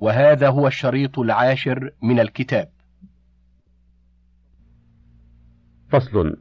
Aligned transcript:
وهذا 0.00 0.48
هو 0.48 0.66
الشريط 0.66 1.18
العاشر 1.18 1.90
من 2.02 2.20
الكتاب. 2.20 2.68
فصل. 5.88 6.36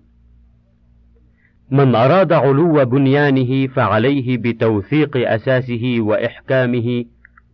من 1.72 1.96
أراد 1.96 2.34
علو 2.34 2.86
بنيانه 2.86 3.68
فعليه 3.68 4.38
بتوثيق 4.38 5.18
أساسه 5.18 5.98
وإحكامه 6.00 7.06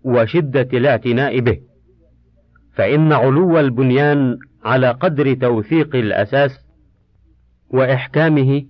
وشدة 0.03 0.67
الاعتناء 0.73 1.39
به. 1.39 1.61
فإن 2.73 3.13
علو 3.13 3.59
البنيان 3.59 4.37
على 4.63 4.91
قدر 4.91 5.33
توثيق 5.33 5.95
الأساس 5.95 6.65
وإحكامه 7.69 8.65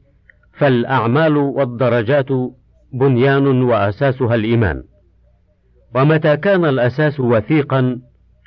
فالأعمال 0.53 1.37
والدرجات 1.37 2.27
بنيان 2.93 3.61
وأساسها 3.61 4.35
الإيمان. 4.35 4.83
ومتى 5.95 6.37
كان 6.37 6.65
الأساس 6.65 7.19
وثيقا 7.19 7.99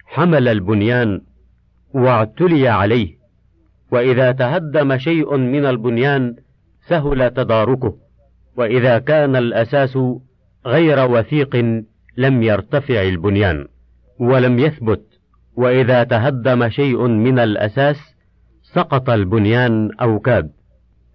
حمل 0.07 0.49
البنيان 0.49 1.21
واعتلي 1.95 2.69
عليه 2.69 3.15
وإذا 3.91 4.33
تهدم 4.33 4.99
شيء 4.99 5.37
من 5.37 5.67
البنيان 5.67 6.37
سهل 6.89 7.31
تداركه 7.31 7.95
وإذا 8.57 8.99
كان 8.99 9.37
الأساس 9.37 9.99
غير 10.67 11.11
وثيق 11.11 11.57
لم 12.17 12.43
يرتفع 12.43 13.03
البنيان 13.03 13.67
ولم 14.19 14.59
يثبت 14.59 15.03
وإذا 15.57 16.05
تهدم 16.05 16.69
شيء 16.69 17.07
من 17.07 17.39
الأساس 17.39 17.97
سقط 18.63 19.11
البنيان 19.11 19.91
أو 20.01 20.19
كاد. 20.19 20.51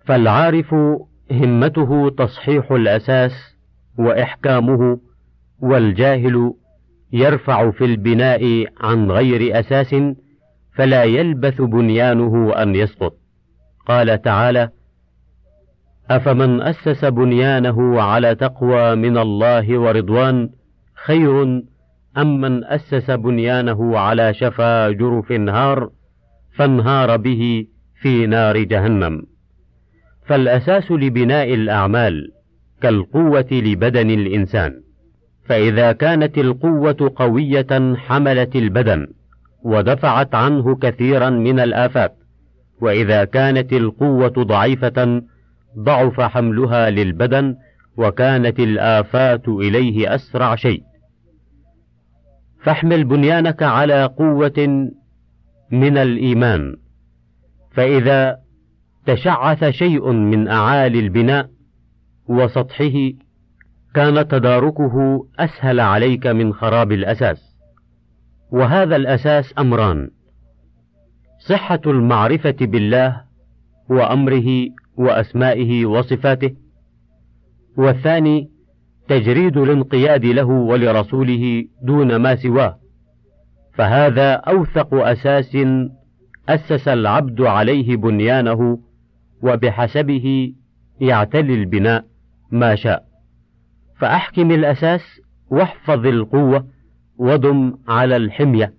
فالعارف 0.06 0.76
همته 1.32 2.10
تصحيح 2.18 2.72
الأساس 2.72 3.32
وإحكامه 3.98 5.00
والجاهل 5.62 6.54
يرفع 7.14 7.72
في 7.72 7.86
البناء 7.86 8.66
عن 8.82 9.12
غير 9.12 9.60
أساس 9.60 9.96
فلا 10.76 11.04
يلبث 11.04 11.62
بنيانه 11.62 12.54
أن 12.54 12.76
يسقط. 12.76 13.14
قال 13.86 14.22
تعالى 14.22 14.70
أفمن 16.10 16.62
أسس 16.62 17.06
بنيانه 17.06 18.02
على 18.02 18.36
تقوى 18.36 18.96
من 18.96 19.18
الله 19.18 19.80
ورضوان 19.80 20.50
خير 21.06 21.44
أم 22.18 22.42
من 22.42 22.66
أسس 22.66 23.12
بنيانه 23.12 24.00
على 24.00 24.34
شفا 24.34 24.90
جرف 24.90 25.32
نهار 25.32 25.90
فانهار 26.56 27.18
به 27.18 27.68
في 28.02 28.26
نار 28.26 28.58
جهنم. 28.58 29.22
فالأساس 30.26 30.92
لبناء 30.92 31.54
الأعمال 31.54 32.32
كالقوة 32.82 33.48
لبدن 33.52 34.10
الإنسان. 34.10 34.89
فإذا 35.50 35.92
كانت 35.92 36.38
القوة 36.38 37.14
قوية 37.16 37.96
حملت 37.96 38.56
البدن 38.56 39.08
ودفعت 39.64 40.36
عنه 40.36 40.76
كثيرا 40.76 41.30
من 41.30 41.60
الآفات 41.60 42.16
وإذا 42.82 43.24
كانت 43.26 43.74
القوة 43.74 44.34
ضعيفة 44.38 45.22
ضعف 45.80 46.22
حملها 46.22 46.90
للبدن 46.90 47.56
وكانت 47.98 48.60
الآفات 48.60 49.48
إليه 49.48 50.16
أسرع 50.16 50.56
شيء. 50.56 50.84
فاحمل 52.64 53.04
بنيانك 53.04 53.64
على 53.64 54.06
قوة 54.06 54.90
من 55.72 55.98
الإيمان 55.98 56.76
فإذا 57.72 58.38
تشعث 59.06 59.64
شيء 59.70 60.12
من 60.12 60.48
أعالي 60.48 61.00
البناء 61.00 61.50
وسطحه 62.28 63.12
كان 63.96 64.28
تداركه 64.28 65.26
أسهل 65.40 65.80
عليك 65.80 66.28
من 66.28 66.54
خراب 66.54 66.92
الأساس. 66.92 67.56
وهذا 68.52 68.96
الأساس 68.96 69.54
أمران 69.60 70.10
صحة 71.40 71.82
المعرفة 71.88 72.56
بالله 72.62 73.22
وأمره 73.90 74.68
وأسمائه 74.98 75.86
وصفاته 75.86 76.56
والثاني 77.78 78.50
تجريد 79.08 79.58
الانقياد 79.58 80.26
له 80.26 80.46
ولرسوله 80.46 81.66
دون 81.82 82.16
ما 82.16 82.36
سواه. 82.36 82.80
فهذا 83.74 84.34
أوثق 84.34 84.94
أساس 84.94 85.58
أسس 86.50 86.88
العبد 86.88 87.42
عليه 87.42 87.96
بنيانه 87.96 88.80
وبحسبه 89.44 90.54
يعتلي 91.02 91.54
البناء 91.54 92.06
ما 92.52 92.76
شاء. 92.76 93.09
فأحكم 94.00 94.52
الأساس 94.52 95.22
واحفظ 95.50 96.06
القوة 96.06 96.66
ودم 97.18 97.78
على 97.88 98.16
الحمية 98.16 98.74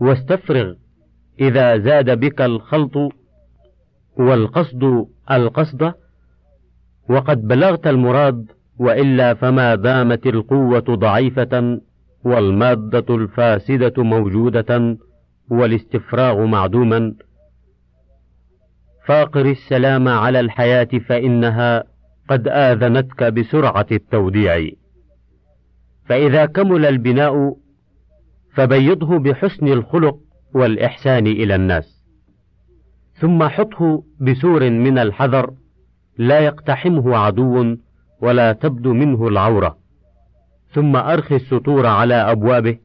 واستفرغ 0.00 0.74
إذا 1.40 1.78
زاد 1.78 2.20
بك 2.20 2.40
الخلط 2.40 3.12
والقصد 4.16 5.06
القصد 5.30 5.92
وقد 7.08 7.46
بلغت 7.46 7.86
المراد 7.86 8.46
وإلا 8.78 9.34
فما 9.34 9.74
دامت 9.74 10.26
القوة 10.26 10.80
ضعيفة 10.80 11.80
والمادة 12.24 13.14
الفاسدة 13.14 14.02
موجودة 14.02 14.96
والاستفراغ 15.50 16.44
معدوما. 16.46 17.14
فاقر 19.06 19.46
السلام 19.46 20.08
على 20.08 20.40
الحياة 20.40 20.88
فإنها 21.08 21.84
قد 22.30 22.48
آذنتك 22.48 23.24
بسرعة 23.24 23.86
التوديع. 23.92 24.70
فإذا 26.04 26.46
كمل 26.46 26.86
البناء 26.86 27.56
فبيضه 28.54 29.18
بحسن 29.18 29.68
الخلق 29.68 30.18
والإحسان 30.54 31.26
إلى 31.26 31.54
الناس. 31.54 32.04
ثم 33.14 33.48
حطه 33.48 34.04
بسور 34.20 34.70
من 34.70 34.98
الحذر 34.98 35.50
لا 36.18 36.40
يقتحمه 36.40 37.16
عدو 37.16 37.76
ولا 38.20 38.52
تبدو 38.52 38.94
منه 38.94 39.28
العورة. 39.28 39.78
ثم 40.72 40.96
أرخي 40.96 41.36
السطور 41.36 41.86
على 41.86 42.14
أبوابه 42.14 42.78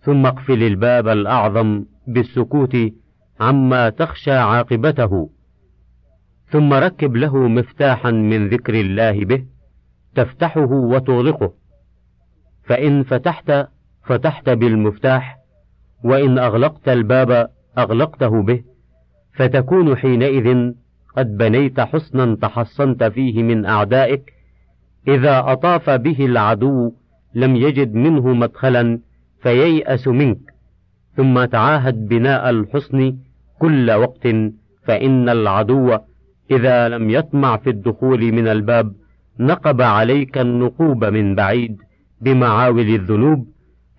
ثم 0.00 0.26
اقفل 0.26 0.62
الباب 0.62 1.08
الأعظم 1.08 1.84
بالسكوت 2.06 2.76
عما 3.40 3.90
تخشى 3.90 4.32
عاقبته. 4.32 5.30
ثم 6.50 6.72
ركب 6.72 7.16
له 7.16 7.48
مفتاحا 7.48 8.10
من 8.10 8.48
ذكر 8.48 8.74
الله 8.74 9.24
به 9.24 9.44
تفتحه 10.14 10.70
وتغلقه. 10.72 11.52
فإن 12.64 13.02
فتحت 13.02 13.52
فتحت 14.04 14.50
بالمفتاح 14.50 15.38
وإن 16.04 16.38
أغلقت 16.38 16.88
الباب 16.88 17.48
أغلقته 17.78 18.42
به 18.42 18.62
فتكون 19.34 19.96
حينئذ 19.96 20.72
قد 21.16 21.36
بنيت 21.36 21.80
حصنا 21.80 22.36
تحصنت 22.36 23.04
فيه 23.04 23.42
من 23.42 23.66
أعدائك 23.66 24.32
إذا 25.08 25.52
أطاف 25.52 25.90
به 25.90 26.26
العدو 26.26 26.92
لم 27.34 27.56
يجد 27.56 27.94
منه 27.94 28.34
مدخلا 28.34 29.00
فييأس 29.42 30.08
منك. 30.08 30.40
ثم 31.16 31.44
تعاهد 31.44 32.08
بناء 32.08 32.50
الحصن 32.50 33.16
كل 33.58 33.90
وقت 33.90 34.28
فإن 34.84 35.28
العدو 35.28 35.98
إذا 36.50 36.88
لم 36.88 37.10
يطمع 37.10 37.56
في 37.56 37.70
الدخول 37.70 38.32
من 38.32 38.48
الباب 38.48 38.92
نقب 39.40 39.82
عليك 39.82 40.38
النقوب 40.38 41.04
من 41.04 41.34
بعيد 41.34 41.76
بمعاول 42.20 42.88
الذنوب 42.88 43.46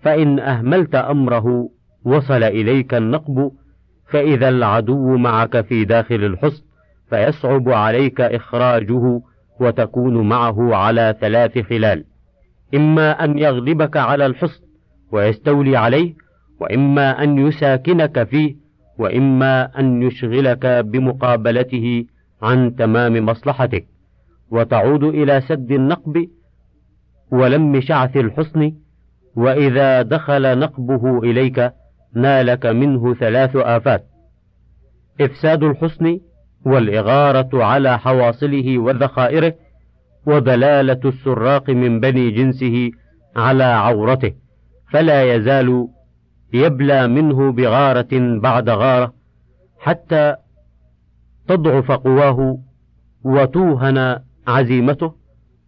فإن 0.02 0.38
أهملت 0.38 0.94
أمره 0.94 1.68
وصل 2.04 2.42
إليك 2.42 2.94
النقب 2.94 3.50
فإذا 4.08 4.48
العدو 4.48 5.16
معك 5.16 5.60
في 5.60 5.84
داخل 5.84 6.24
الحصن 6.24 6.62
فيصعب 7.10 7.68
عليك 7.68 8.20
إخراجه 8.20 9.20
وتكون 9.60 10.28
معه 10.28 10.74
على 10.74 11.16
ثلاث 11.20 11.58
خلال. 11.58 12.04
إما 12.74 13.24
أن 13.24 13.38
يغلبك 13.38 13.96
على 13.96 14.26
الحصن 14.26 14.62
ويستولي 15.12 15.76
عليه 15.76 16.14
وإما 16.60 17.22
أن 17.22 17.38
يساكنك 17.38 18.22
فيه 18.22 18.56
وإما 18.98 19.78
أن 19.80 20.02
يشغلك 20.02 20.66
بمقابلته 20.66 22.04
عن 22.42 22.76
تمام 22.76 23.26
مصلحتك 23.26 23.86
وتعود 24.50 25.04
إلى 25.04 25.40
سد 25.40 25.72
النقب 25.72 26.28
ولم 27.32 27.80
شعث 27.80 28.16
الحصن 28.16 28.72
وإذا 29.36 30.02
دخل 30.02 30.58
نقبه 30.58 31.18
إليك 31.18 31.72
نالك 32.14 32.66
منه 32.66 33.14
ثلاث 33.14 33.56
آفات. 33.56 34.06
إفساد 35.20 35.62
الحصن 35.62 36.20
والإغارة 36.66 37.64
على 37.64 37.98
حواصله 37.98 38.78
وذخائره 38.78 39.54
ودلالة 40.26 41.00
السراق 41.04 41.70
من 41.70 42.00
بني 42.00 42.30
جنسه 42.30 42.90
على 43.36 43.64
عورته 43.64 44.32
فلا 44.92 45.34
يزال 45.34 45.88
يبلى 46.52 47.08
منه 47.08 47.52
بغارة 47.52 48.38
بعد 48.40 48.70
غارة 48.70 49.12
حتى 49.78 50.36
تضعف 51.50 51.92
قواه 51.92 52.58
وتوهن 53.24 54.18
عزيمته 54.46 55.12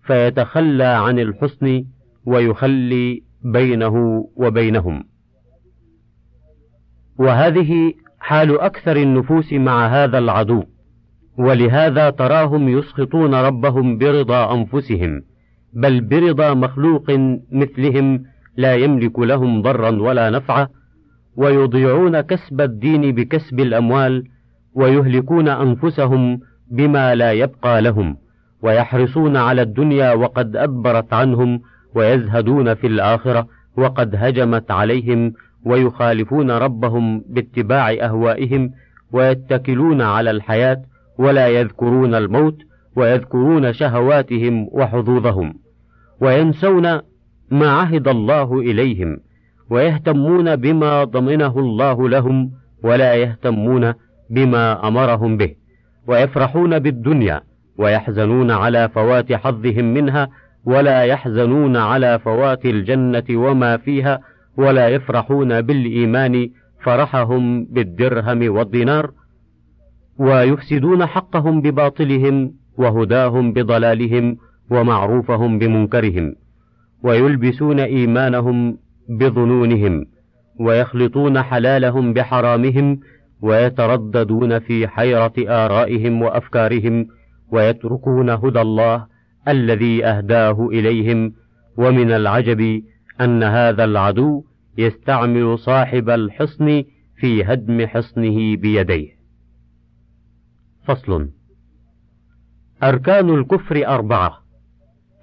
فيتخلى 0.02 0.84
عن 0.84 1.19
الحسن 1.19 1.84
ويخلي 2.26 3.23
بينه 3.44 4.25
وبينهم. 4.37 5.05
وهذه 7.19 7.93
حال 8.20 8.61
أكثر 8.61 8.96
النفوس 8.96 9.52
مع 9.52 9.87
هذا 9.87 10.19
العدو 10.19 10.62
ولهذا 11.38 12.11
تراهم 12.11 12.69
يسخطون 12.69 13.35
ربهم 13.35 13.99
برضا 13.99 14.55
أنفسهم 14.55 15.23
بل 15.73 16.00
برضا 16.00 16.55
مخلوق 16.55 17.11
مثلهم 17.52 18.25
لا 18.56 18.75
يملك 18.75 19.19
لهم 19.19 19.62
ضرا 19.62 19.90
ولا 19.90 20.31
نفعا 20.31 20.69
ويضيعون 21.37 22.20
كسب 22.20 22.61
الدين 22.61 23.14
بكسب 23.14 23.61
الأموال 23.61 24.25
ويهلكون 24.74 25.48
أنفسهم 25.48 26.40
بما 26.70 27.14
لا 27.14 27.32
يبقى 27.32 27.82
لهم 27.82 28.16
ويحرصون 28.62 29.36
على 29.36 29.62
الدنيا 29.62 30.12
وقد 30.12 30.56
أدبرت 30.56 31.12
عنهم 31.12 31.60
ويزهدون 31.94 32.74
في 32.74 32.86
الآخرة 32.86 33.46
وقد 33.76 34.14
هجمت 34.16 34.70
عليهم 34.70 35.32
ويخالفون 35.64 36.50
ربهم 36.50 37.24
باتباع 37.28 37.90
أهوائهم 37.90 38.70
ويتكلون 39.12 40.02
على 40.02 40.30
الحياة 40.30 40.82
ولا 41.18 41.48
يذكرون 41.48 42.14
الموت 42.14 42.58
ويذكرون 42.96 43.72
شهواتهم 43.72 44.68
وحظوظهم 44.72 45.54
وينسون 46.20 47.00
ما 47.50 47.70
عهد 47.70 48.08
الله 48.08 48.60
إليهم 48.60 49.18
ويهتمون 49.70 50.56
بما 50.56 51.04
ضمنه 51.04 51.58
الله 51.58 52.08
لهم 52.08 52.50
ولا 52.84 53.14
يهتمون 53.14 53.92
بما 54.30 54.88
أمرهم 54.88 55.36
به 55.36 55.54
ويفرحون 56.06 56.78
بالدنيا 56.78 57.40
ويحزنون 57.78 58.50
على 58.50 58.88
فوات 58.88 59.32
حظهم 59.32 59.84
منها 59.94 60.28
ولا 60.64 61.02
يحزنون 61.04 61.76
على 61.76 62.19
فوات 62.19 62.64
الجنة 62.66 63.24
وما 63.30 63.76
فيها 63.76 64.20
ولا 64.56 64.88
يفرحون 64.88 65.60
بالإيمان 65.60 66.50
فرحهم 66.84 67.64
بالدرهم 67.64 68.54
والدينار 68.54 69.10
ويفسدون 70.19 71.06
حقهم 71.06 71.60
بباطلهم 71.60 72.54
وهداهم 72.78 73.52
بضلالهم 73.52 74.36
ومعروفهم 74.70 75.58
بمنكرهم 75.58 76.34
ويلبسون 77.02 77.80
إيمانهم 77.80 78.78
بظنونهم 79.08 80.06
ويخلطون 80.60 81.42
حلالهم 81.42 82.12
بحرامهم 82.12 83.00
ويترددون 83.42 84.58
في 84.58 84.88
حيرة 84.88 85.32
آرائهم 85.38 86.22
وأفكارهم 86.22 87.06
ويتركون 87.52 88.30
هدى 88.30 88.60
الله 88.60 89.06
الذي 89.48 90.04
أهداه 90.04 90.68
إليهم 90.68 91.34
ومن 91.76 92.10
العجب 92.10 92.82
أن 93.20 93.42
هذا 93.42 93.84
العدو 93.84 94.44
يستعمل 94.78 95.58
صاحب 95.58 96.10
الحصن 96.10 96.84
في 97.16 97.44
هدم 97.44 97.86
حصنه 97.86 98.56
بيديه. 98.56 99.08
فصل 100.84 101.28
أركان 102.82 103.30
الكفر 103.30 103.86
أربعة: 103.86 104.38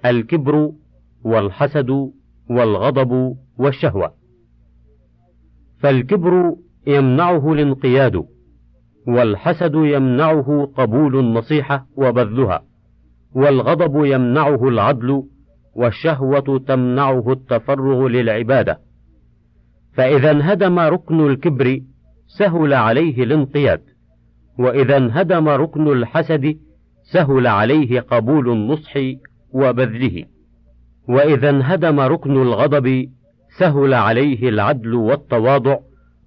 الكبر 0.06 0.72
والحسد 1.24 1.90
والغضب 2.50 3.36
والشهوة. 3.58 4.14
فالكبر 5.78 6.56
يمنعه 6.86 7.52
الانقياد، 7.52 8.24
والحسد 9.06 9.74
يمنعه 9.74 10.72
قبول 10.76 11.18
النصيحة 11.18 11.86
وبذلها، 11.96 12.62
والغضب 13.34 14.04
يمنعه 14.04 14.68
العدل 14.68 15.22
والشهوة 15.74 16.58
تمنعه 16.66 17.32
التفرغ 17.32 18.08
للعبادة. 18.08 18.80
فإذا 19.92 20.30
انهدم 20.30 20.78
ركن 20.78 21.26
الكبر 21.26 21.80
سهل 22.38 22.74
عليه 22.74 23.22
الانقياد 23.22 23.82
وإذا 24.58 24.96
انهدم 24.96 25.48
ركن 25.48 25.88
الحسد 25.88 26.56
سهل 27.12 27.46
عليه 27.46 28.00
قبول 28.00 28.52
النصح 28.52 28.92
وبذله. 29.52 30.24
وإذا 31.08 31.50
انهدم 31.50 32.00
ركن 32.00 32.42
الغضب 32.42 33.08
سهل 33.58 33.94
عليه 33.94 34.48
العدل 34.48 34.94
والتواضع 34.94 35.78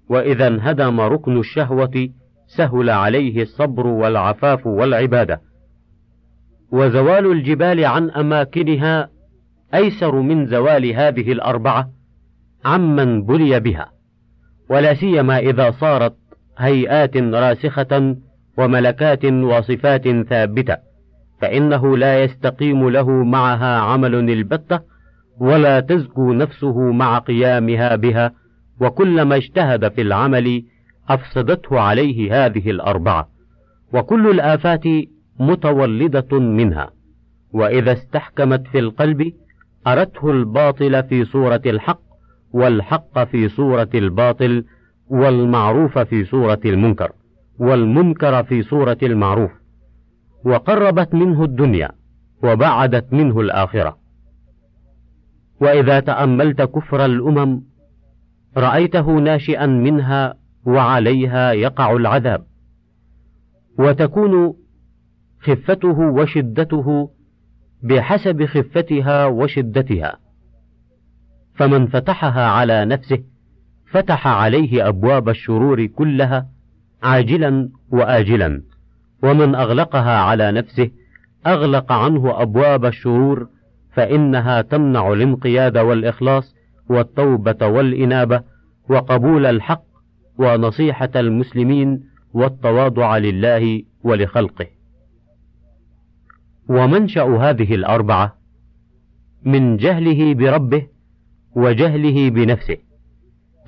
وإذا 0.08 0.46
انهدم 0.46 1.00
ركن 1.00 1.38
الشهوة 1.38 2.08
سهل 2.46 2.90
عليه 2.90 3.42
الصبر 3.42 3.86
والعفاف 3.86 4.66
والعبادة. 4.66 5.40
وزوال 6.72 7.26
الجبال 7.32 7.84
عن 7.84 8.10
أماكنها 8.10 9.08
أيسر 9.74 10.20
من 10.20 10.46
زوال 10.46 10.86
هذه 10.86 11.32
الأربعة 11.32 11.90
عمن 12.64 13.22
بلي 13.22 13.60
بها. 13.60 13.92
ولا 14.70 14.94
سيما 14.94 15.38
إذا 15.38 15.70
صارت 15.70 16.14
هيئات 16.58 17.16
راسخة 17.16 18.16
وملكات 18.58 19.24
وصفات 19.24 20.08
ثابتة 20.08 20.76
فإنه 21.40 21.96
لا 21.96 22.22
يستقيم 22.22 22.88
له 22.88 23.10
معها 23.10 23.78
عمل 23.78 24.14
البتة 24.14 24.80
ولا 25.40 25.80
تزكو 25.80 26.32
نفسه 26.32 26.78
مع 26.78 27.18
قيامها 27.18 27.96
بها 27.96 28.32
وكلما 28.80 29.36
اجتهد 29.36 29.88
في 29.92 30.00
العمل 30.02 30.64
أفسدته 31.08 31.80
عليه 31.80 32.46
هذه 32.46 32.70
الأربعة 32.70 33.28
وكل 33.92 34.30
الآفات 34.30 34.84
متولدة 35.40 36.38
منها 36.38 36.90
وإذا 37.52 37.92
استحكمت 37.92 38.66
في 38.66 38.78
القلب 38.78 39.32
أرته 39.86 40.30
الباطل 40.30 41.02
في 41.02 41.24
صورة 41.24 41.62
الحق 41.66 42.00
والحق 42.52 43.24
في 43.24 43.48
صورة 43.48 43.88
الباطل 43.94 44.64
والمعروف 45.08 45.98
في 45.98 46.24
صورة 46.24 46.60
المنكر 46.64 47.12
والمنكر 47.58 48.44
في 48.44 48.62
صورة 48.62 48.98
المعروف 49.02 49.50
وقربت 50.44 51.14
منه 51.14 51.44
الدنيا 51.44 51.90
وبعدت 52.42 53.12
منه 53.12 53.40
الآخرة. 53.40 53.98
وإذا 55.60 56.00
تأملت 56.00 56.62
كفر 56.62 57.04
الأمم 57.04 57.62
رأيته 58.56 59.12
ناشئا 59.12 59.66
منها 59.66 60.34
وعليها 60.66 61.52
يقع 61.52 61.96
العذاب. 61.96 62.44
وتكون 63.78 64.54
خفته 65.40 65.98
وشدته 65.98 67.10
بحسب 67.82 68.44
خفتها 68.44 69.26
وشدتها. 69.26 70.18
فمن 71.54 71.86
فتحها 71.86 72.46
على 72.46 72.84
نفسه 72.84 73.18
فتح 73.90 74.26
عليه 74.26 74.88
أبواب 74.88 75.28
الشرور 75.28 75.86
كلها 75.86 76.48
عاجلا 77.02 77.70
واجلا. 77.90 78.62
ومن 79.22 79.54
أغلقها 79.54 80.18
على 80.18 80.52
نفسه 80.52 80.90
أغلق 81.46 81.92
عنه 81.92 82.42
أبواب 82.42 82.84
الشرور 82.84 83.48
فإنها 83.92 84.62
تمنع 84.62 85.12
الانقياد 85.12 85.78
والإخلاص 85.78 86.54
والتوبة 86.88 87.66
والإنابة 87.66 88.42
وقبول 88.90 89.46
الحق 89.46 89.84
ونصيحة 90.38 91.10
المسلمين 91.16 92.04
والتواضع 92.34 93.18
لله 93.18 93.82
ولخلقه. 94.04 94.66
ومنشأ 96.68 97.22
هذه 97.22 97.74
الأربعة 97.74 98.36
من 99.44 99.76
جهله 99.76 100.34
بربه 100.34 100.86
وجهله 101.56 102.30
بنفسه 102.30 102.76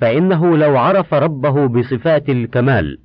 فإنه 0.01 0.57
لو 0.57 0.77
عرف 0.77 1.13
ربه 1.13 1.67
بصفات 1.67 2.29
الكمال 2.29 2.97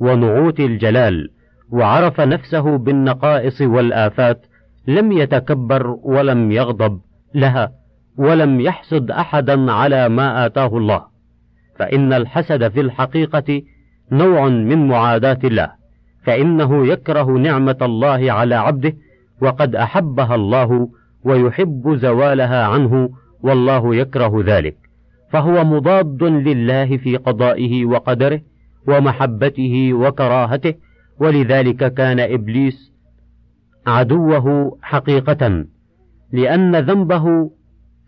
ونعوت 0.00 0.60
الجلال 0.60 1.30
وعرف 1.70 2.20
نفسه 2.20 2.76
بالنقائص 2.78 3.60
والآفات 3.60 4.46
لم 4.86 5.12
يتكبر 5.12 5.96
ولم 6.02 6.52
يغضب 6.52 7.00
لها 7.34 7.72
ولم 8.18 8.60
يحسد 8.60 9.10
أحدا 9.10 9.72
على 9.72 10.08
ما 10.08 10.46
آتاه 10.46 10.76
الله. 10.76 11.04
فإن 11.78 12.12
الحسد 12.12 12.68
في 12.68 12.80
الحقيقة 12.80 13.62
نوع 14.12 14.48
من 14.48 14.88
معاداة 14.88 15.38
الله 15.44 15.72
فإنه 16.24 16.86
يكره 16.86 17.24
نعمة 17.24 17.76
الله 17.82 18.32
على 18.32 18.54
عبده 18.54 18.92
وقد 19.40 19.76
أحبها 19.76 20.34
الله 20.34 20.88
ويحب 21.24 21.94
زوالها 21.96 22.64
عنه 22.64 23.10
والله 23.42 23.94
يكره 23.94 24.42
ذلك. 24.46 24.76
فهو 25.30 25.64
مضاد 25.64 26.22
لله 26.24 26.96
في 26.96 27.16
قضائه 27.16 27.84
وقدره 27.84 28.40
ومحبته 28.88 29.92
وكراهته 29.92 30.74
ولذلك 31.20 31.94
كان 31.94 32.20
إبليس 32.20 32.92
عدوه 33.86 34.78
حقيقة 34.82 35.64
لأن 36.32 36.76
ذنبه 36.76 37.50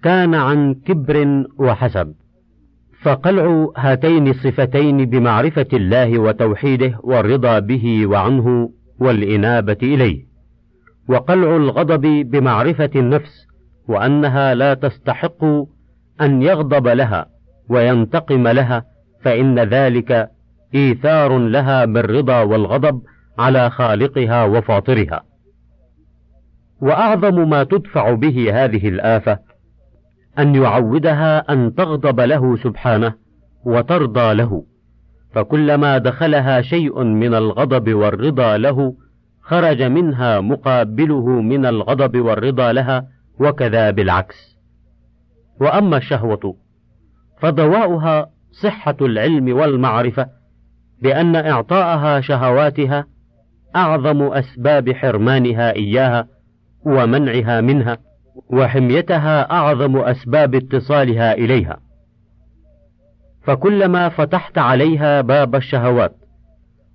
كان 0.02 0.34
عن 0.34 0.74
كبر 0.74 1.44
وحسب. 1.58 2.14
فقلع 3.02 3.72
هاتين 3.76 4.28
الصفتين 4.28 5.04
بمعرفة 5.04 5.66
الله 5.72 6.18
وتوحيده 6.18 6.98
والرضا 7.02 7.58
به 7.58 8.06
وعنه 8.06 8.70
والإنابة 8.98 9.76
إليه. 9.82 10.24
وقلع 11.08 11.56
الغضب 11.56 12.00
بمعرفة 12.30 12.90
النفس 12.96 13.46
وأنها 13.88 14.54
لا 14.54 14.74
تستحق 14.74 15.44
أن 16.20 16.42
يغضب 16.42 16.88
لها 16.88 17.26
وينتقم 17.68 18.48
لها 18.48 18.84
فإن 19.22 19.58
ذلك 19.58 20.30
إيثار 20.74 21.38
لها 21.38 21.84
بالرضا 21.84 22.42
والغضب 22.42 23.02
على 23.38 23.70
خالقها 23.70 24.44
وفاطرها. 24.44 25.22
وأعظم 26.80 27.50
ما 27.50 27.64
تدفع 27.64 28.14
به 28.14 28.64
هذه 28.64 28.88
الآفة 28.88 29.49
أن 30.38 30.54
يعودها 30.54 31.52
أن 31.52 31.74
تغضب 31.74 32.20
له 32.20 32.56
سبحانه 32.56 33.14
وترضى 33.64 34.34
له. 34.34 34.64
فكلما 35.32 35.98
دخلها 35.98 36.60
شيء 36.60 37.02
من 37.04 37.34
الغضب 37.34 37.94
والرضا 37.94 38.56
له 38.56 38.94
خرج 39.40 39.82
منها 39.82 40.40
مقابله 40.40 41.26
من 41.26 41.66
الغضب 41.66 42.16
والرضا 42.16 42.72
لها 42.72 43.06
وكذا 43.40 43.90
بالعكس. 43.90 44.56
وأما 45.60 45.96
الشهوة 45.96 46.56
فضواؤها 47.40 48.30
صحة 48.50 48.96
العلم 49.00 49.56
والمعرفة 49.56 50.26
بأن 51.02 51.36
إعطاءها 51.36 52.20
شهواتها 52.20 53.06
أعظم 53.76 54.22
أسباب 54.22 54.92
حرمانها 54.92 55.72
إياها 55.72 56.28
ومنعها 56.86 57.60
منها. 57.60 57.98
وحميتها 58.52 59.50
أعظم 59.50 59.96
أسباب 59.96 60.54
اتصالها 60.54 61.32
إليها. 61.32 61.80
فكلما 63.42 64.08
فتحت 64.08 64.58
عليها 64.58 65.20
باب 65.20 65.54
الشهوات 65.54 66.16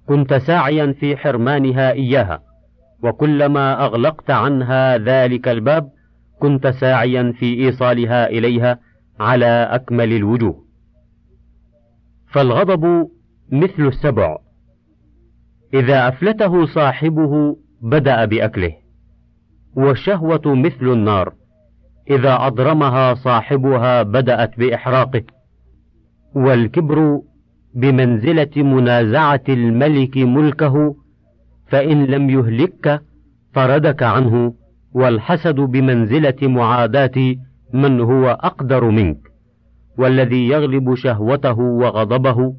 كنت 0.08 0.34
ساعيا 0.34 0.96
في 1.00 1.18
حرمانها 1.18 1.92
إياها 1.92 2.42
وكلما 3.04 3.86
أغلقت 3.86 4.32
عنها 4.32 4.98
ذلك 4.98 5.48
الباب 5.48 5.90
كنت 6.40 6.68
ساعيا 6.68 7.34
في 7.40 7.66
إيصالها 7.66 8.30
إليها 8.30 8.80
على 9.20 9.70
أكمل 9.72 10.14
الوجوه. 10.14 10.66
فالغضب 12.28 13.10
مثل 13.52 13.88
السبع. 13.88 14.38
إذا 15.74 16.08
أفلته 16.08 16.66
صاحبه 16.66 17.58
بدأ 17.82 18.26
بأكله 18.26 18.74
والشهوة 19.76 20.42
مثل 20.46 20.88
النار. 20.88 21.34
إذا 22.10 22.48
أضرمها 22.48 23.14
صاحبها 23.14 24.04
بدأت 24.04 24.60
بإحراقه. 24.60 25.24
والكبر 26.36 27.22
بمنزلة 27.74 28.64
منازعة 28.64 29.44
الملك 29.50 30.18
ملكه 30.18 30.96
فإن 31.68 32.06
لم 32.06 32.30
يهلكك 32.30 33.02
طردك 33.54 34.04
عنه 34.04 34.54
والحسد 34.94 35.56
بمنزلة 35.56 36.36
معاداة 36.42 37.36
من 37.74 38.02
هو 38.02 38.30
أقدر 38.30 38.90
منك. 38.90 39.18
والذي 39.98 40.48
يغلب 40.48 40.96
شهوته 40.96 41.60
وغضبه 41.60 42.56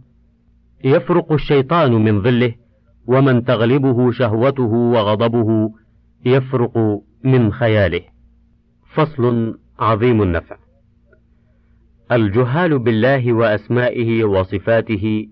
يفرق 0.85 1.33
الشيطان 1.33 1.93
من 1.93 2.23
ظله 2.23 2.55
ومن 3.07 3.45
تغلبه 3.45 4.12
شهوته 4.12 4.73
وغضبه 4.73 5.71
يفرق 6.25 7.03
من 7.25 7.53
خياله. 7.53 8.15
فصل 8.97 9.59
عظيم 9.79 10.23
النفع. 10.23 10.57
الجهال 12.12 12.79
بالله 12.79 13.33
وأسمائه 13.33 14.25
وصفاته 14.25 15.29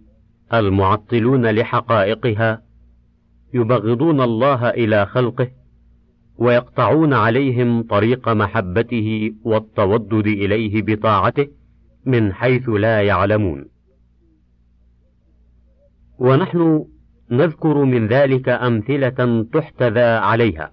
المعطلون 0.55 1.47
لحقائقها 1.47 2.63
يبغضون 3.55 4.21
الله 4.21 4.69
إلى 4.71 5.07
خلقه 5.07 5.51
ويقطعون 6.39 7.13
عليهم 7.15 7.83
طريق 7.83 8.29
محبته 8.29 9.33
والتودد 9.45 10.27
إليه 10.27 10.83
بطاعته 10.83 11.47
من 12.07 12.33
حيث 12.33 12.69
لا 12.69 13.03
يعلمون. 13.03 13.69
ونحن 16.19 16.85
نذكر 17.31 17.85
من 17.85 18.07
ذلك 18.07 18.49
أمثلة 18.49 19.47
تحتذى 19.53 20.01
عليها 20.01 20.71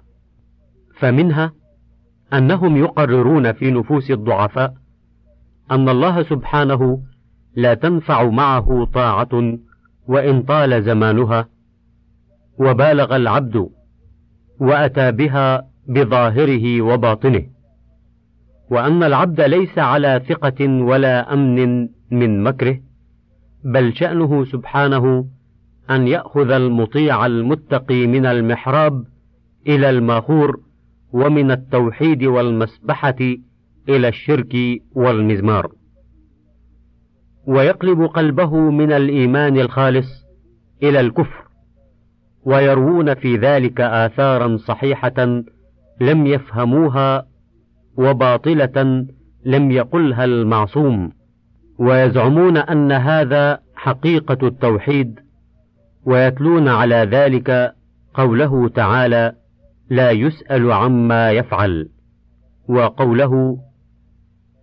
فمنها 0.95 1.60
أنهم 2.33 2.77
يقررون 2.77 3.51
في 3.51 3.71
نفوس 3.71 4.11
الضعفاء 4.11 4.73
أن 5.71 5.89
الله 5.89 6.23
سبحانه 6.23 7.01
لا 7.55 7.73
تنفع 7.73 8.23
معه 8.23 8.85
طاعة 8.93 9.57
وإن 10.07 10.41
طال 10.41 10.83
زمانها 10.83 11.47
وبالغ 12.57 13.15
العبد 13.15 13.69
وأتى 14.59 15.11
بها 15.11 15.67
بظاهره 15.87 16.81
وباطنه. 16.81 17.43
وأن 18.69 19.03
العبد 19.03 19.41
ليس 19.41 19.79
على 19.79 20.21
ثقة 20.29 20.67
ولا 20.67 21.33
أمن 21.33 21.89
من 22.11 22.43
مكره 22.43 22.79
بل 23.63 23.93
شأنه 23.95 24.45
سبحانه 24.45 25.25
أن 25.89 26.07
يأخذ 26.07 26.51
المطيع 26.51 27.25
المتقي 27.25 28.07
من 28.07 28.25
المحراب 28.25 29.05
إلى 29.67 29.89
الماخور 29.89 30.59
ومن 31.13 31.51
التوحيد 31.51 32.23
والمسبحة 32.23 33.15
إلى 33.89 34.07
الشرك 34.07 34.55
والمزمار. 34.95 35.71
ويقلب 37.47 38.01
قلبه 38.01 38.55
من 38.55 38.91
الإيمان 38.91 39.57
الخالص 39.57 40.25
إلى 40.83 40.99
الكفر 40.99 41.43
ويروون 42.43 43.13
في 43.13 43.37
ذلك 43.37 43.81
آثارا 43.81 44.57
صحيحة 44.57 45.43
لم 46.01 46.27
يفهموها 46.27 47.27
وباطلة 47.97 49.05
لم 49.45 49.71
يقلها 49.71 50.25
المعصوم. 50.25 51.11
ويزعمون 51.79 52.57
أن 52.57 52.91
هذا 52.91 53.59
حقيقة 53.75 54.47
التوحيد 54.47 55.19
ويتلون 56.05 56.67
على 56.67 56.95
ذلك 56.95 57.73
قوله 58.13 58.69
تعالى 58.69 59.33
لا 59.91 60.11
يسأل 60.11 60.71
عما 60.71 61.31
يفعل. 61.31 61.89
وقوله 62.67 63.57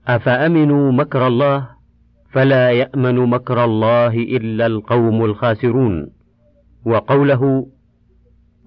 أفأمنوا 0.06 0.92
مكر 0.92 1.26
الله؟ 1.26 1.68
فلا 2.30 2.70
يأمن 2.70 3.14
مكر 3.14 3.64
الله 3.64 4.14
إلا 4.14 4.66
القوم 4.66 5.24
الخاسرون. 5.24 6.10
وقوله 6.84 7.66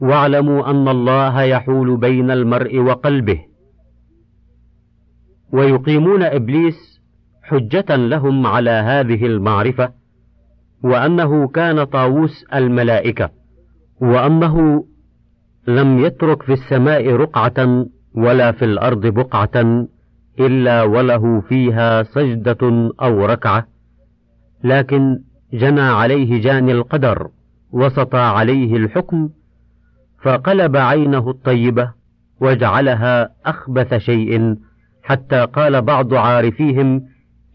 واعلموا 0.02 0.70
أن 0.70 0.88
الله 0.88 1.42
يحول 1.42 1.98
بين 1.98 2.32
المرء 2.32 2.80
وقلبه. 2.80 3.40
ويقيمون 5.54 6.24
إبليس 6.24 7.02
حجة 7.44 7.96
لهم 7.96 8.48
على 8.48 8.72
هذه 8.72 9.26
المعرفة 9.26 9.92
وأنه 10.84 11.48
كان 11.48 11.84
طاووس 11.84 12.46
الملائكة 12.54 13.30
وأنه 14.02 14.86
لم 15.68 16.00
يترك 16.00 16.44
في 16.44 16.54
السماء 16.54 17.12
رقعة 17.12 17.86
ولا 18.14 18.52
في 18.52 18.66
الأرض 18.66 19.08
بقعة 19.08 19.86
إلا 20.40 20.84
وله 20.84 21.42
فيها 21.42 22.04
سجدة 22.04 22.92
أو 23.02 23.26
ركعة 23.26 23.68
لكن 24.64 25.20
جنى 25.54 25.82
عليه 25.82 26.42
جاني 26.42 26.72
القدر 26.72 27.28
وسطى 27.72 28.18
عليه 28.18 28.78
الحكم 28.78 29.30
فقلب 30.24 30.78
عينه 30.78 31.30
الطيبة 31.30 31.92
وجعلها 32.42 33.30
أخبث 33.46 33.94
شيء 33.94 34.56
حتى 35.04 35.46
قال 35.46 35.82
بعض 35.82 36.14
عارفيهم 36.14 37.02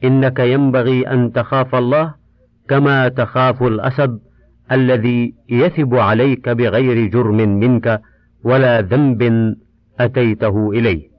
إنك 0.05 0.39
ينبغي 0.39 1.09
أن 1.09 1.33
تخاف 1.33 1.75
الله 1.75 2.15
كما 2.69 3.09
تخاف 3.09 3.63
الأسد. 3.63 4.19
الذي 4.73 5.35
يثب 5.49 5.95
عليك 5.95 6.49
بغير 6.49 7.07
جرم 7.07 7.37
منك 7.37 8.01
ولا 8.45 8.81
ذنب 8.81 9.55
أتيته 10.01 10.71
إليه 10.71 11.17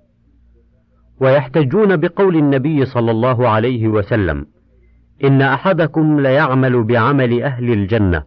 ويحتجون 1.20 1.96
بقول 1.98 2.36
النبي 2.36 2.86
صلى 2.86 3.12
الله 3.12 3.50
عليه 3.50 3.88
وسلم 3.88 4.46
إن 5.24 5.42
أحدكم 5.42 6.20
ليعمل 6.20 6.84
بعمل 6.84 7.44
أهل 7.44 7.74
الجنة 7.74 8.24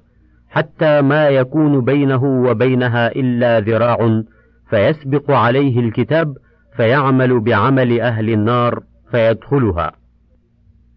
حتى 0.51 1.03
ما 1.03 1.29
يكون 1.29 1.85
بينه 1.85 2.25
وبينها 2.25 3.09
إلا 3.09 3.61
ذراع 3.61 4.23
فيسبق 4.71 5.31
عليه 5.31 5.81
الكتاب 5.81 6.37
فيعمل 6.77 7.41
بعمل 7.41 8.01
أهل 8.01 8.31
النار 8.31 8.83
فيدخلها. 9.11 9.93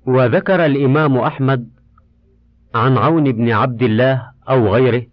وذكر 0.05 0.65
الإمام 0.65 1.17
أحمد 1.17 1.69
عن 2.75 2.97
عون 2.97 3.31
بن 3.31 3.49
عبد 3.51 3.83
الله 3.83 4.31
أو 4.49 4.73
غيره 4.73 5.05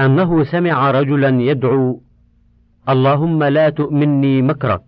أنه 0.00 0.44
سمع 0.44 0.90
رجلا 0.90 1.42
يدعو 1.42 2.02
اللهم 2.88 3.44
لا 3.44 3.68
تؤمني 3.68 4.42
مكرك 4.42 4.82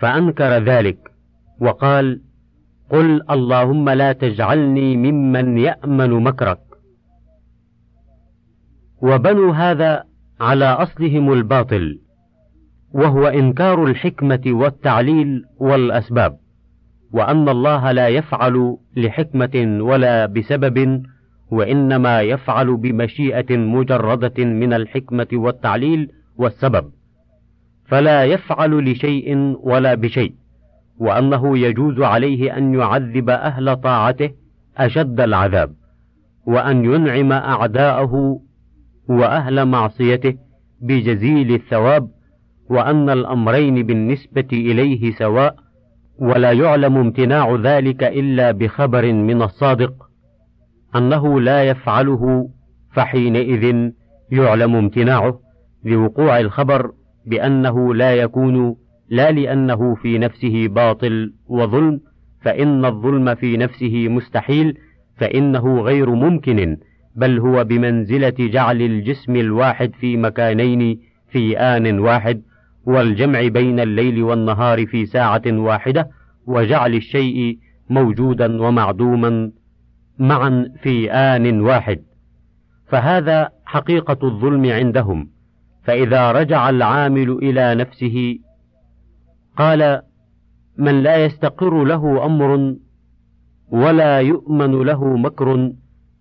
فأنكر 0.00 0.64
ذلك 0.64 0.98
وقال 1.60 2.22
قل 2.90 3.22
اللهم 3.30 3.88
لا 3.88 4.12
تجعلني 4.12 4.96
ممن 4.96 5.58
يأمن 5.58 6.10
مكرك. 6.10 6.60
وبنوا 9.02 9.54
هذا 9.54 10.04
على 10.40 10.64
أصلهم 10.64 11.32
الباطل 11.32 12.00
وهو 12.92 13.26
إنكار 13.26 13.84
الحكمة 13.84 14.42
والتعليل 14.46 15.44
والأسباب. 15.56 16.39
وأن 17.12 17.48
الله 17.48 17.92
لا 17.92 18.08
يفعل 18.08 18.76
لحكمة 18.96 19.78
ولا 19.80 20.26
بسبب 20.26 21.02
وإنما 21.50 22.20
يفعل 22.20 22.76
بمشيئة 22.76 23.56
مجردة 23.56 24.44
من 24.44 24.72
الحكمة 24.72 25.26
والتعليل 25.32 26.10
والسبب. 26.36 26.90
فلا 27.86 28.24
يفعل 28.24 28.90
لشيء 28.92 29.56
ولا 29.62 29.94
بشيء 29.94 30.34
وأنه 30.98 31.58
يجوز 31.58 32.00
عليه 32.00 32.56
أن 32.56 32.74
يعذب 32.74 33.30
أهل 33.30 33.76
طاعته 33.76 34.30
أشد 34.76 35.20
العذاب 35.20 35.72
وأن 36.46 36.84
ينعم 36.84 37.32
أعداءه 37.32 38.40
وأهل 39.08 39.64
معصيته 39.64 40.34
بجزيل 40.80 41.54
الثواب 41.54 42.10
وأن 42.70 43.10
الأمرين 43.10 43.86
بالنسبة 43.86 44.48
إليه 44.52 45.12
سواء 45.12 45.56
ولا 46.20 46.52
يعلم 46.52 46.96
امتناع 46.96 47.54
ذلك 47.62 48.02
إلا 48.04 48.50
بخبر 48.50 49.12
من 49.12 49.42
الصادق 49.42 49.92
أنه 50.96 51.40
لا 51.40 51.64
يفعله 51.64 52.50
فحينئذ 52.92 53.90
يعلم 54.32 54.76
امتناعه 54.76 55.40
لوقوع 55.84 56.40
الخبر 56.40 56.92
بأنه 57.26 57.94
لا 57.94 58.14
يكون 58.14 58.76
لا 59.08 59.30
لأنه 59.30 59.94
في 59.94 60.18
نفسه 60.18 60.68
باطل 60.68 61.34
وظلم 61.46 62.00
فإن 62.42 62.84
الظلم 62.84 63.34
في 63.34 63.56
نفسه 63.56 64.08
مستحيل 64.08 64.78
فإنه 65.16 65.80
غير 65.80 66.10
ممكن 66.10 66.76
بل 67.16 67.38
هو 67.38 67.64
بمنزلة 67.64 68.34
جعل 68.38 68.82
الجسم 68.82 69.36
الواحد 69.36 69.92
في 69.94 70.16
مكانين 70.16 71.00
في 71.30 71.58
آن 71.58 71.98
واحد 71.98 72.42
والجمع 72.86 73.48
بين 73.48 73.80
الليل 73.80 74.22
والنهار 74.22 74.86
في 74.86 75.06
ساعة 75.06 75.42
واحدة 75.46 76.10
وجعل 76.46 76.94
الشيء 76.94 77.58
موجودا 77.90 78.62
ومعدوما 78.62 79.52
معا 80.18 80.72
في 80.82 81.12
آن 81.12 81.60
واحد. 81.60 82.02
فهذا 82.88 83.48
حقيقة 83.64 84.18
الظلم 84.22 84.70
عندهم. 84.70 85.30
فإذا 85.82 86.32
رجع 86.32 86.70
العامل 86.70 87.30
إلى 87.30 87.74
نفسه 87.74 88.38
قال 89.56 90.02
من 90.78 91.02
لا 91.02 91.24
يستقر 91.24 91.84
له 91.84 92.24
أمر 92.26 92.74
ولا 93.70 94.18
يؤمن 94.20 94.82
له 94.82 95.16
مكر 95.16 95.72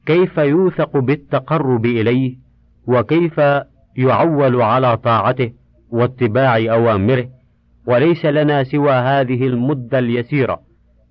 كيف 0.06 0.38
يوثق 0.38 0.98
بالتقرب 0.98 1.86
إليه 1.86 2.38
وكيف 2.88 3.42
يعول 3.98 4.62
على 4.62 4.98
طاعته؟ 4.98 5.52
واتباع 5.92 6.58
أوامره 6.58 7.26
وليس 7.88 8.26
لنا 8.26 8.64
سوى 8.64 8.92
هذه 8.92 9.48
المدة 9.48 10.00
اليسيرة 10.00 10.60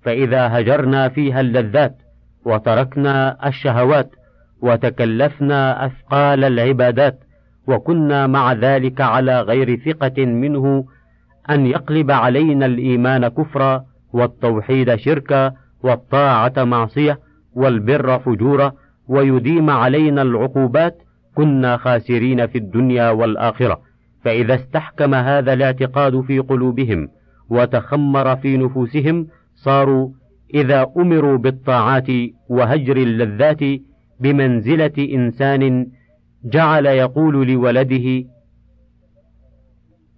فإذا 0.01 0.59
هجرنا 0.59 1.09
فيها 1.09 1.41
اللذات 1.41 1.95
وتركنا 2.45 3.47
الشهوات 3.47 4.09
وتكلفنا 4.61 5.85
أثقال 5.85 6.43
العبادات 6.43 7.19
وكنا 7.67 8.27
مع 8.27 8.53
ذلك 8.53 9.01
على 9.01 9.41
غير 9.41 9.75
ثقة 9.75 10.25
منه 10.25 10.85
أن 11.49 11.65
يقلب 11.65 12.11
علينا 12.11 12.65
الإيمان 12.65 13.27
كفرا 13.27 13.85
والتوحيد 14.13 14.95
شركا 14.95 15.51
والطاعة 15.83 16.53
معصية 16.57 17.19
والبر 17.53 18.19
فجورا 18.19 18.71
ويديم 19.07 19.69
علينا 19.69 20.21
العقوبات 20.21 20.97
كنا 21.35 21.77
خاسرين 21.77 22.47
في 22.47 22.57
الدنيا 22.57 23.09
والآخرة. 23.09 23.81
فإذا 24.23 24.55
استحكم 24.55 25.13
هذا 25.15 25.53
الاعتقاد 25.53 26.21
في 26.21 26.39
قلوبهم 26.39 27.09
وتخمر 27.49 28.35
في 28.35 28.57
نفوسهم 28.57 29.27
صاروا 29.55 30.09
إذا 30.53 30.91
أمروا 30.97 31.37
بالطاعات 31.37 32.07
وهجر 32.49 32.97
اللذات 32.97 33.59
بمنزلة 34.19 34.93
إنسان 35.13 35.87
جعل 36.45 36.85
يقول 36.85 37.47
لولده 37.47 38.25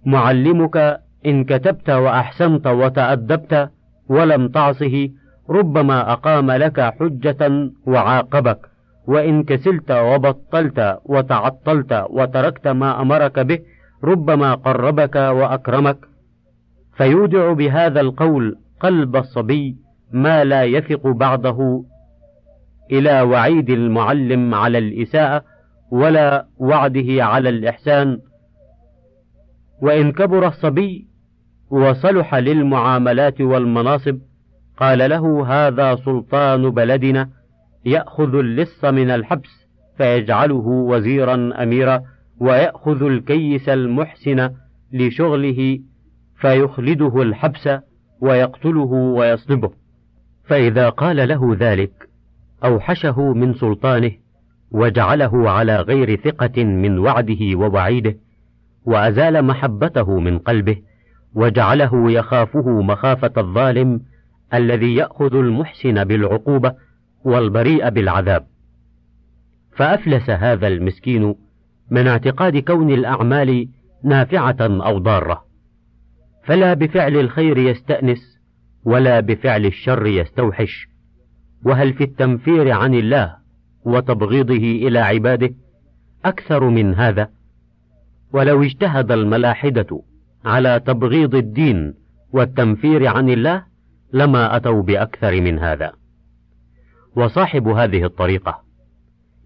معلمك 0.06 1.00
إن 1.26 1.44
كتبت 1.44 1.90
وأحسنت 1.90 2.66
وتأدبت 2.66 3.70
ولم 4.08 4.48
تعصه 4.48 5.08
ربما 5.50 6.12
أقام 6.12 6.50
لك 6.50 6.80
حجة 6.80 7.70
وعاقبك 7.86 8.58
وإن 9.06 9.42
كسلت 9.42 9.90
وبطلت 9.90 10.98
وتعطلت 11.04 12.04
وتركت 12.10 12.68
ما 12.68 13.02
أمرك 13.02 13.38
به 13.38 13.58
ربما 14.04 14.54
قربك 14.54 15.16
وأكرمك 15.16 15.98
فيودع 16.96 17.52
بهذا 17.52 18.00
القول 18.00 18.56
قلب 18.80 19.16
الصبي 19.16 19.76
ما 20.12 20.44
لا 20.44 20.64
يثق 20.64 21.06
بعده 21.06 21.84
إلى 22.92 23.22
وعيد 23.22 23.70
المعلم 23.70 24.54
على 24.54 24.78
الإساءة 24.78 25.44
ولا 25.90 26.46
وعده 26.58 27.24
على 27.24 27.48
الإحسان. 27.48 28.18
وإن 29.82 30.12
كبر 30.12 30.46
الصبي 30.46 31.06
وصلح 31.70 32.34
للمعاملات 32.34 33.40
والمناصب 33.40 34.18
قال 34.76 35.10
له 35.10 35.46
هذا 35.46 35.96
سلطان 35.96 36.70
بلدنا 36.70 37.28
يأخذ 37.84 38.34
اللص 38.34 38.84
من 38.84 39.10
الحبس 39.10 39.66
فيجعله 39.96 40.66
وزيرا 40.66 41.50
أميرا. 41.62 42.02
ويأخذ 42.42 43.02
الكيس 43.02 43.68
المحسن 43.68 44.50
لشغله 44.92 45.78
فيخلده 46.36 47.22
الحبس 47.22 47.68
ويقتله 48.20 48.92
ويصلبه 48.92 49.70
فإذا 50.44 50.88
قال 50.88 51.28
له 51.28 51.56
ذلك 51.60 52.08
أوحشه 52.64 53.32
من 53.32 53.54
سلطانه 53.54 54.12
وجعله 54.70 55.50
على 55.50 55.76
غير 55.76 56.16
ثقة 56.16 56.64
من 56.64 56.98
وعده 56.98 57.38
ووعيده 57.54 58.16
وأزال 58.84 59.44
محبته 59.44 60.18
من 60.18 60.38
قلبه 60.38 60.76
وجعله 61.34 62.12
يخافه 62.12 62.82
مخافة 62.82 63.32
الظالم 63.36 64.00
الذي 64.54 64.94
يأخذ 64.94 65.34
المحسن 65.34 66.04
بالعقوبة 66.04 66.74
والبريء 67.24 67.88
بالعذاب. 67.88 68.46
فأفلس 69.76 70.30
هذا 70.30 70.66
المسكين 70.66 71.34
من 71.92 72.06
اعتقاد 72.06 72.56
كون 72.56 72.90
الأعمال 72.90 73.68
نافعة 74.04 74.56
أو 74.60 74.98
ضارة. 74.98 75.44
فلا 76.44 76.74
بفعل 76.74 77.16
الخير 77.16 77.58
يستأنس 77.58 78.38
ولا 78.84 79.20
بفعل 79.20 79.66
الشر 79.66 80.06
يستوحش. 80.06 80.88
وهل 81.64 81.92
في 81.92 82.04
التنفير 82.04 82.70
عن 82.70 82.94
الله 82.94 83.36
وتبغيضه 83.84 84.54
إلى 84.54 84.98
عباده 84.98 85.54
أكثر 86.24 86.68
من 86.68 86.94
هذا؟ 86.94 87.28
ولو 88.32 88.62
اجتهد 88.62 89.12
الملاحدة 89.12 90.02
على 90.44 90.80
تبغيض 90.80 91.34
الدين 91.34 91.94
والتنفير 92.32 93.06
عن 93.06 93.30
الله 93.30 93.64
لما 94.12 94.56
أتوا 94.56 94.82
بأكثر 94.82 95.40
من 95.40 95.58
هذا. 95.58 95.92
وصاحب 97.16 97.68
هذه 97.68 98.04
الطريقة 98.04 98.61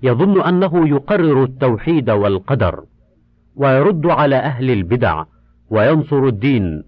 يظن 0.03 0.41
أنه 0.43 0.89
يقرر 0.89 1.45
التوحيد 1.45 2.11
والقدر 2.11 2.85
ويرد 3.57 4.07
على 4.07 4.37
أهل 4.37 4.71
البدع 4.71 5.25
وينصر 5.71 6.25
الدين. 6.25 6.85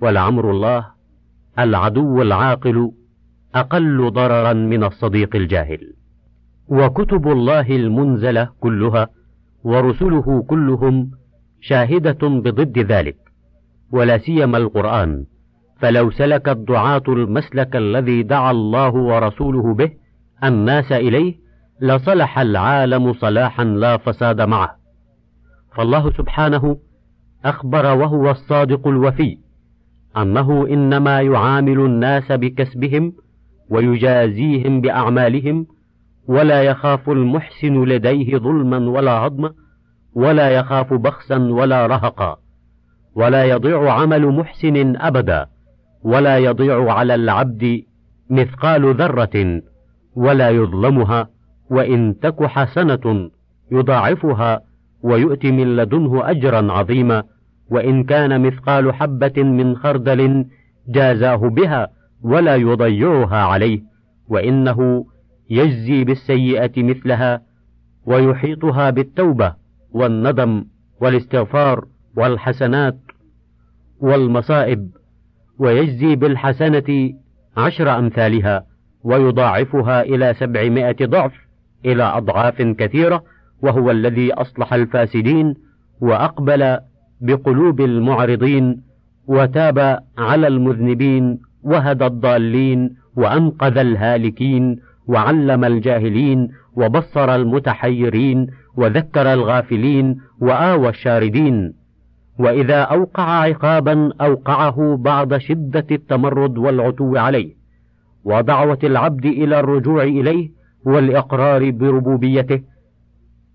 ولعمر 0.00 0.50
الله 0.50 0.86
العدو 1.58 2.22
العاقل 2.22 2.92
أقل 3.54 4.10
ضررا 4.10 4.52
من 4.52 4.84
الصديق 4.84 5.36
الجاهل. 5.36 5.94
وكتب 6.68 7.28
الله 7.28 7.76
المنزلة 7.76 8.48
كلها 8.60 9.08
ورسله 9.64 10.42
كلهم 10.48 11.10
شاهدة 11.60 12.28
بضد 12.28 12.78
ذلك. 12.78 13.16
ولا 13.92 14.18
سيما 14.18 14.58
القرآن 14.58 15.24
فلو 15.80 16.10
سلك 16.10 16.48
الدعاة 16.48 17.02
المسلك 17.08 17.76
الذي 17.76 18.22
دعا 18.22 18.50
الله 18.50 18.94
ورسوله 18.94 19.74
به 19.74 19.90
الناس 20.44 20.92
إليه 20.92 21.34
لصلح 21.80 22.38
العالم 22.38 23.12
صلاحا 23.12 23.64
لا 23.64 23.96
فساد 23.96 24.40
معه. 24.40 24.76
فالله 25.76 26.10
سبحانه 26.10 26.76
أخبر 27.44 27.86
وهو 27.86 28.30
الصادق 28.30 28.88
الوفي 28.88 29.38
أنه 30.16 30.66
إنما 30.66 31.20
يعامل 31.20 31.80
الناس 31.80 32.32
بكسبهم 32.32 33.12
ويجازيهم 33.70 34.80
بأعمالهم 34.80 35.66
ولا 36.28 36.62
يخاف 36.62 37.10
المحسن 37.10 37.84
لديه 37.84 38.38
ظلما 38.38 38.90
ولا 38.90 39.12
هضما 39.12 39.52
ولا 40.14 40.50
يخاف 40.50 40.94
بخسا 40.94 41.36
ولا 41.36 41.86
رهقا 41.86 42.36
ولا 43.14 43.44
يضيع 43.44 43.92
عمل 43.92 44.26
محسن 44.26 44.96
أبدا 44.96 45.46
ولا 46.02 46.38
يضيع 46.38 46.92
على 46.92 47.14
العبد 47.14 47.82
مثقال 48.30 48.94
ذرة 48.94 49.62
ولا 50.16 50.50
يظلمها 50.50 51.28
وإن 51.70 52.18
تك 52.22 52.44
حسنة 52.44 53.30
يضاعفها 53.72 54.60
ويؤتي 55.02 55.52
من 55.52 55.76
لدنه 55.76 56.30
أجرا 56.30 56.72
عظيما 56.72 57.22
وإن 57.70 58.04
كان 58.04 58.40
مثقال 58.42 58.94
حبة 58.94 59.42
من 59.42 59.76
خردل 59.76 60.44
جازاه 60.88 61.36
بها 61.36 61.88
ولا 62.22 62.56
يضيعها 62.56 63.36
عليه 63.42 63.82
وإنه 64.28 65.06
يجزي 65.50 66.04
بالسيئة 66.04 66.82
مثلها 66.82 67.42
ويحيطها 68.06 68.90
بالتوبة 68.90 69.54
والندم 69.90 70.64
والاستغفار 71.00 71.84
والحسنات 72.16 72.98
والمصائب 74.00 74.90
ويجزي 75.58 76.16
بالحسنة 76.16 77.12
عشر 77.56 77.98
أمثالها 77.98 78.66
ويضاعفها 79.04 80.02
إلى 80.02 80.34
سبعمائة 80.34 81.06
ضعف 81.06 81.47
إلى 81.84 82.02
أضعاف 82.02 82.62
كثيرة 82.62 83.22
وهو 83.62 83.90
الذي 83.90 84.32
أصلح 84.32 84.74
الفاسدين 84.74 85.54
وأقبل 86.00 86.78
بقلوب 87.20 87.80
المعرضين 87.80 88.82
وتاب 89.26 89.98
على 90.18 90.46
المذنبين 90.46 91.38
وهدى 91.62 92.06
الضالين 92.06 92.96
وأنقذ 93.16 93.78
الهالكين 93.78 94.80
وعلم 95.06 95.64
الجاهلين 95.64 96.48
وبصر 96.76 97.34
المتحيرين 97.34 98.46
وذكر 98.76 99.32
الغافلين 99.32 100.20
وآوى 100.40 100.88
الشاردين. 100.88 101.74
وإذا 102.38 102.80
أوقع 102.80 103.22
عقابا 103.22 104.12
أوقعه 104.20 104.96
بعد 105.00 105.36
شدة 105.36 105.86
التمرد 105.90 106.58
والعتو 106.58 107.16
عليه 107.16 107.54
ودعوة 108.24 108.78
العبد 108.84 109.26
إلى 109.26 109.60
الرجوع 109.60 110.02
إليه 110.02 110.57
والإقرار 110.84 111.70
بربوبيته 111.70 112.60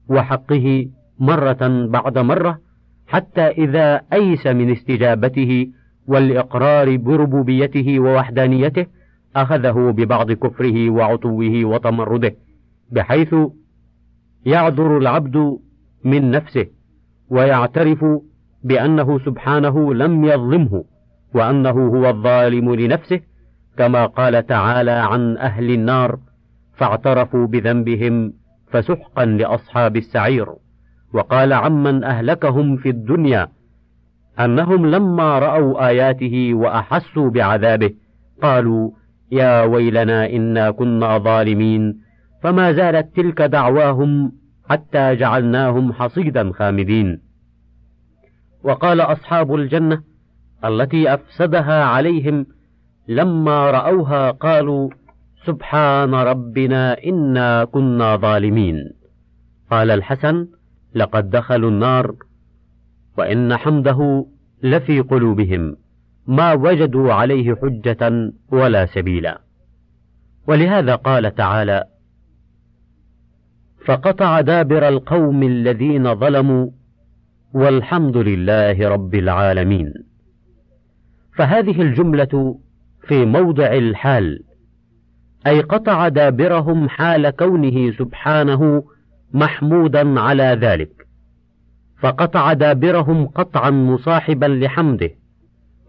وحقه 0.10 0.88
مرة 1.20 1.88
بعد 1.88 2.18
مرة 2.18 2.60
حتى 3.08 3.42
إذا 3.42 4.02
أيس 4.14 4.48
من 4.48 4.72
استجابته 4.72 5.68
والإقرار 6.08 6.98
بربوبيته 6.98 8.00
ووحدانيته 8.00 8.86
أخذه 9.36 9.92
ببعض 9.98 10.32
كفره 10.32 10.90
وعتوه 10.90 11.66
وتمرده 11.66 12.36
بحيث 12.92 13.36
يعذر 14.46 14.98
العبد 14.98 15.58
من 16.04 16.32
نفسه 16.32 16.66
ويعترف 17.30 18.06
بأنه 18.64 19.20
سبحانه 19.20 19.94
لم 19.94 20.26
يظلمه 20.26 20.84
وأنه 21.36 21.70
هو 21.70 22.10
الظالم 22.10 22.76
لنفسه 22.76 23.20
كما 23.78 24.06
قال 24.06 24.46
تعالى 24.48 24.92
عن 24.92 25.38
أهل 25.38 25.72
النار 25.72 26.20
فاعترفوا 26.84 27.48
بذنبهم 27.48 28.34
فسحقا 28.72 29.26
لأصحاب 29.26 29.98
السعير. 29.98 30.48
وقال 31.14 31.54
عمن 31.54 32.04
أهلكهم 32.04 32.78
في 32.78 32.90
الدنيا 32.90 33.48
أنهم 34.40 34.86
لما 34.86 35.40
رأوا 35.40 35.88
آياته 35.88 36.54
وأحسوا 36.54 37.30
بعذابه 37.30 37.92
قالوا 38.42 38.92
يا 39.32 39.64
ويلنا 39.64 40.30
إنا 40.30 40.72
كنا 40.72 41.18
ظالمين 41.18 42.00
فما 42.42 42.72
زالت 42.72 43.16
تلك 43.16 43.42
دعواهم 43.42 44.32
حتى 44.70 45.16
جعلناهم 45.16 45.94
حصيدا 45.94 46.52
خامدين. 46.52 47.22
وقال 48.64 49.02
أصحاب 49.02 49.56
الجنة 49.56 50.02
التي 50.66 51.14
أفسدها 51.14 51.84
عليهم 51.84 52.46
لما 53.08 53.72
رأوها 53.72 54.32
قالوا 54.32 54.90
سبحان 55.46 56.14
ربنا 56.14 57.04
إنا 57.04 57.66
كنا 57.66 58.16
ظالمين. 58.16 58.94
قال 59.72 59.92
الحسن 59.92 60.48
لقد 60.96 61.30
دخلوا 61.30 61.70
النار 61.70 62.16
وإن 63.18 63.58
حمده 63.58 64.26
لفي 64.64 65.00
قلوبهم 65.00 65.78
ما 66.28 66.54
وجدوا 66.54 67.14
عليه 67.14 67.56
حجة 67.56 68.32
ولا 68.52 68.86
سبيلا. 68.86 69.42
ولهذا 70.48 70.96
قال 70.96 71.36
تعالى 71.36 71.84
فقطع 73.86 74.42
دابر 74.42 74.88
القوم 74.88 75.44
الذين 75.44 76.16
ظلموا 76.16 76.70
والحمد 77.54 78.18
لله 78.18 78.90
رب 78.90 79.16
العالمين. 79.16 79.94
فهذه 81.36 81.82
الجملة 81.82 82.60
في 83.08 83.26
موضع 83.26 83.74
الحال. 83.74 84.44
أي 85.48 85.62
قطع 85.62 86.08
دابرهم 86.08 86.90
حال 86.90 87.30
كونه 87.30 87.92
سبحانه 87.92 88.84
محمودا 89.34 90.20
على 90.20 90.58
ذلك. 90.62 91.04
فقطع 92.04 92.54
دابرهم 92.54 93.28
قطعا 93.28 93.72
مصاحبا 93.72 94.46
لحمده 94.46 95.10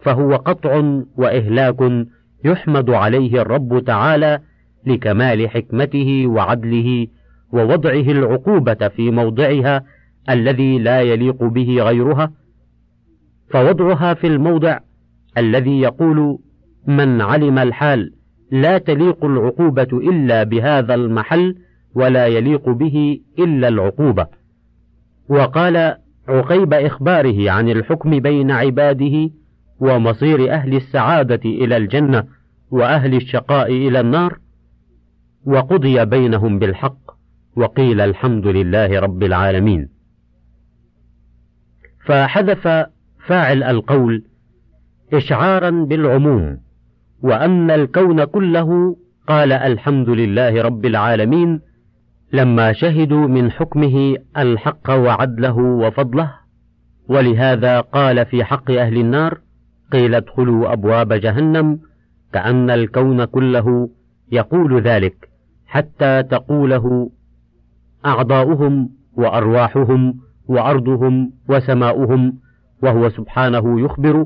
فهو 0.01 0.35
قطع 0.35 1.01
وإهلاك 1.17 2.05
يحمد 2.45 2.89
عليه 2.89 3.41
الرب 3.41 3.83
تعالى 3.85 4.39
لكمال 4.85 5.49
حكمته 5.49 6.27
وعدله 6.27 7.07
ووضعه 7.51 8.11
العقوبة 8.11 8.87
في 8.87 9.11
موضعها 9.11 9.83
الذي 10.29 10.79
لا 10.79 11.01
يليق 11.01 11.43
به 11.43 11.77
غيرها 11.79 12.31
فوضعها 13.49 14.13
في 14.13 14.27
الموضع 14.27 14.79
الذي 15.37 15.81
يقول 15.81 16.39
من 16.87 17.21
علم 17.21 17.57
الحال 17.57 18.13
لا 18.51 18.77
تليق 18.77 19.25
العقوبة 19.25 19.87
إلا 19.93 20.43
بهذا 20.43 20.93
المحل 20.93 21.55
ولا 21.95 22.27
يليق 22.27 22.69
به 22.69 23.21
إلا 23.39 23.67
العقوبة. 23.67 24.27
وقال 25.29 25.97
عقيب 26.27 26.73
إخباره 26.73 27.51
عن 27.51 27.69
الحكم 27.69 28.19
بين 28.19 28.51
عباده 28.51 29.29
ومصير 29.79 30.53
أهل 30.53 30.75
السعادة 30.75 31.41
إلى 31.45 31.77
الجنة 31.77 32.23
وأهل 32.71 33.15
الشقاء 33.15 33.71
إلى 33.71 33.99
النار 33.99 34.39
وقضي 35.45 36.05
بينهم 36.05 36.59
بالحق 36.59 36.97
وقيل 37.55 38.01
الحمد 38.01 38.47
لله 38.47 38.99
رب 38.99 39.23
العالمين. 39.23 39.89
فحذف 42.05 42.67
فاعل 43.25 43.63
القول 43.63 44.23
إشعارا 45.13 45.69
بالعموم. 45.69 46.64
وأن 47.21 47.71
الكون 47.71 48.23
كله 48.23 48.97
قال 49.27 49.51
الحمد 49.51 50.09
لله 50.09 50.61
رب 50.61 50.85
العالمين 50.85 51.61
لما 52.33 52.73
شهدوا 52.73 53.27
من 53.27 53.51
حكمه 53.51 54.15
الحق 54.37 54.89
وعدله 54.89 55.57
وفضله 55.57 56.31
ولهذا 57.07 57.79
قال 57.81 58.25
في 58.25 58.43
حق 58.43 58.71
أهل 58.71 58.97
النار 58.97 59.39
قيل 59.91 60.15
ادخلوا 60.15 60.73
أبواب 60.73 61.13
جهنم 61.13 61.79
كأن 62.33 62.69
الكون 62.69 63.25
كله 63.25 63.89
يقول 64.31 64.81
ذلك 64.81 65.29
حتى 65.65 66.23
تقوله 66.23 67.09
أعضاؤهم 68.05 68.89
وأرواحهم 69.13 70.19
وأرضهم 70.47 71.31
وسماؤهم 71.49 72.33
وهو 72.83 73.09
سبحانه 73.09 73.81
يخبر 73.81 74.25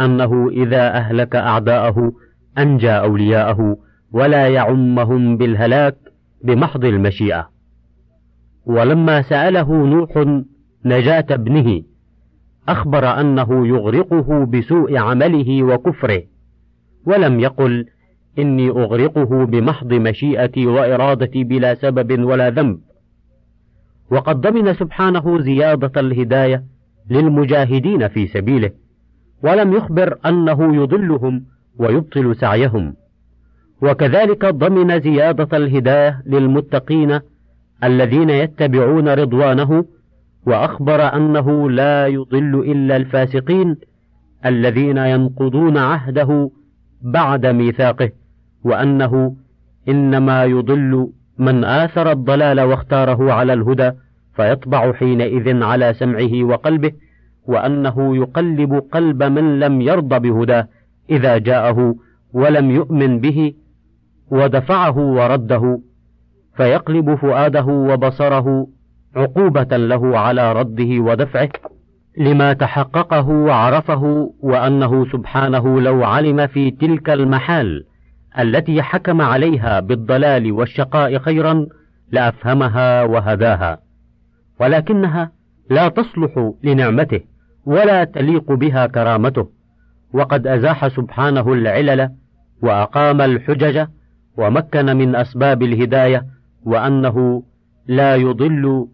أنه 0.00 0.48
إذا 0.48 0.96
أهلك 0.96 1.36
أعداءه 1.36 2.12
أنجى 2.58 2.90
أولياءه 2.90 3.76
ولا 4.12 4.48
يعمهم 4.48 5.36
بالهلاك 5.36 5.96
بمحض 6.44 6.84
المشيئة. 6.84 7.48
ولما 8.66 9.22
سأله 9.22 9.86
نوح 9.86 10.40
نجاة 10.84 11.26
ابنه 11.30 11.82
أخبر 12.68 13.20
أنه 13.20 13.66
يغرقه 13.66 14.44
بسوء 14.44 14.96
عمله 14.96 15.62
وكفره 15.62 16.22
ولم 17.06 17.40
يقل 17.40 17.86
إني 18.38 18.68
أغرقه 18.68 19.44
بمحض 19.44 19.92
مشيئتي 19.92 20.66
وإرادتي 20.66 21.44
بلا 21.44 21.74
سبب 21.74 22.24
ولا 22.24 22.50
ذنب. 22.50 22.78
وقد 24.10 24.40
ضمن 24.40 24.74
سبحانه 24.74 25.40
زيادة 25.40 26.00
الهداية 26.00 26.64
للمجاهدين 27.10 28.08
في 28.08 28.26
سبيله. 28.26 28.70
ولم 29.42 29.72
يخبر 29.72 30.18
أنه 30.26 30.76
يضلهم 30.76 31.44
ويبطل 31.78 32.36
سعيهم. 32.36 32.94
وكذلك 33.82 34.44
ضمن 34.44 35.00
زيادة 35.00 35.56
الهداية 35.56 36.22
للمتقين 36.26 37.20
الذين 37.84 38.30
يتبعون 38.30 39.08
رضوانه 39.08 39.84
وأخبر 40.46 41.16
أنه 41.16 41.70
لا 41.70 42.06
يضل 42.06 42.54
إلا 42.54 42.96
الفاسقين 42.96 43.76
الذين 44.46 44.96
ينقضون 44.96 45.78
عهده 45.78 46.50
بعد 47.02 47.46
ميثاقه 47.46 48.10
وأنه 48.64 49.36
إنما 49.88 50.44
يضل 50.44 51.08
من 51.38 51.64
آثر 51.64 52.12
الضلال 52.12 52.60
واختاره 52.60 53.32
على 53.32 53.52
الهدى 53.52 53.90
فيطبع 54.36 54.92
حينئذ 54.92 55.62
على 55.62 55.94
سمعه 55.94 56.44
وقلبه. 56.44 56.92
وأنه 57.46 58.16
يقلب 58.16 58.74
قلب 58.92 59.22
من 59.22 59.60
لم 59.60 59.80
يرض 59.80 60.22
بهداه 60.22 60.68
إذا 61.10 61.38
جاءه 61.38 61.94
ولم 62.32 62.70
يؤمن 62.70 63.20
به 63.20 63.54
ودفعه 64.30 64.98
ورده 64.98 65.80
فيقلب 66.56 67.14
فؤاده 67.14 67.64
وبصره 67.66 68.66
عقوبة 69.16 69.76
له 69.76 70.18
على 70.18 70.52
رده 70.52 71.00
ودفعه 71.00 71.48
لما 72.18 72.52
تحققه 72.52 73.28
وعرفه 73.28 74.32
وأنه 74.40 75.06
سبحانه 75.12 75.80
لو 75.80 76.04
علم 76.04 76.46
في 76.46 76.70
تلك 76.70 77.10
المحال 77.10 77.84
التي 78.38 78.82
حكم 78.82 79.20
عليها 79.20 79.80
بالضلال 79.80 80.52
والشقاء 80.52 81.18
خيرا 81.18 81.66
لأفهمها 82.12 83.02
وهداها 83.02 83.78
ولكنها 84.60 85.30
لا 85.70 85.88
تصلح 85.88 86.52
لنعمته. 86.62 87.20
ولا 87.66 88.04
تليق 88.04 88.52
بها 88.52 88.86
كرامته. 88.86 89.48
وقد 90.12 90.46
أزاح 90.46 90.88
سبحانه 90.88 91.52
العلل 91.52 92.10
وأقام 92.62 93.20
الحجج 93.20 93.86
ومكن 94.36 94.96
من 94.96 95.16
أسباب 95.16 95.62
الهداية 95.62 96.26
وأنه 96.64 97.42
لا 97.86 98.16
يضل 98.16 98.86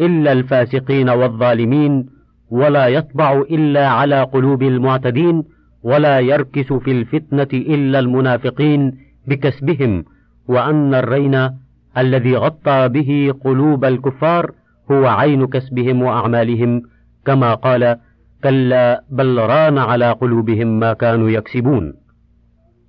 إلا 0.00 0.32
الفاسقين 0.32 1.10
والظالمين 1.10 2.06
ولا 2.50 2.86
يطبع 2.86 3.32
إلا 3.40 3.88
على 3.88 4.22
قلوب 4.22 4.62
المعتدين 4.62 5.44
ولا 5.82 6.20
يركس 6.20 6.72
في 6.72 6.90
الفتنة 6.90 7.48
إلا 7.52 7.98
المنافقين 7.98 8.98
بكسبهم. 9.26 10.04
وأن 10.48 10.94
الرين 10.94 11.50
الذي 11.98 12.36
غطى 12.36 12.88
به 12.88 13.34
قلوب 13.44 13.84
الكفار 13.84 14.52
هو 14.90 15.06
عين 15.06 15.46
كسبهم 15.46 16.02
وأعمالهم 16.02 16.82
كما 17.26 17.54
قال 17.54 17.96
كلا 18.44 19.04
بل 19.10 19.38
ران 19.38 19.78
على 19.78 20.12
قلوبهم 20.12 20.78
ما 20.78 20.92
كانوا 20.92 21.30
يكسبون. 21.30 21.94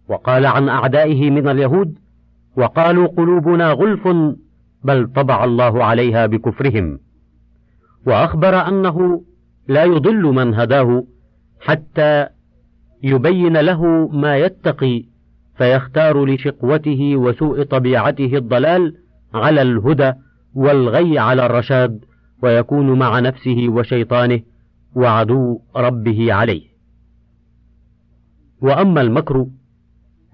وقال 0.08 0.46
عن 0.46 0.70
أعدائه 0.70 1.32
من 1.32 1.48
اليهود 1.48 1.98
وقالوا 2.58 3.08
قلوبنا 3.08 3.72
غلف 3.72 4.08
بل 4.84 5.08
طبع 5.16 5.44
الله 5.44 5.84
عليها 5.84 6.26
بكفرهم. 6.26 7.00
وأخبر 8.08 8.68
أنه 8.68 9.24
لا 9.68 9.84
يضل 9.84 10.22
من 10.22 10.54
هداه 10.54 11.04
حتى 11.62 12.28
يبين 13.04 13.58
له 13.58 14.08
ما 14.08 14.38
يتقي 14.38 15.04
فيختار 15.58 16.26
لشقوته 16.26 17.16
وسوء 17.16 17.64
طبيعته 17.64 18.38
الضلال 18.38 18.96
على 19.34 19.62
الهدى 19.62 20.14
والغي 20.56 21.20
على 21.20 21.46
الرشاد 21.46 22.06
ويكون 22.44 23.00
مع 23.00 23.20
نفسه 23.20 23.66
وشيطانه 23.70 24.40
وعدو 24.96 25.60
ربه 25.76 26.34
عليه. 26.34 26.70
وأما 28.62 29.02
المكر 29.02 29.48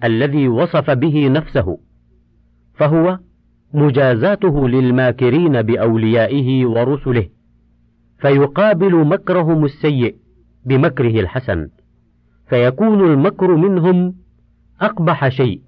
الذي 0.03 0.47
وصف 0.47 0.91
به 0.91 1.27
نفسه 1.27 1.77
فهو 2.73 3.19
مجازاته 3.73 4.67
للماكرين 4.69 5.61
بأوليائه 5.61 6.65
ورسله 6.65 7.29
فيقابل 8.19 9.05
مكرهم 9.07 9.65
السيء 9.65 10.15
بمكره 10.65 11.19
الحسن 11.19 11.69
فيكون 12.49 13.11
المكر 13.13 13.55
منهم 13.55 14.15
أقبح 14.81 15.29
شيء 15.29 15.61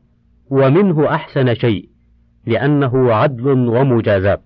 ومنه 0.50 1.16
أحسن 1.16 1.54
شيء 1.54 1.90
لأنه 2.46 3.14
عدل 3.14 3.48
ومجازاه 3.50 4.40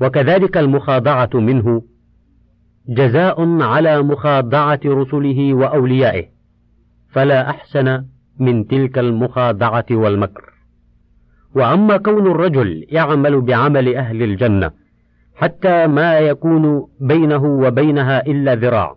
وكذلك 0.00 0.56
المخاضعة 0.56 1.30
منه 1.34 1.82
جزاء 2.88 3.62
على 3.62 4.02
مخاضعة 4.02 4.80
رسله 4.86 5.54
وأوليائه 5.54 6.24
فلا 7.10 7.50
أحسن 7.50 8.04
من 8.38 8.66
تلك 8.66 8.98
المخاضعة 8.98 9.86
والمكر. 9.90 10.52
وأما 11.54 11.96
كون 11.96 12.26
الرجل 12.26 12.86
يعمل 12.88 13.40
بعمل 13.40 13.96
أهل 13.96 14.22
الجنة 14.22 14.70
حتى 15.34 15.86
ما 15.86 16.18
يكون 16.18 16.86
بينه 17.00 17.44
وبينها 17.44 18.26
إلا 18.26 18.54
ذراع 18.54 18.96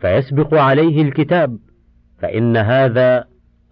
فيسبق 0.00 0.54
عليه 0.54 1.02
الكتاب 1.02 1.58
فإن 2.18 2.56
هذا 2.56 3.24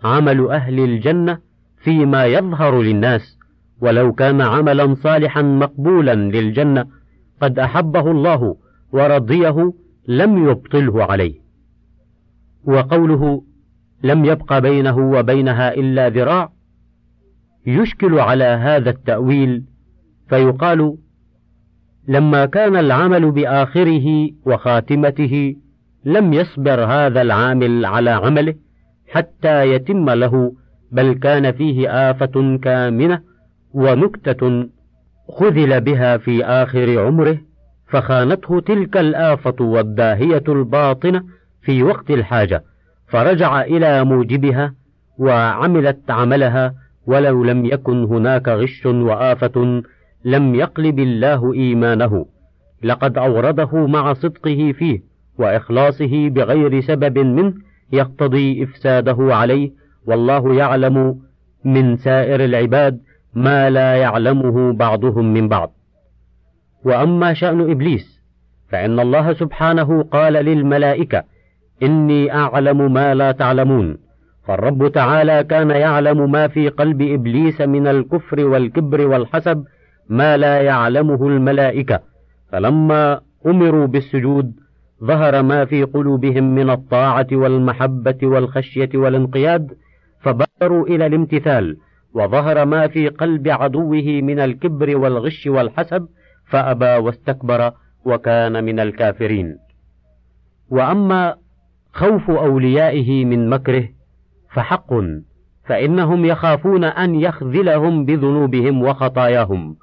عمل 0.05 0.51
أهل 0.51 0.81
الجنة 0.81 1.39
فيما 1.79 2.25
يظهر 2.25 2.83
للناس 2.83 3.39
ولو 3.81 4.13
كان 4.13 4.41
عملا 4.41 4.95
صالحا 4.95 5.43
مقبولا 5.43 6.15
للجنة 6.15 6.87
قد 7.43 7.59
أحبه 7.59 8.11
الله 8.11 8.57
ورضيه 8.95 9.73
لم 10.09 10.49
يبطله 10.49 11.05
عليه. 11.05 11.35
وقوله 12.65 13.43
لم 14.03 14.25
يبق 14.25 14.59
بينه 14.59 14.99
وبينها 14.99 15.75
إلا 15.75 16.09
ذراع 16.09 16.53
يشكل 17.67 18.19
على 18.19 18.45
هذا 18.45 18.91
التأويل 18.91 19.65
فيقال 20.29 20.97
لما 22.09 22.47
كان 22.47 22.77
العمل 22.77 23.31
بآخره 23.31 24.31
وخاتمته 24.47 25.57
لم 26.05 26.33
يصبر 26.33 26.85
هذا 26.85 27.23
العامل 27.23 27.87
على 27.87 28.11
عمله 28.11 28.55
حتى 29.13 29.73
يتم 29.73 30.11
له 30.11 30.53
بل 30.93 31.13
كان 31.13 31.53
فيه 31.53 32.11
آفة 32.11 32.59
كامنة 32.63 33.21
ونكتة 33.73 34.69
خذل 35.29 35.81
بها 35.81 36.17
في 36.17 36.45
آخر 36.45 36.99
عمره 37.07 37.39
فخانته 37.95 38.61
تلك 38.61 38.97
الآفة 38.97 39.55
والداهية 39.61 40.43
الباطنة 40.49 41.23
في 41.63 41.83
وقت 41.83 42.11
الحاجة 42.11 42.65
فرجع 43.07 43.63
إلى 43.63 44.05
موجبها 44.05 44.75
وعملت 45.19 46.11
عملها 46.11 46.75
ولو 47.07 47.45
لم 47.45 47.65
يكن 47.65 48.05
هناك 48.05 48.49
غش 48.49 48.87
وآفة 48.87 49.83
لم 50.25 50.55
يقلب 50.55 50.99
الله 50.99 51.53
إيمانه. 51.53 52.27
لقد 52.83 53.19
أورده 53.19 53.87
مع 53.87 54.13
صدقه 54.13 54.73
فيه 54.79 55.01
وإخلاصه 55.39 56.29
بغير 56.29 56.81
سبب 56.81 57.19
منه 57.19 57.55
يقتضي 57.93 58.65
إفساده 58.65 59.17
عليه 59.21 59.71
والله 60.07 60.55
يعلم 60.55 61.21
من 61.65 61.97
سائر 61.97 62.45
العباد 62.45 63.01
ما 63.35 63.71
لا 63.71 63.97
يعلمه 63.97 64.73
بعضهم 64.73 65.33
من 65.33 65.49
بعض. 65.49 65.84
وأما 66.85 67.35
شأن 67.35 67.71
إبليس 67.71 68.25
فإن 68.69 69.01
الله 69.01 69.33
سبحانه 69.33 70.03
قال 70.03 70.33
للملائكة 70.33 71.25
إني 71.83 72.35
أعلم 72.35 72.93
ما 72.93 73.15
لا 73.15 73.33
تعلمون 73.33 73.97
فالرب 74.47 74.89
تعالى 74.89 75.45
كان 75.45 75.71
يعلم 75.71 76.31
ما 76.31 76.49
في 76.49 76.69
قلب 76.69 77.03
إبليس 77.03 77.61
من 77.61 77.87
الكفر 77.87 78.47
والكبر 78.47 79.07
والحسب 79.07 79.65
ما 80.09 80.37
لا 80.37 80.61
يعلمه 80.61 81.29
الملائكة 81.29 82.01
فلما 82.53 83.21
أمروا 83.47 83.87
بالسجود 83.87 84.53
ظهر 85.05 85.43
ما 85.43 85.65
في 85.65 85.83
قلوبهم 85.83 86.55
من 86.55 86.71
الطاعة 86.71 87.27
والمحبة 87.33 88.19
والخشية 88.23 88.89
والانقياد 88.95 89.73
فبادروا 90.21 90.87
إلى 90.87 91.07
الامتثال 91.07 91.77
وظهر 92.15 92.65
ما 92.65 92.89
في 92.89 93.09
قلب 93.09 93.49
عدوه 93.49 94.21
من 94.23 94.41
الكبر 94.41 94.97
والغش 94.97 95.47
والحسب 95.47 96.09
فأبى 96.47 96.97
واستكبر 96.97 97.73
وكان 98.05 98.65
من 98.65 98.81
الكافرين. 98.81 99.59
وأما 100.71 101.37
خوف 101.93 102.31
أوليائه 102.31 103.25
من 103.25 103.49
مكره 103.49 103.89
فحق 104.53 104.95
فإنهم 105.65 106.25
يخافون 106.25 106.85
أن 106.85 107.15
يخذلهم 107.15 108.05
بذنوبهم 108.05 108.83
وخطاياهم 108.83 109.77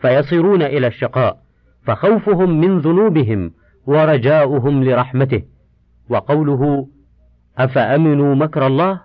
فيصيرون 0.00 0.62
إلى 0.62 0.86
الشقاء 0.86 1.38
فخوفهم 1.86 2.60
من 2.60 2.78
ذنوبهم 2.78 3.52
ورجاؤهم 3.86 4.84
لرحمته 4.84 5.42
وقوله 6.08 6.88
أفأمنوا 7.58 8.34
مكر 8.34 8.66
الله 8.66 9.00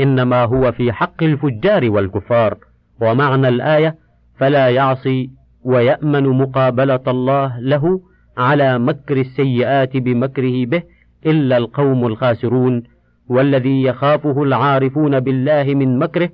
إنما 0.00 0.44
هو 0.44 0.72
في 0.72 0.92
حق 0.92 1.22
الفجار 1.22 1.90
والكفار 1.90 2.58
ومعنى 3.00 3.48
الآية 3.48 3.96
فلا 4.38 4.70
يعصي 4.70 5.30
ويأمن 5.66 6.22
مقابلة 6.28 7.00
الله 7.08 7.60
له 7.60 8.00
على 8.38 8.78
مكر 8.78 9.16
السيئات 9.20 9.96
بمكره 9.96 10.66
به 10.66 10.82
إلا 11.26 11.56
القوم 11.56 12.06
الخاسرون 12.06 12.82
والذي 13.28 13.82
يخافه 13.82 14.42
العارفون 14.42 15.20
بالله 15.20 15.74
من 15.74 15.98
مكره 15.98 16.30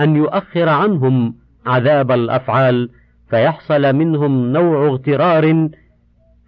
أن 0.00 0.16
يؤخر 0.16 0.68
عنهم 0.68 1.34
عذاب 1.66 2.12
الأفعال 2.12 2.90
فيحصل 3.30 3.92
منهم 3.92 4.52
نوع 4.52 4.86
اغترار 4.86 5.68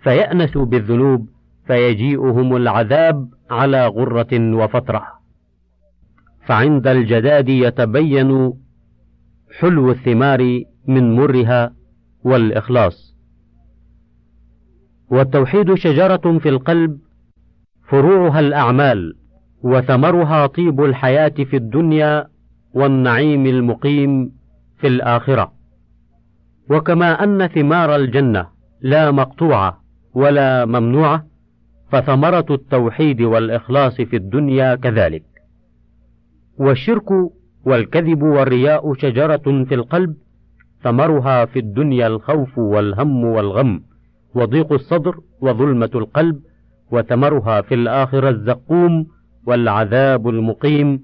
فيأنسوا 0.03 0.65
بالذنوب 0.65 1.29
فيجيئهم 1.67 2.57
العذاب 2.57 3.29
على 3.51 3.87
غرة 3.87 4.33
وفترة. 4.33 5.03
فعند 6.47 6.87
الجداد 6.87 7.49
يتبين 7.49 8.53
حلو 9.59 9.91
الثمار 9.91 10.63
من 10.89 11.17
مرها 11.17 11.76
والإخلاص. 12.27 13.17
والتوحيد 15.11 15.75
شجرة 15.75 16.39
في 16.39 16.49
القلب 16.49 16.99
فروعها 17.89 18.41
الأعمال 18.41 19.17
وثمرها 19.63 20.47
طيب 20.47 20.85
الحياة 20.85 21.29
في 21.29 21.57
الدنيا 21.57 22.27
والنعيم 22.75 23.47
المقيم 23.47 24.33
في 24.79 24.87
الآخرة. 24.87 25.53
وكما 26.71 27.25
أن 27.25 27.47
ثمار 27.47 27.97
الجنة 27.97 28.47
لا 28.81 29.11
مقطوعة 29.11 29.81
ولا 30.15 30.65
ممنوعة 30.65 31.27
فثمرة 31.91 32.47
التوحيد 32.51 33.21
والإخلاص 33.23 33.95
في 33.95 34.17
الدنيا 34.17 34.75
كذلك. 34.75 35.25
والشرك 36.59 37.11
والكذب 37.65 38.23
والرياء 38.23 38.95
شجرة 38.95 39.65
في 39.65 39.75
القلب 39.75 40.17
ثمرها 40.83 41.45
في 41.45 41.59
الدنيا 41.59 42.07
الخوف 42.07 42.59
والهم 42.59 43.25
والغم 43.25 43.83
وضيق 44.35 44.73
الصدر 44.73 45.21
وظلمة 45.41 45.91
القلب 45.95 46.41
وثمرها 46.91 47.61
في 47.61 47.75
الآخرة 47.75 48.31
الزقوم 48.31 49.07
والعذاب 49.47 50.29
المقيم 50.29 51.03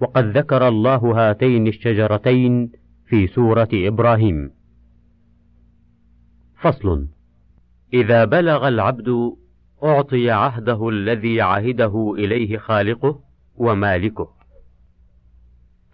وقد 0.00 0.38
ذكر 0.38 0.68
الله 0.68 0.96
هاتين 0.96 1.66
الشجرتين 1.66 2.72
في 3.06 3.26
سورة 3.26 3.68
إبراهيم. 3.72 4.50
فصل 6.60 7.06
إذا 7.92 8.24
بلغ 8.24 8.68
العبد 8.68 9.32
أعطي 9.84 10.30
عهده 10.30 10.88
الذي 10.88 11.40
عهده 11.40 12.14
إليه 12.18 12.56
خالقه 12.58 13.20
ومالكه، 13.56 14.28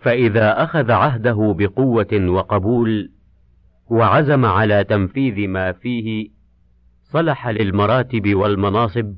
فإذا 0.01 0.65
أخذ 0.65 0.91
عهده 0.91 1.55
بقوة 1.59 2.27
وقبول، 2.29 3.11
وعزم 3.91 4.45
على 4.45 4.85
تنفيذ 4.85 5.49
ما 5.49 5.73
فيه، 5.73 6.29
صلح 7.03 7.49
للمراتب 7.49 8.35
والمناصب 8.35 9.15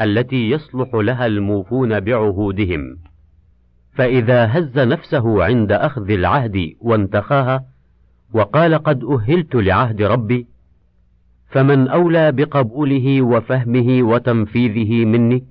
التي 0.00 0.50
يصلح 0.50 0.94
لها 0.94 1.26
الموفون 1.26 2.00
بعهودهم. 2.00 2.98
فإذا 3.94 4.44
هز 4.44 4.78
نفسه 4.78 5.44
عند 5.44 5.72
أخذ 5.72 6.10
العهد 6.10 6.74
وانتخاها 6.80 7.64
وقال 8.34 8.74
قد 8.74 9.04
أهلت 9.04 9.54
لعهد 9.54 10.02
ربي 10.02 10.46
فمن 11.50 11.88
أولى 11.88 12.32
بقبوله 12.32 13.22
وفهمه 13.22 14.02
وتنفيذه 14.02 15.04
مني 15.04 15.44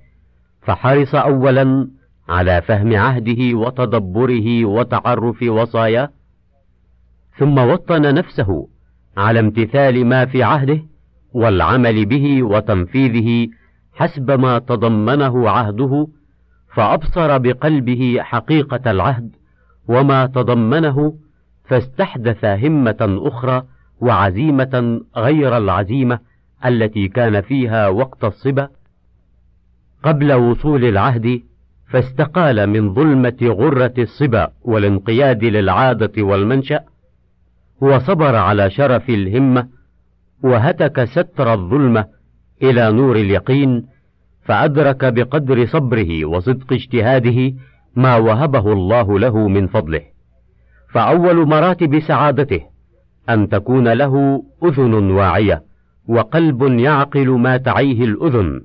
فحرص 0.62 1.16
أولا 1.16 1.88
على 2.32 2.62
فهم 2.62 2.96
عهده 2.96 3.58
وتدبره 3.58 4.66
وتعرف 4.66 5.44
وصاياه. 5.44 6.10
ثم 7.38 7.58
وطن 7.58 8.14
نفسه 8.14 8.68
على 9.18 9.40
امتثال 9.40 10.06
ما 10.06 10.26
في 10.26 10.44
عهده 10.44 10.84
والعمل 11.34 12.06
به 12.06 12.44
وتنفيذه 12.44 13.48
حسب 13.94 14.32
ما 14.32 14.60
تضمنه 14.60 15.50
عهده 15.50 16.08
فأبصر 16.74 17.38
بقلبه 17.38 18.18
حقيقة 18.22 18.92
العهد 18.92 19.36
وما 19.88 20.26
تضمنه 20.26 21.14
فاستحدث 21.66 22.46
همة 22.46 23.20
أخرى 23.22 23.64
وعزيمة 24.02 25.02
غير 25.18 25.58
العزيمة 25.58 26.20
التي 26.66 27.08
كان 27.08 27.42
فيها 27.42 27.88
وقت 27.88 28.24
الصبا. 28.24 28.70
قبل 30.04 30.34
وصول 30.34 30.86
العهد 30.86 31.42
فاستقال 31.92 32.68
من 32.68 32.94
ظلمة 32.94 33.38
غرة 33.44 33.94
الصبا 33.98 34.52
والانقياد 34.62 35.44
للعادة 35.44 36.24
والمنشأ 36.24 36.84
وصبر 37.82 38.36
على 38.36 38.70
شرف 38.70 39.10
الهمة 39.10 39.68
وهتك 40.44 41.04
ستر 41.04 41.54
الظلمة 41.54 42.06
إلى 42.62 42.92
نور 42.92 43.16
اليقين 43.16 43.86
فأدرك 44.42 45.14
بقدر 45.14 45.66
صبره 45.66 46.26
وصدق 46.26 46.74
اجتهاده 46.74 47.54
ما 47.96 48.16
وهبه 48.18 48.74
الله 48.74 49.20
له 49.20 49.48
من 49.48 49.68
فضله. 49.68 50.02
فأول 50.94 51.48
مراتب 51.48 52.00
سعادته 52.00 52.62
أن 53.30 53.50
تكون 53.50 53.88
له 53.88 54.44
أذن 54.64 54.94
واعية 54.94 55.64
وقلب 56.08 56.64
يعقل 56.64 57.30
ما 57.30 57.58
تعيه 57.58 58.04
الأذن. 58.04 58.62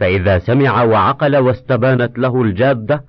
فإذا 0.00 0.38
سمع 0.38 0.82
وعقل 0.82 1.36
واستبانت 1.36 2.18
له 2.18 2.42
الجادة 2.42 3.04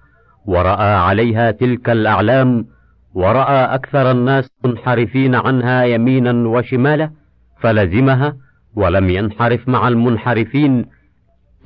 ورأى 0.46 0.94
عليها 0.94 1.52
تلك 1.52 1.90
الأعلام 1.90 2.66
ورأى 3.14 3.76
أكثر 3.76 4.12
الناس 4.12 4.52
منحرفين 4.66 5.36
عنها 5.36 5.84
يمينا 5.84 6.50
وشمالا 6.50 7.12
فلزمها 7.60 8.36
ولم 8.76 9.10
ينحرف 9.10 9.70
مع 9.70 9.88
المنحرفين 9.88 10.86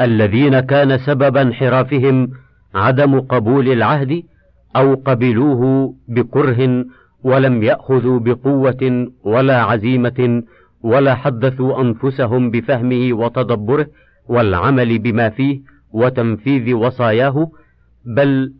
الذين 0.01 0.59
كان 0.59 0.97
سبب 0.97 1.37
انحرافهم 1.37 2.29
عدم 2.75 3.19
قبول 3.19 3.67
العهد 3.67 4.23
أو 4.75 4.95
قبلوه 4.95 5.93
بكره 6.07 6.85
ولم 7.23 7.63
يأخذوا 7.63 8.19
بقوة 8.19 9.07
ولا 9.23 9.61
عزيمة 9.61 10.43
ولا 10.83 11.15
حدثوا 11.15 11.81
أنفسهم 11.81 12.51
بفهمه 12.51 13.13
وتدبره. 13.13 13.87
والعمل 14.27 14.99
بما 14.99 15.29
فيه 15.29 15.61
وتنفيذ 15.91 16.73
وصاياه 16.73 17.51
بل 18.05 18.53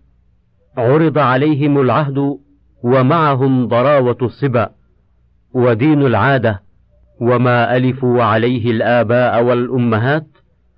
عرض 0.78 1.18
عليهم 1.18 1.82
العهد 1.82 2.38
ومعهم 2.84 3.68
ضراوة 3.68 4.18
الصبا 4.22 4.70
ودين 5.54 6.02
العادة 6.02 6.62
وما 7.22 7.78
ألفوا 7.78 8.24
عليه 8.24 8.72
الآباء 8.72 9.44
والأمهات 9.44 10.28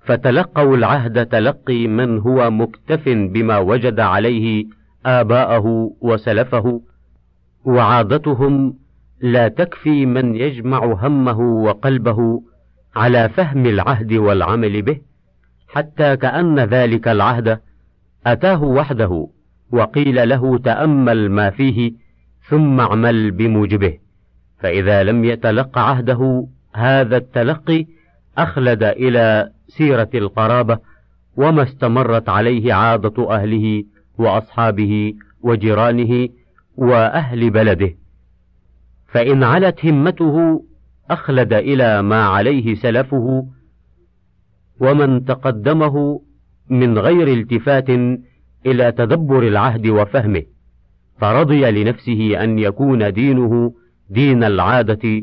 فتلقوا 0.04 0.76
العهد 0.76 1.26
تلقي 1.26 1.86
من 1.86 2.18
هو 2.18 2.50
مكتف 2.50 3.08
بما 3.08 3.58
وجد 3.58 4.00
عليه 4.00 4.64
آباءه 5.06 5.90
وسلفه 6.00 6.80
وعادتهم 7.64 8.74
لا 9.20 9.48
تكفي 9.48 10.06
من 10.06 10.36
يجمع 10.36 10.84
همه 10.84 11.40
وقلبه 11.40 12.42
على 12.96 13.28
فهم 13.28 13.66
العهد 13.66 14.12
والعمل 14.12 14.82
به 14.82 15.00
حتى 15.68 16.16
كأن 16.16 16.58
ذلك 16.58 17.08
العهد 17.08 17.60
أتاه 18.26 18.62
وحده 18.62 19.28
وقيل 19.72 20.28
له 20.28 20.58
تأمل 20.58 21.30
ما 21.30 21.50
فيه 21.50 21.92
ثم 22.48 22.80
اعمل 22.80 23.30
بموجبه. 23.30 23.98
فإذا 24.58 25.02
لم 25.02 25.24
يتلق 25.24 25.78
عهده 25.78 26.46
هذا 26.74 27.16
التلقي 27.16 27.86
أخلد 28.38 28.82
إلى 28.82 29.50
سيرة 29.68 30.10
القرابة 30.14 30.78
وما 31.36 31.62
استمرت 31.62 32.28
عليه 32.28 32.74
عادة 32.74 33.30
أهله 33.30 33.84
وأصحابه 34.18 35.14
وجيرانه 35.42 36.28
وأهل 36.76 37.50
بلده. 37.50 37.94
فإن 39.08 39.42
علت 39.42 39.86
همته 39.86 40.64
أخلد 41.10 41.52
إلى 41.52 42.02
ما 42.02 42.24
عليه 42.24 42.74
سلفه 42.74 43.46
ومن 44.80 45.24
تقدمه 45.24 46.20
من 46.70 46.98
غير 46.98 47.28
التفات 47.28 47.90
إلى 48.66 48.92
تدبر 48.92 49.42
العهد 49.42 49.86
وفهمه 49.86 50.42
فرضي 51.20 51.70
لنفسه 51.70 52.44
أن 52.44 52.58
يكون 52.58 53.12
دينه 53.12 53.72
دين 54.10 54.44
العادة 54.44 55.22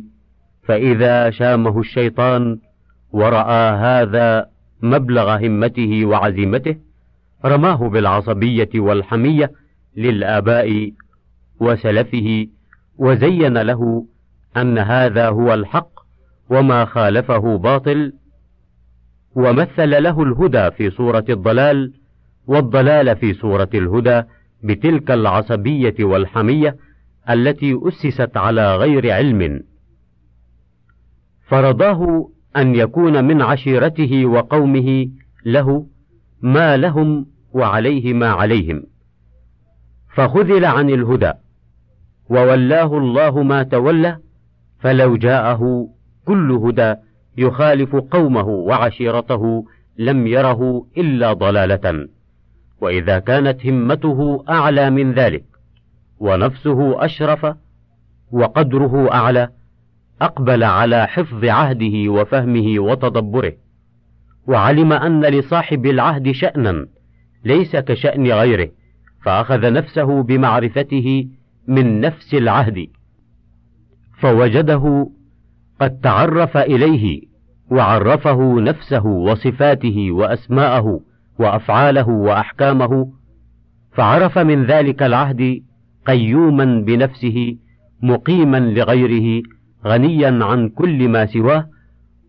فإذا 0.63 1.29
شامه 1.29 1.79
الشيطان 1.79 2.59
ورأى 3.11 3.77
هذا 3.77 4.49
مبلغ 4.81 5.45
همته 5.45 6.05
وعزيمته 6.05 6.75
رماه 7.45 7.89
بالعصبية 7.89 8.69
والحمية 8.75 9.51
للآباء 9.97 10.91
وسلفه 11.59 12.47
وزين 12.97 13.57
له 13.57 14.05
أن 14.57 14.77
هذا 14.77 15.29
هو 15.29 15.53
الحق 15.53 15.89
وما 16.49 16.85
خالفه 16.85 17.57
باطل 17.57 18.13
ومثل 19.35 20.03
له 20.03 20.23
الهدى 20.23 20.71
في 20.71 20.89
صورة 20.89 21.25
الضلال 21.29 21.93
والضلال 22.47 23.15
في 23.15 23.33
صورة 23.33 23.69
الهدى 23.73 24.21
بتلك 24.63 25.11
العصبية 25.11 25.95
والحمية 25.99 26.75
التي 27.29 27.79
أسست 27.83 28.37
على 28.37 28.75
غير 28.75 29.11
علم. 29.11 29.63
فرضاه 31.47 32.29
أن 32.57 32.75
يكون 32.75 33.23
من 33.23 33.41
عشيرته 33.41 34.25
وقومه 34.25 35.07
له 35.45 35.87
ما 36.41 36.77
لهم 36.77 37.25
وعليه 37.53 38.13
ما 38.13 38.29
عليهم. 38.29 38.83
فخذل 40.15 40.65
عن 40.65 40.89
الهدى 40.89 41.31
وولاه 42.29 42.97
الله 42.97 43.43
ما 43.43 43.63
تولى 43.63 44.17
فلو 44.79 45.17
جاءه 45.17 45.89
كل 46.25 46.51
هدى 46.51 46.95
يخالف 47.37 47.95
قومه 47.95 48.47
وعشيرته 48.47 49.65
لم 49.97 50.27
يره 50.27 50.87
إلا 50.97 51.33
ضلالة. 51.33 52.07
وإذا 52.81 53.19
كانت 53.19 53.65
همته 53.65 54.45
أعلى 54.49 54.89
من 54.89 55.13
ذلك 55.13 55.43
ونفسه 56.19 57.05
أشرف 57.05 57.55
وقدره 58.31 59.13
أعلى 59.13 59.49
أقبل 60.21 60.63
على 60.63 61.07
حفظ 61.07 61.45
عهده 61.45 62.11
وفهمه 62.11 62.79
وتدبره. 62.79 63.53
وعلم 64.47 64.93
أن 64.93 65.25
لصاحب 65.25 65.85
العهد 65.85 66.31
شأنا 66.31 66.87
ليس 67.45 67.75
كشأن 67.75 68.27
غيره 68.27 68.69
فأخذ 69.23 69.73
نفسه 69.73 70.23
بمعرفته 70.23 71.27
من 71.67 72.01
نفس 72.01 72.33
العهد. 72.33 72.87
فوجده 74.25 75.09
قد 75.81 75.99
تعرف 75.99 76.57
إليه 76.57 77.21
وعرفه 77.71 78.59
نفسه 78.61 79.05
وصفاته 79.05 80.11
وأسماءه 80.11 80.99
وأفعاله 81.39 82.09
وأحكامه 82.09 83.11
فعرف 83.93 84.37
من 84.37 84.65
ذلك 84.65 85.03
العهد 85.03 85.61
قيوما 86.07 86.65
بنفسه 86.65 87.57
مقيما 88.01 88.59
لغيره 88.59 89.43
غنيا 89.85 90.45
عن 90.45 90.69
كل 90.69 91.09
ما 91.09 91.25
سواه 91.25 91.67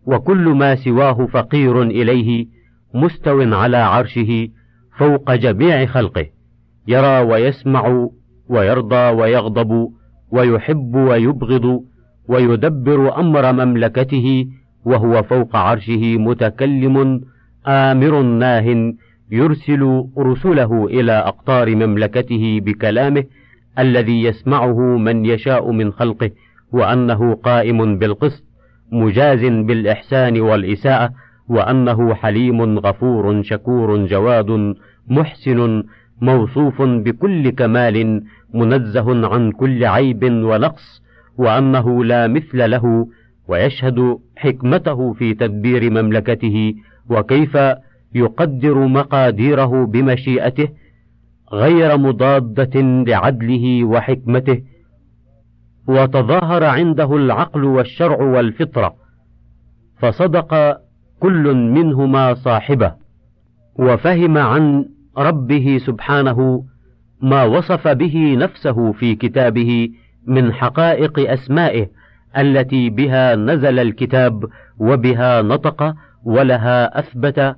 وكل 0.05 0.49
ما 0.49 0.75
سواه 0.75 1.25
فقير 1.25 1.83
إليه 1.83 2.45
مستو 2.93 3.55
على 3.55 3.77
عرشه 3.77 4.47
فوق 4.97 5.33
جميع 5.35 5.85
خلقه 5.85 6.25
يرى 6.87 7.19
ويسمع 7.19 8.07
ويرضى 8.49 9.09
ويغضب 9.09 9.96
ويحب 10.31 10.95
ويبغض 10.95 11.83
ويدبر 12.27 13.19
أمر 13.19 13.53
مملكته 13.53 14.47
وهو 14.85 15.23
فوق 15.23 15.55
عرشه 15.55 16.17
متكلم 16.17 17.21
آمر 17.67 18.21
ناه 18.21 18.93
يرسل 19.31 20.03
رسله 20.17 20.85
إلى 20.85 21.11
أقطار 21.11 21.75
مملكته 21.75 22.59
بكلامه 22.63 23.23
الذي 23.79 24.23
يسمعه 24.23 24.79
من 24.97 25.25
يشاء 25.25 25.71
من 25.71 25.91
خلقه 25.91 26.31
وأنه 26.71 27.33
قائم 27.33 27.97
بالقسط 27.97 28.43
مجاز 28.91 29.45
بالإحسان 29.45 30.41
والإساءة 30.41 31.09
وأنه 31.49 32.13
حليم 32.13 32.79
غفور 32.79 33.41
شكور 33.43 34.05
جواد 34.05 34.75
محسن 35.07 35.83
موصوف 36.21 36.81
بكل 36.81 37.49
كمال 37.49 38.23
منزه 38.53 39.27
عن 39.27 39.51
كل 39.51 39.85
عيب 39.85 40.23
ونقص 40.23 41.03
وانه 41.37 42.03
لا 42.03 42.27
مثل 42.27 42.71
له 42.71 43.07
ويشهد 43.47 44.17
حكمته 44.37 45.13
في 45.13 45.33
تدبير 45.33 45.89
مملكته 45.91 46.73
وكيف 47.09 47.57
يقدر 48.15 48.87
مقاديره 48.87 49.85
بمشيئته 49.85 50.69
غير 51.53 51.97
مضادة 51.97 52.81
لعدله 52.81 53.83
وحكمته 53.83 54.61
وتظاهر 55.87 56.63
عنده 56.63 57.15
العقل 57.15 57.63
والشرع 57.63 58.21
والفطرة 58.21 58.95
فصدق 59.99 60.77
كل 61.19 61.53
منهما 61.55 62.33
صاحبه 62.33 62.93
وفهم 63.79 64.37
عن 64.37 64.85
ربه 65.17 65.81
سبحانه 65.85 66.63
ما 67.21 67.43
وصف 67.43 67.87
به 67.87 68.35
نفسه 68.39 68.91
في 68.91 69.15
كتابه 69.15 69.89
من 70.27 70.53
حقائق 70.53 71.31
أسمائه 71.31 71.87
التي 72.37 72.89
بها 72.89 73.35
نزل 73.35 73.79
الكتاب 73.79 74.45
وبها 74.79 75.41
نطق 75.41 75.95
ولها 76.23 76.99
أثبت 76.99 77.55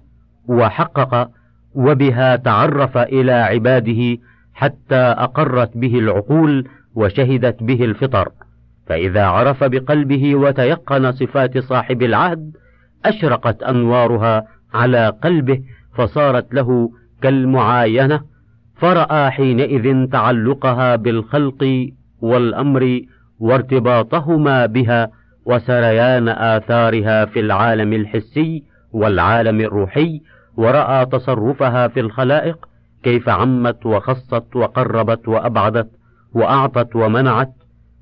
وحقق 0.48 1.30
وبها 1.76 2.36
تعرف 2.36 2.98
إلى 2.98 3.32
عباده 3.32 4.18
حتى 4.54 4.96
أقرت 4.96 5.78
به 5.78 6.00
العقول 6.00 6.68
وشهدت 6.96 7.64
به 7.64 7.86
الفطر. 7.86 8.32
فإذا 8.88 9.26
عرف 9.26 9.64
بقلبه 9.64 10.36
وتيقن 10.36 11.12
صفات 11.12 11.58
صاحب 11.58 12.02
العهد 12.04 12.52
أشرقت 13.06 13.64
أنوارها 13.64 14.46
على 14.74 15.14
قلبه 15.24 15.62
فصارت 15.96 16.54
له 16.54 16.90
كالمعاينة 17.22 18.22
فرأى 18.76 19.32
حينئذ 19.32 20.10
تعلقها 20.10 20.96
بالخلق 20.96 21.88
والأمر 22.22 23.02
وارتباطهما 23.40 24.66
بها 24.66 25.10
وسريان 25.46 26.30
آثارها 26.30 27.26
في 27.26 27.40
العالم 27.40 27.94
الحسي 27.94 28.64
والعالم 28.92 29.62
الروحي 29.62 30.22
ورأى 30.58 31.06
تصرفها 31.06 31.88
في 31.88 32.00
الخلائق 32.00 32.66
كيف 33.04 33.30
عمت 33.30 33.86
وخصت 33.86 34.56
وقربت 34.56 35.28
وأبعدت 35.28 35.90
وأعطت 36.34 36.96
ومنعت 36.96 37.52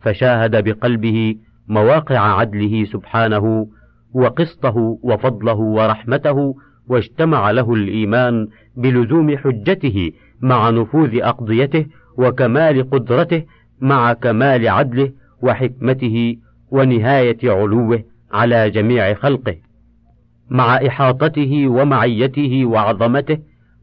فشاهد 0.01 0.63
بقلبه 0.63 1.35
مواقع 1.67 2.19
عدله 2.19 2.85
سبحانه 2.85 3.67
وقسطه 4.13 4.97
وفضله 5.03 5.55
ورحمته 5.55 6.55
واجتمع 6.89 7.51
له 7.51 7.73
الإيمان 7.73 8.47
بلزوم 8.77 9.37
حجته 9.37 10.11
مع 10.41 10.69
نفوذ 10.69 11.21
أقضيته 11.21 11.85
وكمال 12.17 12.89
قدرته 12.89 13.43
مع 13.81 14.13
كمال 14.13 14.67
عدله 14.67 15.11
وحكمته 15.41 16.35
ونهاية 16.71 17.37
علوه 17.43 18.03
على 18.31 18.69
جميع 18.69 19.13
خلقه 19.13 19.55
مع 20.49 20.75
إحاطته 20.75 21.67
ومعيته 21.67 22.65
وعظمته 22.65 23.37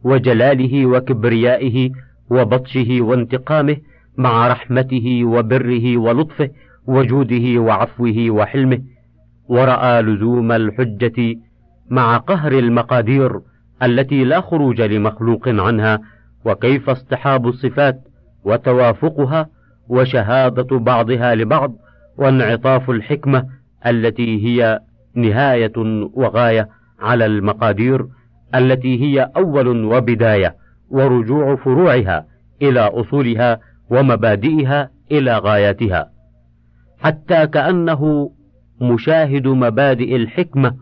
وجلاله 0.04 0.86
وكبريائه 0.86 1.90
وبطشه 2.30 3.00
وانتقامه 3.00 3.76
مع 4.16 4.48
رحمته 4.48 5.24
وبره 5.24 5.96
ولطفه 5.96 6.50
وجوده 6.86 7.60
وعفوه 7.60 8.26
وحلمه 8.30 8.78
ورأى 9.48 10.02
لزوم 10.02 10.52
الحجة 10.52 11.34
مع 11.90 12.16
قهر 12.16 12.52
المقادير 12.52 13.40
التي 13.82 14.24
لا 14.24 14.40
خروج 14.40 14.80
لمخلوق 14.82 15.48
عنها 15.48 16.00
وكيف 16.44 16.90
اصطحاب 16.90 17.48
الصفات 17.48 18.00
وتوافقها 18.44 19.48
وشهادة 19.88 20.78
بعضها 20.78 21.34
لبعض 21.34 21.72
وانعطاف 22.18 22.90
الحكمة 22.90 23.46
التي 23.86 24.46
هي 24.46 24.80
نهاية 25.14 25.72
وغاية 26.14 26.68
على 27.00 27.26
المقادير 27.26 28.06
التي 28.54 29.02
هي 29.02 29.30
أول 29.36 29.84
وبداية 29.84 30.56
ورجوع 30.90 31.56
فروعها 31.56 32.26
إلى 32.62 32.80
أصولها 32.80 33.60
ومبادئها 33.90 34.90
إلى 35.12 35.38
غاياتها 35.38 36.10
حتى 36.98 37.46
كأنه 37.46 38.30
مشاهد 38.80 39.46
مبادئ 39.46 40.16
الحكمة 40.16 40.74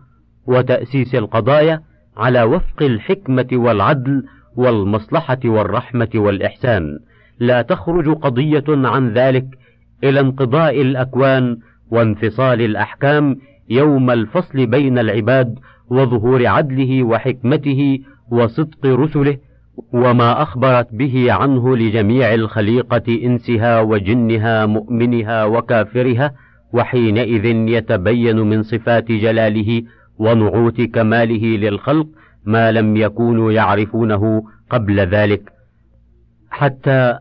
وتأسيس 0.47 1.15
القضايا 1.15 1.81
على 2.17 2.43
وفق 2.43 2.83
الحكمة 2.83 3.47
والعدل 3.53 4.25
والمصلحة 4.57 5.39
والرحمة 5.45 6.09
والإحسان. 6.15 6.99
لا 7.41 7.63
تخرج 7.63 8.09
قضية 8.09 8.65
عن 8.69 9.13
ذلك 9.13 9.47
إلى 10.05 10.21
انقضاء 10.21 10.81
الأكوان 10.83 11.57
وانفصال 11.91 12.63
الأحكام 12.63 13.37
يوم 13.71 14.11
الفصل 14.11 14.67
بين 14.67 14.99
العباد 14.99 15.59
وظهور 15.91 16.47
عدله 16.47 17.03
وحكمته 17.03 17.99
وصدق 18.31 18.87
رسله 18.87 19.37
وما 19.93 20.43
أخبرت 20.43 20.95
به 20.95 21.33
عنه 21.33 21.77
لجميع 21.77 22.35
الخليقة 22.35 23.19
إنسها 23.25 23.81
وجنها 23.81 24.67
مؤمنها 24.67 25.45
وكافرها 25.45 26.33
وحينئذ 26.73 27.45
يتبين 27.45 28.37
من 28.37 28.63
صفات 28.63 29.13
جلاله 29.13 29.83
ونعوت 30.19 30.81
كماله 30.81 31.57
للخلق 31.57 32.07
ما 32.45 32.73
لم 32.73 32.97
يكونوا 32.97 33.53
يعرفونه 33.53 34.43
قبل 34.71 35.01
ذلك 35.01 35.53
حتى 36.51 37.19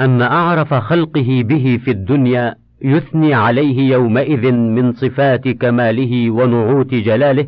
أن 0.00 0.22
أعرف 0.22 0.74
خلقه 0.74 1.42
به 1.42 1.80
في 1.84 1.90
الدنيا 1.90 2.54
يثني 2.84 3.34
عليه 3.34 3.92
يومئذ 3.92 4.52
من 4.52 4.92
صفات 4.92 5.48
كماله 5.48 6.30
ونعوت 6.30 6.94
جلاله 6.94 7.46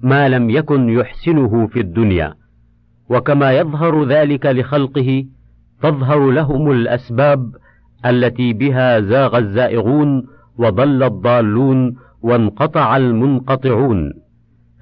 ما 0.00 0.28
لم 0.28 0.50
يكن 0.50 0.88
يحسنه 0.88 1.66
في 1.66 1.80
الدنيا. 1.80 2.34
وكما 3.10 3.52
يظهر 3.52 4.04
ذلك 4.04 4.46
لخلقه 4.46 5.24
تظهر 5.82 6.30
لهم 6.30 6.70
الأسباب 6.70 7.52
التي 8.06 8.52
بها 8.52 9.00
زاغ 9.00 9.38
الزائغون 9.38 10.26
وضل 10.58 11.02
الضالون 11.02 11.96
وانقطع 12.22 12.96
المنقطعون. 12.96 14.23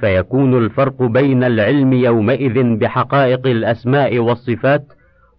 فيكون 0.02 0.58
الفرق 0.58 1.02
بين 1.02 1.44
العلم 1.44 1.92
يومئذ 1.92 2.76
بحقائق 2.76 3.46
الأسماء 3.46 4.18
والصفات 4.18 4.84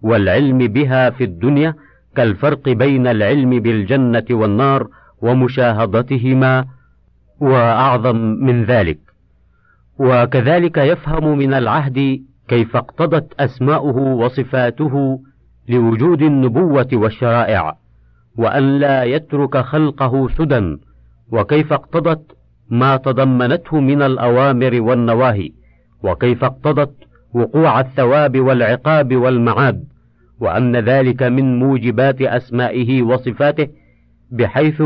والعلم 0.01 0.57
بها 0.57 1.09
في 1.09 1.23
الدنيا 1.23 1.73
كالفرق 2.15 2.69
بين 2.69 3.07
العلم 3.07 3.49
بالجنة 3.59 4.25
والنار 4.31 4.87
ومشاهدتهما 5.21 6.65
وأعظم 7.39 8.15
من 8.15 8.63
ذلك. 8.63 8.99
وكذلك 9.99 10.77
يفهم 10.77 11.37
من 11.37 11.53
العهد 11.53 12.21
كيف 12.47 12.75
اقتضت 12.75 13.33
أسماؤه 13.39 13.97
وصفاته 13.97 15.19
لوجود 15.69 16.21
النبوة 16.21 16.89
والشرائع 16.93 17.77
وأن 18.37 18.79
لا 18.79 19.03
يترك 19.03 19.57
خلقه 19.57 20.27
سدى 20.27 20.77
وكيف 21.31 21.73
اقتضت 21.73 22.42
ما 22.69 22.97
تضمنته 22.97 23.79
من 23.79 24.01
الأوامر 24.01 24.81
والنواهي 24.81 25.51
وكيف 26.03 26.43
اقتضت 26.43 26.95
وقوع 27.33 27.79
الثواب 27.79 28.39
والعقاب 28.39 29.15
والمعاد 29.15 29.83
وأن 30.39 30.75
ذلك 30.75 31.23
من 31.23 31.59
موجبات 31.59 32.21
أسمائه 32.21 33.01
وصفاته 33.01 33.67
بحيث 34.31 34.83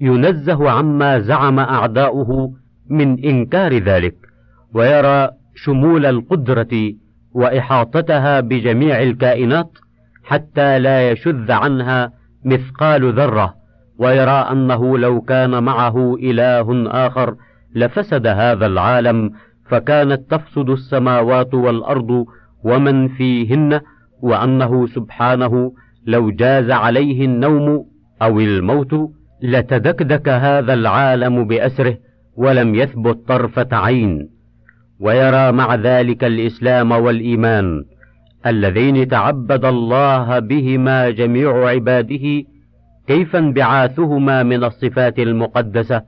ينزه 0.00 0.70
عما 0.70 1.18
زعم 1.18 1.58
أعداؤه 1.58 2.52
من 2.90 3.24
إنكار 3.24 3.78
ذلك 3.78 4.14
ويرى 4.74 5.30
شمول 5.54 6.06
القدرة 6.06 6.92
وإحاطتها 7.32 8.40
بجميع 8.40 9.02
الكائنات 9.02 9.70
حتى 10.24 10.78
لا 10.78 11.10
يشذ 11.10 11.52
عنها 11.52 12.12
مثقال 12.44 13.12
ذرة. 13.12 13.54
ويرى 13.98 14.30
أنه 14.30 14.98
لو 14.98 15.20
كان 15.20 15.62
معه 15.62 16.14
إله 16.14 16.90
آخر 17.06 17.34
لفسد 17.74 18.26
هذا 18.26 18.66
العالم 18.66 19.30
فكانت 19.68 20.30
تفسد 20.30 20.70
السماوات 20.70 21.54
والأرض 21.54 22.26
ومن 22.64 23.08
فيهن 23.08 23.80
وأنه 24.22 24.86
سبحانه 24.86 25.72
لو 26.06 26.30
جاز 26.30 26.70
عليه 26.70 27.24
النوم 27.24 27.84
أو 28.22 28.40
الموت 28.40 28.94
لتدكدك 29.42 30.28
هذا 30.28 30.74
العالم 30.74 31.46
بأسره 31.46 31.96
ولم 32.36 32.74
يثبت 32.74 33.28
طرفة 33.28 33.68
عين. 33.72 34.28
ويرى 35.00 35.52
مع 35.52 35.74
ذلك 35.74 36.24
الإسلام 36.24 36.90
والإيمان 36.90 37.84
اللذين 38.46 39.08
تعبد 39.08 39.64
الله 39.64 40.38
بهما 40.38 41.10
جميع 41.10 41.68
عباده 41.68 42.44
كيف 43.08 43.36
انبعاثهما 43.36 44.42
من 44.42 44.64
الصفات 44.64 45.18
المقدسة؟ 45.18 46.02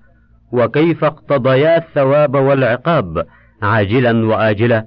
وكيف 0.52 1.04
اقتضيا 1.04 1.76
الثواب 1.76 2.34
والعقاب؟ 2.34 3.26
عاجلا 3.62 4.26
وآجلا 4.26 4.86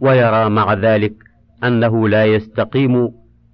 ويرى 0.00 0.48
مع 0.48 0.74
ذلك 0.74 1.12
أنه 1.64 2.08
لا 2.08 2.24
يستقيم 2.24 3.08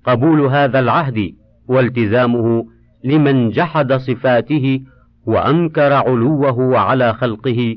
قبول 0.05 0.41
هذا 0.41 0.79
العهد 0.79 1.35
والتزامه 1.69 2.65
لمن 3.05 3.51
جحد 3.51 3.93
صفاته 3.93 4.81
وأنكر 5.27 5.93
علوه 5.93 6.79
على 6.79 7.13
خلقه 7.13 7.77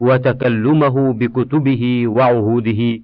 وتكلمه 0.00 1.12
بكتبه 1.12 2.06
وعهوده. 2.06 2.98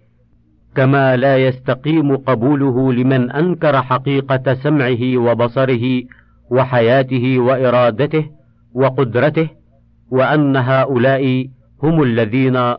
كما 0.74 1.16
لا 1.16 1.36
يستقيم 1.36 2.16
قبوله 2.16 2.92
لمن 2.92 3.30
أنكر 3.30 3.82
حقيقة 3.82 4.54
سمعه 4.54 5.16
وبصره 5.16 6.02
وحياته 6.50 7.38
وإرادته 7.38 8.30
وقدرته 8.74 9.48
وأن 10.10 10.56
هؤلاء 10.56 11.48
هم 11.82 12.02
الذين 12.02 12.74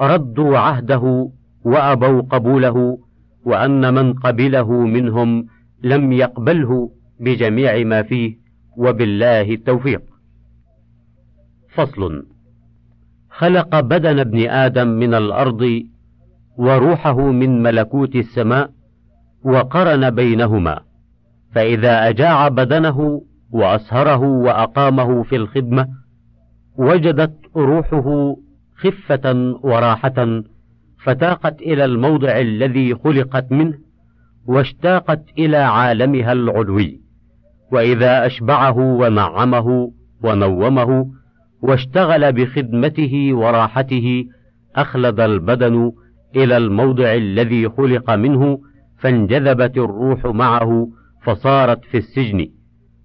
ردوا 0.00 0.58
عهده 0.58 1.30
وأبوا 1.64 2.20
قبوله 2.22 2.98
وأن 3.44 3.94
من 3.94 4.12
قبله 4.12 4.72
منهم 4.72 5.46
لم 5.82 6.12
يقبله 6.12 6.90
بجميع 7.20 7.84
ما 7.84 8.02
فيه 8.02 8.36
وبالله 8.76 9.54
التوفيق. 9.54 10.02
فصل 11.74 12.26
خلق 13.30 13.80
بدن 13.80 14.18
ابن 14.18 14.48
آدم 14.48 14.88
من 14.88 15.14
الأرض 15.14 15.82
وروحه 16.58 17.20
من 17.20 17.62
ملكوت 17.62 18.16
السماء 18.16 18.70
وقرن 19.44 20.10
بينهما. 20.10 20.80
فإذا 21.56 22.08
أجاع 22.08 22.48
بدنه 22.48 23.22
وأسهره 23.50 24.22
وأقامه 24.22 25.22
في 25.22 25.36
الخدمة 25.36 25.88
وجدت 26.78 27.32
روحه 27.56 28.36
خفة 28.76 29.54
وراحة 29.62 30.42
فتاقت 31.04 31.60
إلى 31.60 31.84
الموضع 31.84 32.40
الذي 32.40 32.94
خلقت 32.94 33.52
منه 33.52 33.78
واشتاقت 34.46 35.22
إلى 35.38 35.56
عالمها 35.56 36.32
العلوي. 36.32 37.00
وإذا 37.72 38.26
أشبعه 38.26 38.78
ونعمه 38.78 39.92
ونومه 40.24 41.10
واشتغل 41.62 42.32
بخدمته 42.32 43.30
وراحته 43.32 44.24
أخلد 44.76 45.20
البدن 45.20 45.92
إلى 46.36 46.56
الموضع 46.56 47.14
الذي 47.14 47.68
خلق 47.68 48.10
منه 48.10 48.58
فانجذبت 48.98 49.76
الروح 49.76 50.26
معه 50.26 50.88
فصارت 51.26 51.84
في 51.84 51.98
السجن 51.98 52.48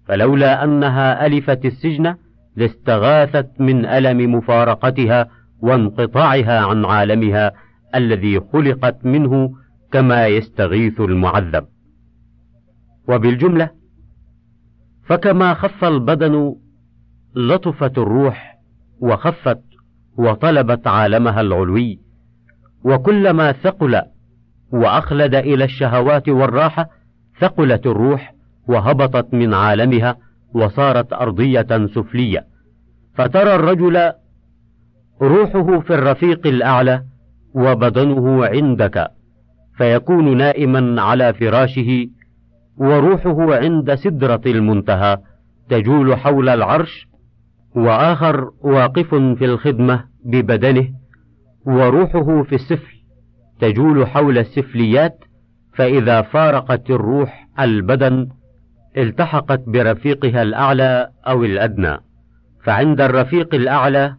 فلولا 0.07 0.63
أنها 0.63 1.25
ألفت 1.25 1.65
السجن 1.65 2.15
لاستغاثت 2.55 3.49
من 3.59 3.85
ألم 3.85 4.35
مفارقتها 4.35 5.27
وانقطاعها 5.59 6.59
عن 6.59 6.85
عالمها 6.85 7.51
الذي 7.95 8.39
خلقت 8.39 9.05
منه 9.05 9.53
كما 9.91 10.27
يستغيث 10.27 11.01
المعذب. 11.01 11.65
وبالجملة 13.07 13.69
فكما 15.05 15.53
خف 15.53 15.83
البدن 15.83 16.55
لطفت 17.35 17.97
الروح 17.97 18.57
وخفت 18.99 19.61
وطلبت 20.17 20.87
عالمها 20.87 21.41
العلوي 21.41 21.99
وكلما 22.83 23.51
ثقل 23.51 24.01
وأخلد 24.71 25.35
إلى 25.35 25.63
الشهوات 25.63 26.29
والراحة 26.29 27.00
ثقلت 27.41 27.87
الروح 27.87 28.33
وهبطت 28.67 29.33
من 29.33 29.53
عالمها 29.53 30.17
وصارت 30.53 31.13
أرضية 31.13 31.85
سفلية. 31.95 32.45
فترى 33.15 33.55
الرجل 33.55 34.11
روحه 35.21 35.79
في 35.79 35.93
الرفيق 35.93 36.47
الأعلى 36.47 37.03
وبدنه 37.53 38.45
عندك 38.45 39.07
فيكون 39.77 40.37
نائما 40.37 41.01
على 41.01 41.33
فراشه 41.33 42.07
وروحه 42.77 43.55
عند 43.55 43.95
سدرة 43.95 44.41
المنتهى 44.45 45.17
تجول 45.69 46.15
حول 46.15 46.49
العرش 46.49 47.07
وآخر 47.75 48.51
واقف 48.61 49.15
في 49.15 49.45
الخدمة 49.45 50.05
ببدنه 50.25 50.87
وروحه 51.65 52.43
في 52.43 52.55
السفل 52.55 52.95
تجول 53.59 54.07
حول 54.07 54.37
السفليات 54.37 55.23
فإذا 55.73 56.21
فارقت 56.21 56.89
الروح 56.89 57.47
البدن 57.59 58.27
التحقت 58.97 59.63
برفيقها 59.67 60.41
الأعلى 60.41 61.09
أو 61.27 61.43
الأدنى. 61.43 61.97
فعند 62.63 63.01
الرفيق 63.01 63.55
الأعلى 63.55 64.15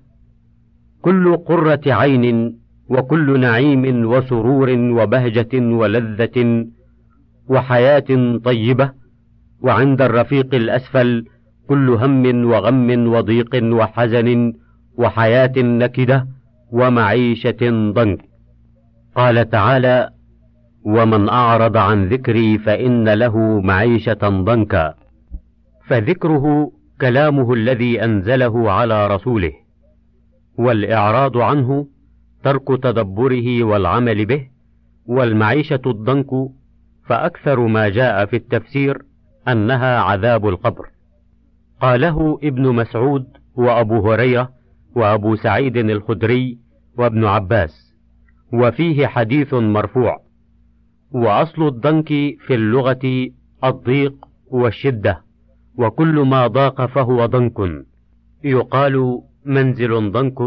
كل 1.03 1.37
قرة 1.37 1.81
عين 1.87 2.59
وكل 2.89 3.41
نعيم 3.41 4.07
وسرور 4.07 4.71
وبهجة 4.71 5.55
ولذة 5.55 6.67
وحياة 7.49 8.39
طيبة. 8.45 8.93
وعند 9.61 10.03
الرفيق 10.03 10.55
الأسفل 10.55 11.25
كل 11.69 11.91
هم 11.91 12.45
وغم 12.45 13.07
وضيق 13.07 13.61
وحزن 13.63 14.53
وحياة 14.99 15.53
نكدة 15.57 16.27
ومعيشة 16.73 17.93
ضنك. 17.93 18.19
قال 19.17 19.51
تعالى 19.51 20.11
ومن 20.85 21.29
أعرض 21.29 21.77
عن 21.77 22.09
ذكري 22.09 22.59
فإن 22.59 23.09
له 23.09 23.61
معيشة 23.61 24.19
ضنكا. 24.23 24.95
فذكره 25.87 26.73
كلامه 27.01 27.53
الذي 27.55 28.05
أنزله 28.05 28.73
على 28.73 29.07
رسوله 29.07 29.53
والإعراض 30.59 31.39
عنه 31.39 31.87
ترك 32.45 32.83
تدبره 32.83 33.65
والعمل 33.65 34.27
به 34.27 34.49
والمعيشة 35.07 35.81
الضنك 35.87 36.31
فأكثر 37.07 37.61
ما 37.61 37.89
جاء 37.89 38.27
في 38.27 38.37
التفسير 38.37 39.03
أنها 39.49 39.99
عذاب 40.01 40.49
القبر. 40.49 40.87
قاله 41.81 42.39
ابن 42.43 42.75
مسعود 42.75 43.27
وأبو 43.55 44.13
هريرة 44.13 44.53
وأبو 44.97 45.37
سعيد 45.37 45.77
الخدري 45.77 46.59
وابن 46.99 47.25
عباس 47.25 47.95
وفيه 48.53 49.07
حديث 49.07 49.55
مرفوع. 49.55 50.22
وأصل 51.13 51.67
الضنك 51.67 52.09
في 52.47 52.55
اللغة 52.55 53.31
الضيق 53.65 54.15
والشدة 54.47 55.23
وكل 55.77 56.21
ما 56.21 56.47
ضاق 56.47 56.87
فهو 56.87 57.27
ضنك. 57.27 57.85
يقال 58.45 59.23
منزل 59.45 60.13
ضنك 60.13 60.41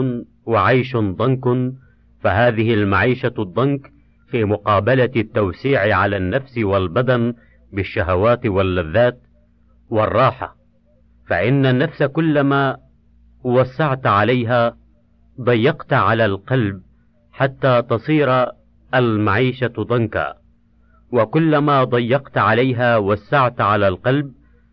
وعيش 0.45 0.97
ضنك 0.97 1.73
فهذه 2.21 2.73
المعيشة 2.73 3.33
الضنك 3.39 3.91
في 4.27 4.45
مقابلة 4.45 5.11
التوسيع 5.15 5.97
على 5.97 6.17
النفس 6.17 6.57
والبدن 6.57 7.33
بالشهوات 7.73 8.45
واللذات 8.45 9.19
والراحة. 9.89 10.55
فإن 11.27 11.65
النفس 11.65 12.03
كلما 12.03 12.77
وسعت 13.43 14.07
عليها 14.07 14.77
ضيقت 15.41 15.93
على 15.93 16.25
القلب 16.25 16.81
حتى 17.31 17.81
تصير 17.81 18.45
المعيشة 18.93 19.73
ضنكا. 19.79 20.44
وكلما 21.11 21.83
ضيقت 21.83 22.37
عليها 22.37 22.97
وسعت 22.97 23.61
على 23.61 23.87
القلب 23.87 24.31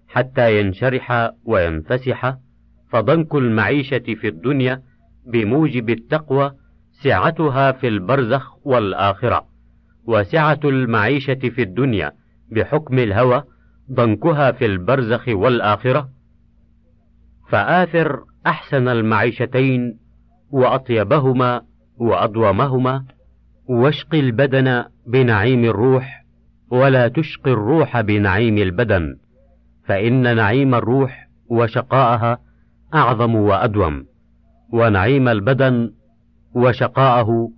حتى 0.09 0.61
ينشرح 0.61 1.30
وينفسح 1.45 2.37
فضنك 2.91 3.35
المعيشة 3.35 4.14
في 4.14 4.28
الدنيا 4.28 4.83
بموجب 5.26 5.91
التقوى 5.91 6.53
سعتها 7.03 7.72
في 7.72 7.89
البرزخ 7.89 8.66
والآخرة. 8.66 9.47
وسعة 10.07 10.61
المعيشة 10.64 11.35
في 11.35 11.62
الدنيا 11.62 12.12
بحكم 12.51 12.99
الهوى 12.99 13.43
ضنكها 13.93 14.53
في 14.53 14.66
البرزخ 14.66 15.28
والآخرة. 15.28 16.09
فآثر 17.49 18.24
أحسن 18.47 18.89
المعيشتين 18.89 19.99
وأطيبهما 20.51 21.62
وأضومهما 21.97 23.05
واشق 23.68 24.14
البدن 24.14 24.85
بنعيم 25.07 25.64
الروح 25.64 26.22
ولا 26.73 27.09
تشق 27.09 27.49
الروح 27.49 28.01
بنعيم 28.01 28.59
البدن 28.59 29.16
فإن 29.85 30.37
نعيم 30.37 30.75
الروح 30.75 31.29
وشقاءها 31.49 32.39
أعظم 32.95 33.35
وأدوم 33.35 34.07
ونعيم 34.73 35.29
البدن 35.29 35.93
وشقاءه 36.55 37.51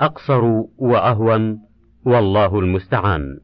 أقصر 0.00 0.44
وأهون 0.78 1.60
والله 2.04 2.58
المستعان. 2.58 3.38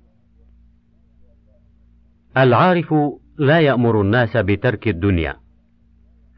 العارف 2.37 2.95
لا 3.39 3.61
يأمر 3.61 4.01
الناس 4.01 4.37
بترك 4.37 4.89
الدنيا 4.89 5.37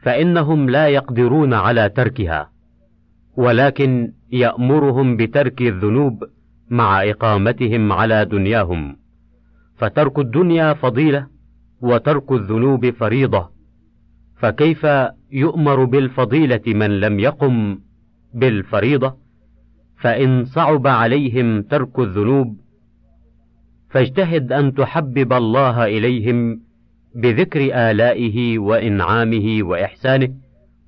فإنهم 0.01 0.69
لا 0.69 0.87
يقدرون 0.87 1.53
على 1.53 1.89
تركها 1.89 2.51
ولكن 3.37 4.13
يأمرهم 4.31 5.17
بترك 5.17 5.61
الذنوب 5.61 6.23
مع 6.71 7.03
إقامتهم 7.09 7.91
على 7.91 8.25
دنياهم. 8.25 8.97
فترك 9.77 10.19
الدنيا 10.19 10.73
فضيلة 10.73 11.27
وترك 11.81 12.31
الذنوب 12.31 12.89
فريضة. 12.89 13.49
فكيف 14.39 14.87
يؤمر 15.31 15.83
بالفضيلة 15.83 16.61
من 16.67 16.99
لم 16.99 17.19
يقم 17.19 17.79
بالفريضة؟ 18.33 19.17
فإن 19.97 20.45
صعب 20.45 20.87
عليهم 20.87 21.61
ترك 21.61 21.99
الذنوب 21.99 22.57
فاجتهد 23.89 24.51
أن 24.51 24.73
تحبب 24.73 25.33
الله 25.33 25.85
إليهم 25.85 26.61
بذكر 27.15 27.59
آلائه 27.91 28.59
وإنعامه 28.59 29.59
وإحسانه 29.63 30.33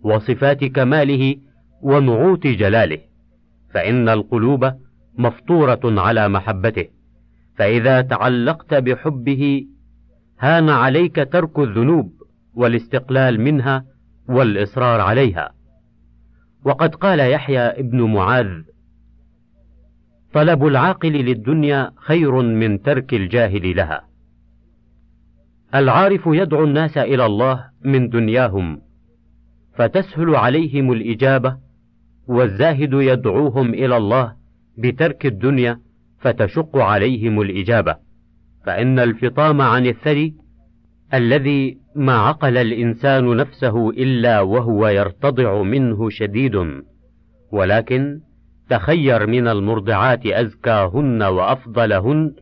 وصفات 0.02 0.64
كماله 0.64 1.36
ونعوت 1.82 2.48
جلاله. 2.48 3.00
فإن 3.74 4.10
القلوب 4.10 4.72
مفطورة 5.18 5.80
على 5.86 6.30
محبته. 6.30 6.88
فإذا 7.56 8.02
تعلقت 8.02 8.74
بحبه 8.74 9.66
هان 10.40 10.70
عليك 10.70 11.16
ترك 11.16 11.60
الذنوب 11.60 12.14
والاستقلال 12.54 13.42
منها 13.42 13.86
والإصرار 14.28 15.02
عليها. 15.02 15.52
وقد 16.66 16.96
قال 16.96 17.20
يحيى 17.20 17.60
ابن 17.60 18.02
معاذ 18.02 18.62
طلب 20.34 20.66
العاقل 20.66 21.12
للدنيا 21.12 21.92
خير 21.96 22.42
من 22.42 22.82
ترك 22.82 23.14
الجاهل 23.14 23.76
لها. 23.76 24.14
العارف 25.76 26.22
يدعو 26.26 26.64
الناس 26.64 26.98
إلى 26.98 27.26
الله 27.26 27.66
من 27.86 28.10
دنياهم 28.10 28.82
فتسهل 29.76 30.36
عليهم 30.36 30.92
الإجابة 30.92 31.58
والزاهد 32.28 32.94
يدعوهم 32.94 33.74
إلى 33.74 33.98
الله 33.98 34.36
بترك 34.78 35.26
الدنيا 35.26 35.80
فتشق 36.20 36.78
عليهم 36.78 37.42
الإجابة. 37.42 37.96
فإن 38.66 39.00
الفطام 39.00 39.62
عن 39.62 39.86
الثري 39.86 40.34
الذي 41.14 41.78
ما 41.96 42.14
عقل 42.14 42.58
الإنسان 42.58 43.38
نفسه 43.38 43.90
إلا 43.90 44.42
وهو 44.42 44.88
يرتضع 44.88 45.62
منه 45.62 46.10
شديد. 46.10 46.82
ولكن 47.52 48.20
تخير 48.70 49.28
من 49.28 49.48
المرضعات 49.48 50.26
أزكاهن 50.26 51.24
وأفضلهن. 51.24 52.34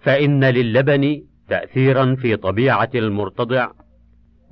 فإن 0.00 0.44
للبن 0.44 1.22
تاثيرا 1.48 2.14
في 2.14 2.36
طبيعة 2.36 2.90
المرتضع. 2.94 3.70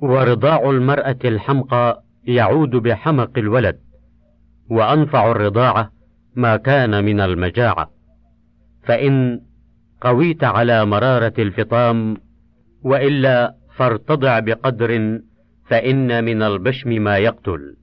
ورضاع 0.01 0.69
المرأة 0.69 1.19
الحمقى 1.25 2.03
يعود 2.23 2.69
بحمق 2.69 3.37
الولد. 3.37 3.79
وأنفع 4.69 5.31
الرضاعة 5.31 5.96
ما 6.37 6.57
كان 6.57 7.03
من 7.03 7.19
المجاعة. 7.19 7.91
فإن 8.83 9.41
قويت 10.01 10.43
على 10.43 10.85
مرارة 10.85 11.33
الفطام 11.39 12.17
وإلا 12.83 13.55
فارتضع 13.75 14.39
بقدر 14.39 15.21
فإن 15.65 16.23
من 16.23 16.41
البشم 16.41 16.89
ما 16.89 17.17
يقتل. 17.17 17.75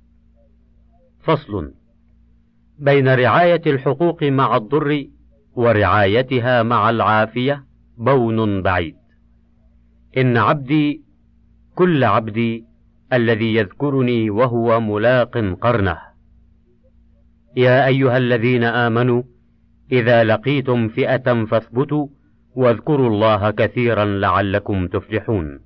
فصل. 1.23 1.75
بين 2.79 3.09
رعاية 3.09 3.63
الحقوق 3.67 4.23
مع 4.23 4.57
الضر 4.57 5.07
ورعايتها 5.55 6.63
مع 6.63 6.91
العافية 6.91 7.65
بون 7.99 8.63
بعيد. 8.63 8.97
إن 10.17 10.37
عبدي 10.37 11.03
كل 11.75 12.05
عبدي 12.05 12.65
الذي 13.13 13.55
يذكرني 13.55 14.31
وهو 14.31 14.81
ملاق 14.81 15.39
قرنه. 15.61 16.14
يا 17.57 17.87
أيها 17.87 18.17
الذين 18.17 18.65
آمنوا 18.65 19.23
إذا 19.93 20.25
لقيتم 20.25 20.89
فئة 20.89 21.45
فاثبتوا 21.45 22.09
واذكروا 22.55 23.09
الله 23.09 23.51
كثيرا 23.51 24.05
لعلكم 24.05 24.87
تفلحون. 24.87 25.61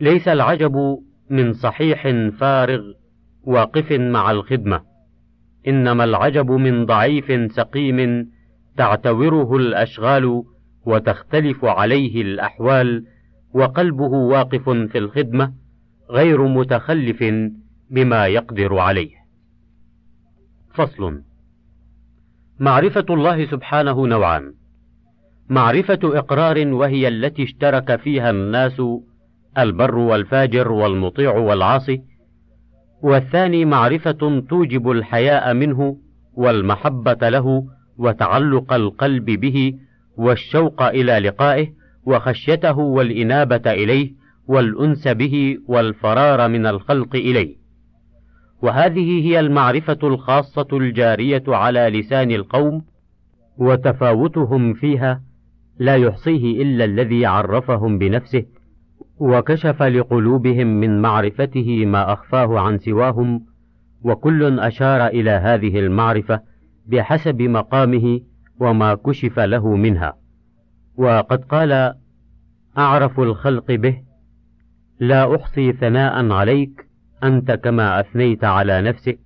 ليس 0.00 0.28
العجب 0.28 0.98
من 1.30 1.52
صحيح 1.52 2.08
فارغ 2.38 2.82
واقف 3.44 3.92
مع 3.92 4.30
الخدمة 4.30 4.80
إنما 5.68 6.04
العجب 6.04 6.50
من 6.50 6.86
ضعيف 6.86 7.52
سقيم 7.52 8.30
تعتوره 8.76 9.56
الأشغال 9.56 10.42
وتختلف 10.86 11.64
عليه 11.64 12.22
الأحوال 12.22 13.04
وقلبه 13.54 14.12
واقف 14.12 14.70
في 14.70 14.98
الخدمة 14.98 15.52
غير 16.10 16.46
متخلف 16.46 17.24
بما 17.90 18.26
يقدر 18.26 18.78
عليه. 18.78 19.17
فصل. 20.78 21.22
معرفة 22.60 23.04
الله 23.10 23.46
سبحانه 23.46 24.06
نوعان. 24.06 24.52
معرفة 25.48 25.98
إقرار 26.04 26.68
وهي 26.68 27.08
التي 27.08 27.42
اشترك 27.42 27.96
فيها 27.96 28.30
الناس 28.30 28.82
البر 29.58 29.94
والفاجر 29.94 30.72
والمطيع 30.72 31.36
والعاصي، 31.36 32.02
والثاني 33.02 33.64
معرفة 33.64 34.42
توجب 34.50 34.90
الحياء 34.90 35.54
منه 35.54 35.96
والمحبة 36.34 37.28
له 37.28 37.64
وتعلق 37.98 38.72
القلب 38.72 39.24
به 39.24 39.74
والشوق 40.16 40.82
إلى 40.82 41.18
لقائه 41.18 41.68
وخشيته 42.06 42.78
والإنابة 42.78 43.62
إليه 43.66 44.12
والأنس 44.48 45.08
به 45.08 45.58
والفرار 45.68 46.48
من 46.48 46.66
الخلق 46.66 47.16
إليه. 47.16 47.57
وهذه 48.62 49.26
هي 49.26 49.40
المعرفة 49.40 49.98
الخاصة 50.02 50.66
الجارية 50.72 51.42
على 51.48 51.80
لسان 51.80 52.30
القوم 52.30 52.84
وتفاوتهم 53.58 54.74
فيها 54.74 55.22
لا 55.78 55.96
يحصيه 55.96 56.62
إلا 56.62 56.84
الذي 56.84 57.26
عرفهم 57.26 57.98
بنفسه 57.98 58.44
وكشف 59.18 59.82
لقلوبهم 59.82 60.66
من 60.66 61.02
معرفته 61.02 61.86
ما 61.86 62.12
أخفاه 62.12 62.60
عن 62.60 62.78
سواهم 62.78 63.44
وكل 64.02 64.60
أشار 64.60 65.06
إلى 65.06 65.30
هذه 65.30 65.78
المعرفة 65.78 66.40
بحسب 66.86 67.42
مقامه 67.42 68.20
وما 68.60 68.94
كشف 68.94 69.38
له 69.38 69.76
منها. 69.76 70.16
وقد 70.96 71.44
قال 71.44 71.94
أعرف 72.78 73.20
الخلق 73.20 73.72
به 73.72 74.02
لا 75.00 75.36
أحصي 75.36 75.72
ثناء 75.72 76.32
عليك 76.32 76.87
أنت 77.24 77.50
كما 77.50 78.00
أثنيت 78.00 78.44
على 78.44 78.82
نفسك 78.82 79.18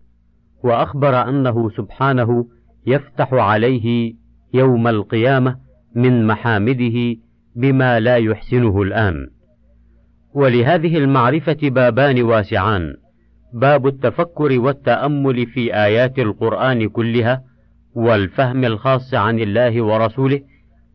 وأخبر 0.65 1.29
أنه 1.29 1.71
سبحانه 1.71 2.47
يفتح 2.87 3.33
عليه 3.33 4.15
يوم 4.55 4.89
القيامة 4.89 5.57
من 5.95 6.27
محامده 6.27 7.17
بما 7.57 8.01
لا 8.01 8.17
يحسنه 8.17 8.83
الآن. 8.83 9.29
ولهذه 10.35 10.99
المعرفة 10.99 11.59
بابان 11.63 12.23
واسعان. 12.23 12.95
باب 13.53 13.87
التفكر 13.87 14.61
والتأمل 14.61 15.47
في 15.47 15.75
آيات 15.75 16.19
القرآن 16.19 16.89
كلها 16.89 17.43
والفهم 17.95 18.65
الخاص 18.65 19.15
عن 19.15 19.39
الله 19.39 19.83
ورسوله 19.83 20.41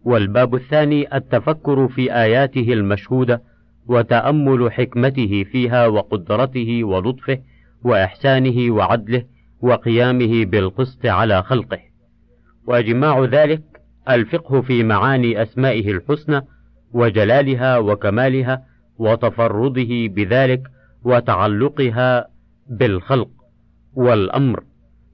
والباب 0.04 0.56
الثاني 0.56 1.16
التفكر 1.18 1.88
في 1.88 2.14
آياته 2.14 2.74
المشهودة 2.74 3.42
وتأمل 3.88 4.72
حكمته 4.72 5.46
فيها 5.52 5.88
وقدرته 5.88 6.84
ولطفه 6.84 7.40
وإحسانه 7.84 8.72
وعدله 8.74 9.24
وقيامه 9.62 10.46
بالقسط 10.46 11.06
على 11.06 11.44
خلقه. 11.44 11.80
وإجماع 12.68 13.24
ذلك 13.24 13.62
الفقه 14.10 14.62
في 14.62 14.84
معاني 14.84 15.42
أسمائه 15.42 15.92
الحسنى 15.92 16.42
وجلالها 16.94 17.78
وكمالها 17.78 18.64
وتفرده 18.98 20.08
بذلك 20.08 20.62
وتعلقها 21.04 22.28
بالخلق 22.70 23.30
والأمر. 23.94 24.64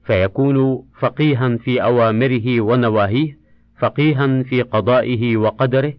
فيكون 0.04 0.84
فقيها 1.00 1.56
في 1.56 1.82
أوامره 1.82 2.60
ونواهيه 2.60 3.36
فقيها 3.78 4.42
في 4.42 4.62
قضائه 4.62 5.36
وقدره 5.36 5.92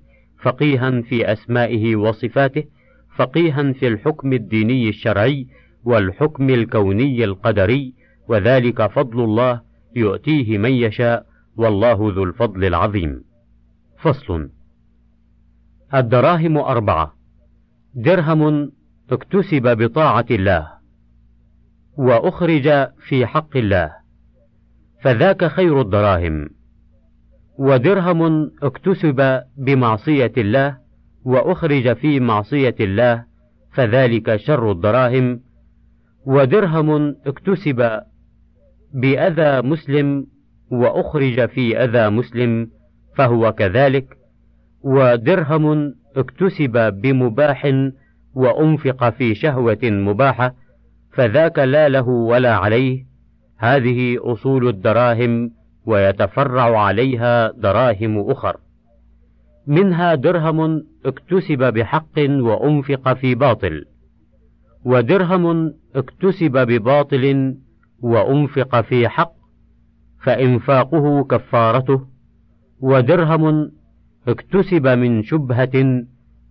فقيها 0.46 1.02
في 1.02 1.32
أسمائه 1.32 1.96
وصفاته 1.96 2.64
فقيها 3.16 3.72
في 3.72 3.88
الحكم 3.88 4.34
الديني 4.34 4.90
الشرعي 4.90 5.48
والحكم 5.84 6.50
الكوني 6.50 7.24
القدري 7.24 7.94
وذلك 8.28 8.88
فضل 8.88 9.24
الله 9.24 9.62
يؤتيه 9.96 10.58
من 10.58 10.72
يشاء 10.72 11.26
والله 11.56 12.14
ذو 12.16 12.24
الفضل 12.24 12.66
العظيم. 12.66 13.24
فصل. 13.98 14.50
الدراهم 15.94 16.58
أربعة. 16.58 17.16
درهم 17.96 18.72
اكتسب 19.12 19.78
بطاعة 19.78 20.26
الله 20.32 20.72
وأخرج 21.98 22.88
في 23.08 23.26
حق 23.26 23.58
الله. 23.58 23.92
فذاك 25.02 25.46
خير 25.46 25.82
الدراهم. 25.82 26.50
ودرهم 27.58 28.52
اكتسب 28.64 29.42
بمعصية 29.58 30.34
الله 30.38 30.78
وأخرج 31.26 31.94
في 31.94 32.20
معصية 32.20 32.76
الله 32.80 33.24
فذلك 33.74 34.36
شر 34.36 34.72
الدراهم. 34.72 35.40
ودرهم 36.26 37.16
اكتسب 37.26 38.02
بأذى 38.94 39.68
مسلم 39.68 40.28
وأخرج 40.72 41.50
في 41.50 41.84
أذى 41.84 42.10
مسلم 42.10 42.70
فهو 43.16 43.52
كذلك. 43.52 44.18
ودرهم 44.82 45.96
اكتسب 46.16 46.94
بمباح 47.02 47.92
وأنفق 48.34 49.10
في 49.10 49.36
شهوة 49.36 49.80
مباحة 49.84 50.56
فذاك 51.14 51.60
لا 51.60 51.90
له 51.90 52.08
ولا 52.08 52.56
عليه. 52.56 53.06
هذه 53.58 54.18
أصول 54.22 54.68
الدراهم. 54.68 55.52
ويتفرع 55.86 56.80
عليها 56.80 57.52
دراهم 57.52 58.32
أخر. 58.32 58.58
منها 59.68 60.16
درهم 60.16 60.84
اكتسب 61.06 61.74
بحق 61.74 62.20
وأنفق 62.20 63.14
في 63.14 63.36
باطل 63.36 63.86
ودرهم 64.86 65.74
اكتسب 65.96 66.52
بباطل 66.52 67.56
وأنفق 68.02 68.82
في 68.82 69.08
حق 69.10 69.32
فإنفاقه 70.24 71.24
كفارته 71.24 72.02
ودرهم 72.82 73.72
اكتسب 74.28 74.88
من 74.88 75.24
شبهة 75.24 76.04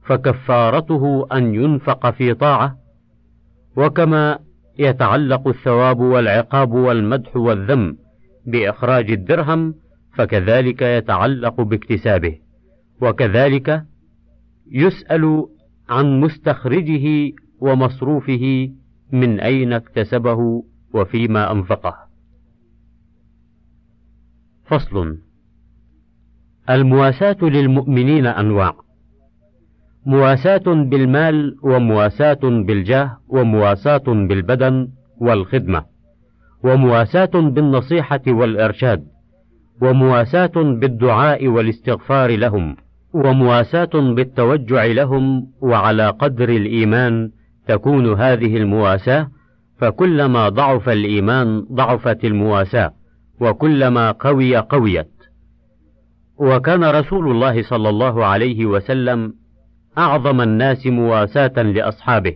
فكفارته 0.06 1.26
أن 1.32 1.54
ينفق 1.54 2.10
في 2.10 2.34
طاعة. 2.34 2.76
وكما 3.76 4.38
يتعلق 4.78 5.48
الثواب 5.48 6.00
والعقاب 6.00 6.72
والمدح 6.72 7.36
والذم. 7.36 7.96
بإخراج 8.46 9.10
الدرهم 9.10 9.74
فكذلك 10.12 10.82
يتعلق 10.82 11.60
باكتسابه. 11.60 12.38
وكذلك 13.00 13.84
يسأل 14.70 15.46
عن 15.88 16.20
مستخرجه 16.20 17.32
ومصروفه 17.60 18.70
من 19.12 19.40
أين 19.40 19.72
اكتسبه 19.72 20.64
وفيما 20.94 21.52
أنفقه. 21.52 21.94
فصل 24.64 25.18
المواساة 26.70 27.36
للمؤمنين 27.42 28.26
أنواع. 28.26 28.76
مواساة 30.06 30.64
بالمال 30.66 31.56
ومواساة 31.62 32.40
بالجاه 32.42 33.18
ومواساة 33.28 34.04
بالبدن 34.28 34.88
والخدمة. 35.16 35.93
ومواساة 36.64 37.30
بالنصيحة 37.34 38.20
والإرشاد 38.28 39.04
ومواساة 39.82 40.52
بالدعاء 40.56 41.48
والاستغفار 41.48 42.36
لهم 42.36 42.76
ومواساة 43.14 43.90
بالتوجع 43.94 44.84
لهم 44.84 45.46
وعلى 45.60 46.08
قدر 46.08 46.48
الإيمان 46.48 47.30
تكون 47.68 48.12
هذه 48.20 48.56
المواساة 48.56 49.28
فكلما 49.78 50.48
ضعف 50.48 50.88
الإيمان 50.88 51.60
ضعفت 51.72 52.24
المواساة 52.24 52.92
وكلما 53.40 54.10
قوي 54.10 54.56
قويت. 54.56 55.10
وكان 56.38 56.84
رسول 56.84 57.30
الله 57.30 57.62
صلى 57.62 57.88
الله 57.88 58.24
عليه 58.24 58.66
وسلم 58.66 59.34
أعظم 59.98 60.40
الناس 60.40 60.86
مواساة 60.86 61.62
لأصحابه. 61.62 62.34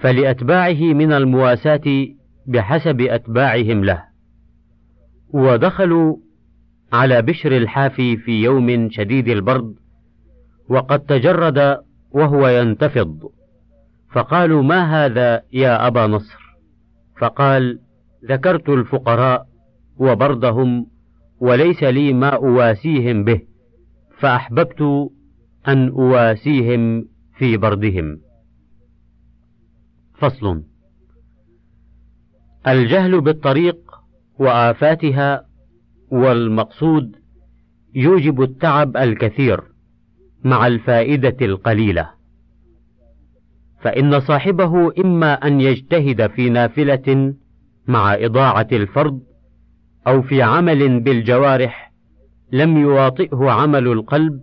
فلأتباعه 0.00 0.82
من 0.92 1.12
المواساة 1.12 2.06
بحسب 2.46 3.00
أتباعهم 3.00 3.84
له. 3.84 4.04
ودخلوا 5.28 6.16
على 6.92 7.22
بشر 7.22 7.56
الحافي 7.56 8.16
في 8.16 8.42
يوم 8.42 8.90
شديد 8.90 9.28
البرد 9.28 9.74
وقد 10.68 11.00
تجرد 11.00 11.78
وهو 12.10 12.48
ينتفض. 12.48 13.30
فقالوا 14.12 14.62
ما 14.62 15.04
هذا 15.04 15.42
يا 15.52 15.86
أبا 15.86 16.06
نصر؟ 16.06 16.40
فقال 17.18 17.80
ذكرت 18.24 18.68
الفقراء 18.68 19.46
وبردهم 19.98 20.86
وليس 21.40 21.82
لي 21.82 22.12
ما 22.12 22.28
أواسيهم 22.28 23.24
به 23.24 23.40
فأحببت 24.18 25.10
أن 25.68 25.88
أواسيهم 25.88 27.08
في 27.38 27.56
بردهم. 27.56 28.29
فصل. 30.20 30.62
الجهل 32.68 33.20
بالطريق 33.20 33.76
وآفاتها 34.38 35.46
والمقصود 36.10 37.16
يوجب 37.94 38.42
التعب 38.42 38.96
الكثير 38.96 39.60
مع 40.44 40.66
الفائدة 40.66 41.36
القليلة. 41.42 42.10
فإن 43.80 44.20
صاحبه 44.20 44.92
إما 45.04 45.32
أن 45.32 45.60
يجتهد 45.60 46.30
في 46.30 46.50
نافلة 46.50 47.34
مع 47.86 48.14
إضاعة 48.14 48.68
الفرض 48.72 49.20
أو 50.06 50.22
في 50.22 50.42
عمل 50.42 51.00
بالجوارح 51.00 51.92
لم 52.52 52.76
يواطئه 52.76 53.50
عمل 53.50 53.88
القلب 53.88 54.40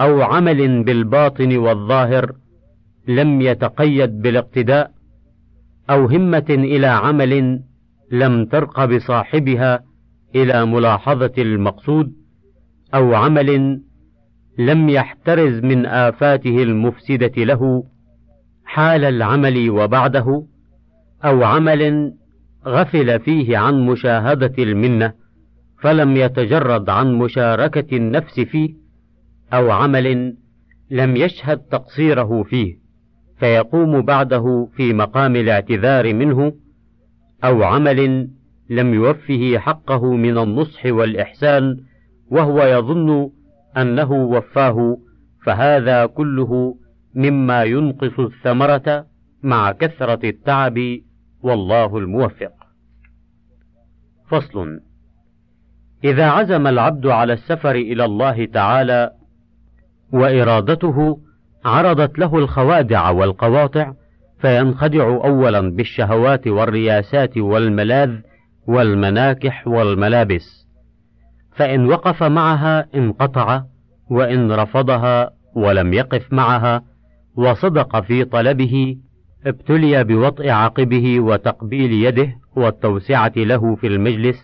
أو 0.00 0.22
عمل 0.22 0.84
بالباطن 0.84 1.56
والظاهر 1.56 2.32
لم 3.08 3.40
يتقيد 3.40 4.22
بالاقتداء 4.22 4.90
أو 5.90 6.06
همة 6.06 6.46
إلى 6.48 6.86
عمل 6.86 7.62
لم 8.12 8.44
ترق 8.44 8.84
بصاحبها 8.84 9.84
إلى 10.34 10.66
ملاحظة 10.66 11.32
المقصود 11.38 12.12
أو 12.94 13.14
عمل 13.14 13.80
لم 14.58 14.88
يحترز 14.88 15.64
من 15.64 15.86
آفاته 15.86 16.62
المفسدة 16.62 17.44
له 17.44 17.84
حال 18.64 19.04
العمل 19.04 19.70
وبعده 19.70 20.46
أو 21.24 21.44
عمل 21.44 22.12
غفل 22.66 23.20
فيه 23.20 23.58
عن 23.58 23.86
مشاهدة 23.86 24.54
المنة 24.58 25.12
فلم 25.80 26.16
يتجرد 26.16 26.88
عن 26.90 27.14
مشاركة 27.14 27.96
النفس 27.96 28.40
فيه 28.40 28.74
أو 29.52 29.70
عمل 29.70 30.36
لم 30.90 31.16
يشهد 31.16 31.58
تقصيره 31.58 32.42
فيه 32.42 32.87
فيقوم 33.38 34.00
بعده 34.02 34.68
في 34.76 34.92
مقام 34.92 35.36
الاعتذار 35.36 36.14
منه 36.14 36.52
أو 37.44 37.62
عمل 37.62 38.30
لم 38.70 38.94
يوفه 38.94 39.58
حقه 39.58 40.14
من 40.14 40.38
النصح 40.38 40.86
والإحسان 40.86 41.76
وهو 42.30 42.62
يظن 42.62 43.30
أنه 43.76 44.12
وفاه 44.12 44.98
فهذا 45.44 46.06
كله 46.06 46.76
مما 47.14 47.62
ينقص 47.64 48.20
الثمرة 48.20 49.06
مع 49.42 49.72
كثرة 49.72 50.28
التعب 50.28 50.78
والله 51.42 51.98
الموفق. 51.98 52.52
فصل 54.28 54.80
إذا 56.04 56.26
عزم 56.30 56.66
العبد 56.66 57.06
على 57.06 57.32
السفر 57.32 57.74
إلى 57.74 58.04
الله 58.04 58.44
تعالى 58.46 59.10
وإرادته 60.12 61.20
عرضت 61.68 62.18
له 62.18 62.38
الخوادع 62.38 63.10
والقواطع 63.10 63.92
فينخدع 64.40 65.04
أولا 65.04 65.60
بالشهوات 65.60 66.46
والرياسات 66.46 67.38
والملاذ 67.38 68.10
والمناكح 68.66 69.68
والملابس. 69.68 70.66
فإن 71.56 71.86
وقف 71.86 72.22
معها 72.22 72.86
انقطع 72.94 73.62
وإن 74.10 74.52
رفضها 74.52 75.30
ولم 75.56 75.94
يقف 75.94 76.32
معها 76.32 76.82
وصدق 77.36 78.00
في 78.00 78.24
طلبه 78.24 78.96
ابتلي 79.46 80.04
بوطء 80.04 80.48
عقبه 80.48 81.20
وتقبيل 81.20 81.92
يده 81.92 82.34
والتوسعة 82.56 83.32
له 83.36 83.76
في 83.76 83.86
المجلس 83.86 84.38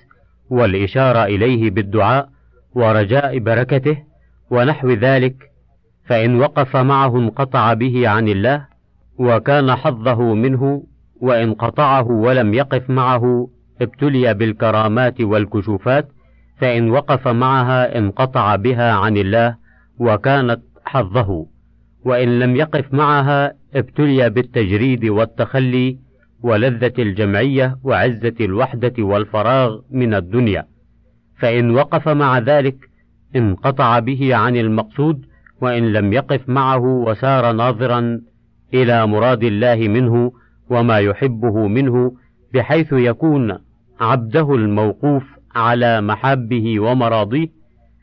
والإشارة 0.50 1.24
إليه 1.24 1.70
بالدعاء 1.70 2.28
ورجاء 2.74 3.38
بركته 3.38 3.96
ونحو 4.50 4.90
ذلك 4.90 5.34
فإن 6.06 6.40
وقف 6.40 6.76
معه 6.76 7.18
انقطع 7.18 7.74
به 7.74 8.08
عن 8.08 8.28
الله 8.28 8.66
وكان 9.18 9.74
حظه 9.74 10.34
منه 10.34 10.84
وإن 11.20 11.54
قطعه 11.54 12.10
ولم 12.10 12.54
يقف 12.54 12.90
معه 12.90 13.48
ابتلي 13.80 14.34
بالكرامات 14.34 15.20
والكشوفات 15.20 16.08
فإن 16.56 16.90
وقف 16.90 17.28
معها 17.28 17.98
انقطع 17.98 18.56
بها 18.56 18.92
عن 18.92 19.16
الله 19.16 19.56
وكانت 19.98 20.60
حظه. 20.84 21.46
وإن 22.04 22.38
لم 22.38 22.56
يقف 22.56 22.94
معها 22.94 23.52
ابتلي 23.74 24.30
بالتجريد 24.30 25.04
والتخلي 25.04 25.98
ولذة 26.42 26.92
الجمعية 26.98 27.78
وعزة 27.82 28.34
الوحدة 28.40 28.92
والفراغ 28.98 29.80
من 29.90 30.14
الدنيا. 30.14 30.66
فإن 31.38 31.70
وقف 31.70 32.08
مع 32.08 32.38
ذلك 32.38 32.76
انقطع 33.36 33.98
به 33.98 34.34
عن 34.36 34.56
المقصود 34.56 35.26
وإن 35.64 35.92
لم 35.92 36.12
يقف 36.12 36.48
معه 36.48 36.84
وسار 36.84 37.52
ناظرا 37.52 38.20
إلى 38.74 39.06
مراد 39.06 39.42
الله 39.44 39.88
منه 39.88 40.32
وما 40.70 40.98
يحبه 40.98 41.68
منه 41.68 42.12
بحيث 42.54 42.92
يكون 42.92 43.58
عبده 44.00 44.54
الموقوف 44.54 45.24
على 45.54 46.00
محابه 46.00 46.80
ومراضيه 46.80 47.48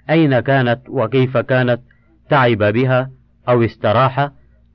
أين 0.09 0.39
كانت 0.39 0.81
وكيف 0.89 1.37
كانت 1.37 1.81
تعب 2.29 2.57
بها 2.57 3.09
أو 3.49 3.63
استراح 3.63 4.29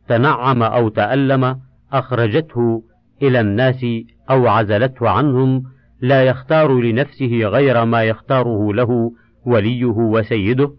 تنعم 0.09 0.63
أو 0.63 0.89
تألم 0.89 1.61
أخرجته 1.93 2.83
إلى 3.23 3.41
الناس 3.41 3.87
أو 4.31 4.49
عزلته 4.49 5.09
عنهم 5.09 5.63
لا 6.01 6.23
يختار 6.23 6.81
لنفسه 6.81 7.41
غير 7.45 7.85
ما 7.85 8.03
يختاره 8.03 8.75
له 8.75 9.13
وليه 9.47 9.85
وسيده. 9.85 10.71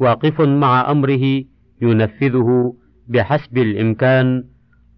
واقف 0.00 0.40
مع 0.40 0.90
أمره 0.90 1.44
ينفذه 1.82 2.74
بحسب 3.08 3.58
الإمكان 3.58 4.44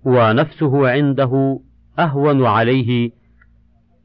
ونفسه 0.05 0.89
عنده 0.89 1.61
أهون 1.99 2.47
عليه 2.47 3.11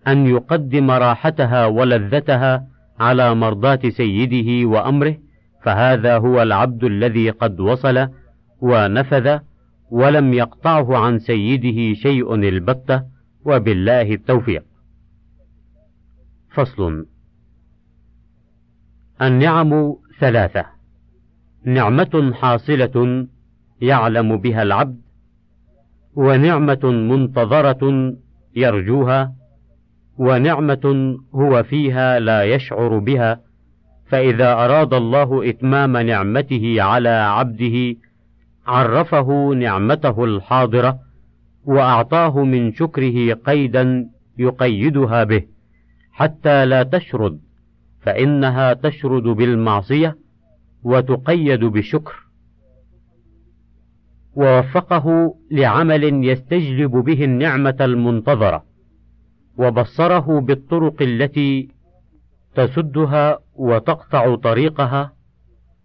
أن 0.08 0.28
يقدم 0.28 0.91
راحتها 0.91 1.66
ولذتها 1.66 2.68
على 3.00 3.36
مرضاة 3.36 3.80
سيده 3.89 4.68
وأمره 4.68 5.18
فهذا 5.64 6.18
هو 6.18 6.41
العبد 6.41 6.84
الذي 6.84 7.30
قد 7.30 7.60
وصل 7.60 8.08
ونفذ 8.62 9.39
ولم 9.91 10.34
يقطعه 10.34 10.98
عن 10.98 11.20
سيده 11.20 11.93
شيء 11.93 12.36
البتة 12.36 13.04
وبالله 13.45 14.14
التوفيق. 14.14 14.64
فصل 16.50 17.06
النعم 19.22 19.95
ثلاثة 20.20 20.77
نعمة 21.68 22.34
حاصلة 22.34 23.28
يعلم 23.82 24.38
بها 24.38 24.63
العبد 24.63 25.01
ونعمة 26.15 26.80
منتظرة 26.84 28.13
يرجوها 28.55 29.34
ونعمة 30.18 31.18
هو 31.36 31.63
فيها 31.63 32.20
لا 32.20 32.43
يشعر 32.43 32.97
بها 32.97 33.39
فإذا 34.05 34.53
أراد 34.53 34.93
الله 34.93 35.49
إتمام 35.49 35.97
نعمته 35.97 36.76
على 36.82 37.09
عبده 37.09 37.95
عرفه 38.68 39.53
نعمته 39.53 40.24
الحاضرة 40.24 40.99
وأعطاه 41.65 42.43
من 42.43 42.74
شكره 42.74 43.34
قيدا 43.34 44.09
يقيدها 44.38 45.24
به 45.24 45.43
حتى 46.11 46.65
لا 46.65 46.84
تشرد 46.84 47.39
فإنها 48.01 48.74
تشرد 48.74 49.24
بالمعصية 49.24 50.27
وتقيد 50.84 51.64
بالشكر 51.64 52.28
ووفقه 54.38 55.36
لعمل 55.52 56.26
يستجلب 56.26 56.92
به 56.92 57.24
النعمة 57.24 57.76
المنتظرة. 57.82 58.64
وبصره 59.58 60.40
بالطرق 60.40 61.02
التي 61.02 61.70
تسدها 62.56 63.40
وتقطع 63.56 64.36
طريقها. 64.36 65.14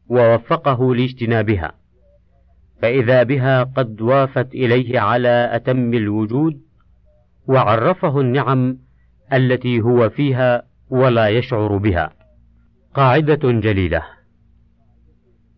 ووفقه 0.08 0.94
لاجتنابها. 0.94 1.72
فإذا 2.82 3.22
بها 3.22 3.62
قد 3.62 4.00
وافت 4.00 4.54
إليه 4.54 5.00
على 5.00 5.50
أتم 5.52 5.94
الوجود. 5.94 6.60
وعرفه 7.48 8.20
النعم 8.20 8.78
التي 9.32 9.80
هو 9.80 10.08
فيها 10.08 10.62
ولا 10.90 11.28
يشعر 11.28 11.76
بها. 11.76 12.10
قاعدة 12.94 13.52
جليلة: 13.52 14.02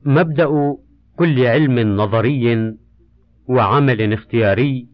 مبدأ 0.05 0.77
كل 1.17 1.47
علم 1.47 1.79
نظري 1.97 2.75
وعمل 3.49 4.13
اختياري 4.13 4.87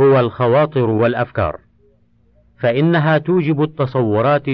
هو 0.00 0.20
الخواطر 0.20 0.90
والأفكار، 0.90 1.60
فإنها 2.60 3.18
توجب 3.18 3.62
التصورات 3.62 4.46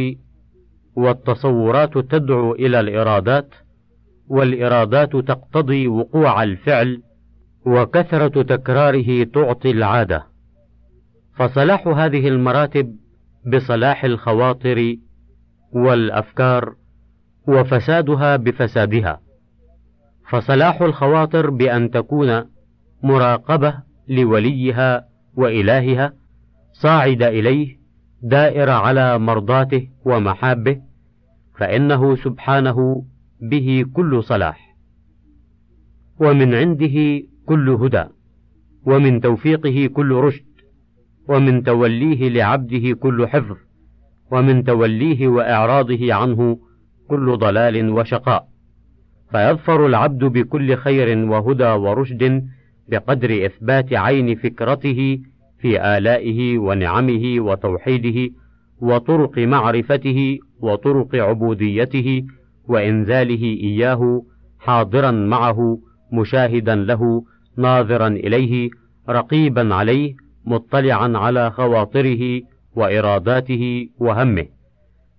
والتصورات 0.97 1.99
تدعو 1.99 2.53
إلى 2.55 2.81
الإرادات 2.81 3.55
والإرادات 4.29 5.17
تقتضي 5.17 5.89
وقوع 5.89 6.43
الفعل 6.43 7.03
وكثرة 7.67 8.43
تكراره 8.43 9.25
تعطي 9.25 9.71
العادة. 9.71 10.27
فصلاح 11.37 11.89
هذه 11.89 12.29
المراتب 12.29 12.97
بصلاح 13.53 14.05
الخواطر 14.05 14.97
والأفكار 15.73 16.75
وفسادها 17.49 18.37
بفسادها. 18.37 19.24
فصلاح 20.29 20.83
الخواطر 20.83 21.51
بأن 21.51 21.91
تكون 21.91 22.45
مراقبة 23.03 23.75
لوليها 24.09 25.09
وإلهها 25.37 26.13
صاعد 26.73 27.23
إليه 27.23 27.77
دائر 28.23 28.71
على 28.71 29.19
مرضاته 29.19 29.89
ومحابه 30.05 30.81
فإنه 31.59 32.17
سبحانه 32.17 33.05
به 33.41 33.85
كل 33.95 34.23
صلاح. 34.23 34.77
ومن 36.21 36.55
عنده 36.55 37.23
كل 37.47 37.71
هدى 37.71 38.05
ومن 38.87 39.21
توفيقه 39.21 39.87
كل 39.87 40.13
رشد 40.13 40.45
ومن 41.29 41.63
توليه 41.63 42.29
لعبده 42.29 42.95
كل 42.95 43.27
حفظ 43.29 43.57
ومن 44.31 44.65
توليه 44.65 45.29
وإعراضه 45.29 46.15
عنه 46.15 46.59
كل 47.09 47.37
ضلال 47.39 47.91
وشقاء. 47.91 48.54
فيظفر 49.35 49.87
العبد 49.87 50.25
بكل 50.25 50.77
خير 50.77 51.29
وهدى 51.29 51.65
ورشد 51.65 52.49
بقدر 52.89 53.47
إثبات 53.47 53.93
عين 53.93 54.35
فكرته 54.35 55.19
في 55.61 55.81
آلائه 55.97 56.59
ونعمه 56.59 57.35
وتوحيده 57.39 58.35
وطرق 58.81 59.39
معرفته 59.39 60.39
وطرق 60.61 61.15
عبوديته 61.15 62.25
وإنزاله 62.69 63.43
إياه 63.45 64.23
حاضرا 64.59 65.11
معه 65.11 65.79
مشاهدا 66.13 66.75
له 66.75 67.25
ناظرا 67.57 68.09
إليه 68.09 68.71
رقيبا 69.09 69.75
عليه 69.75 70.15
مطلعا 70.45 71.19
على 71.19 71.51
خواطره 71.51 72.41
وإراداته 72.77 73.89
وهمه 73.99 74.47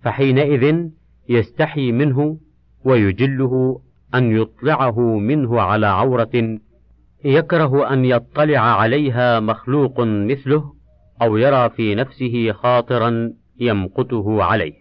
فحينئذ 0.02 0.88
يستحي 1.28 1.92
منه 1.92 2.38
ويجله 2.84 3.80
أن 4.14 4.36
يطلعه 4.36 5.00
منه 5.00 5.60
على 5.60 5.86
عورة 5.86 6.58
يكره 7.24 7.92
أن 7.92 8.04
يطلع 8.04 8.58
عليها 8.58 9.40
مخلوق 9.40 10.00
مثله 10.00 10.72
أو 11.22 11.36
يرى 11.36 11.70
في 11.70 11.94
نفسه 11.94 12.52
خاطرا 12.52 13.32
يمقته 13.60 14.42
عليه. 14.42 14.72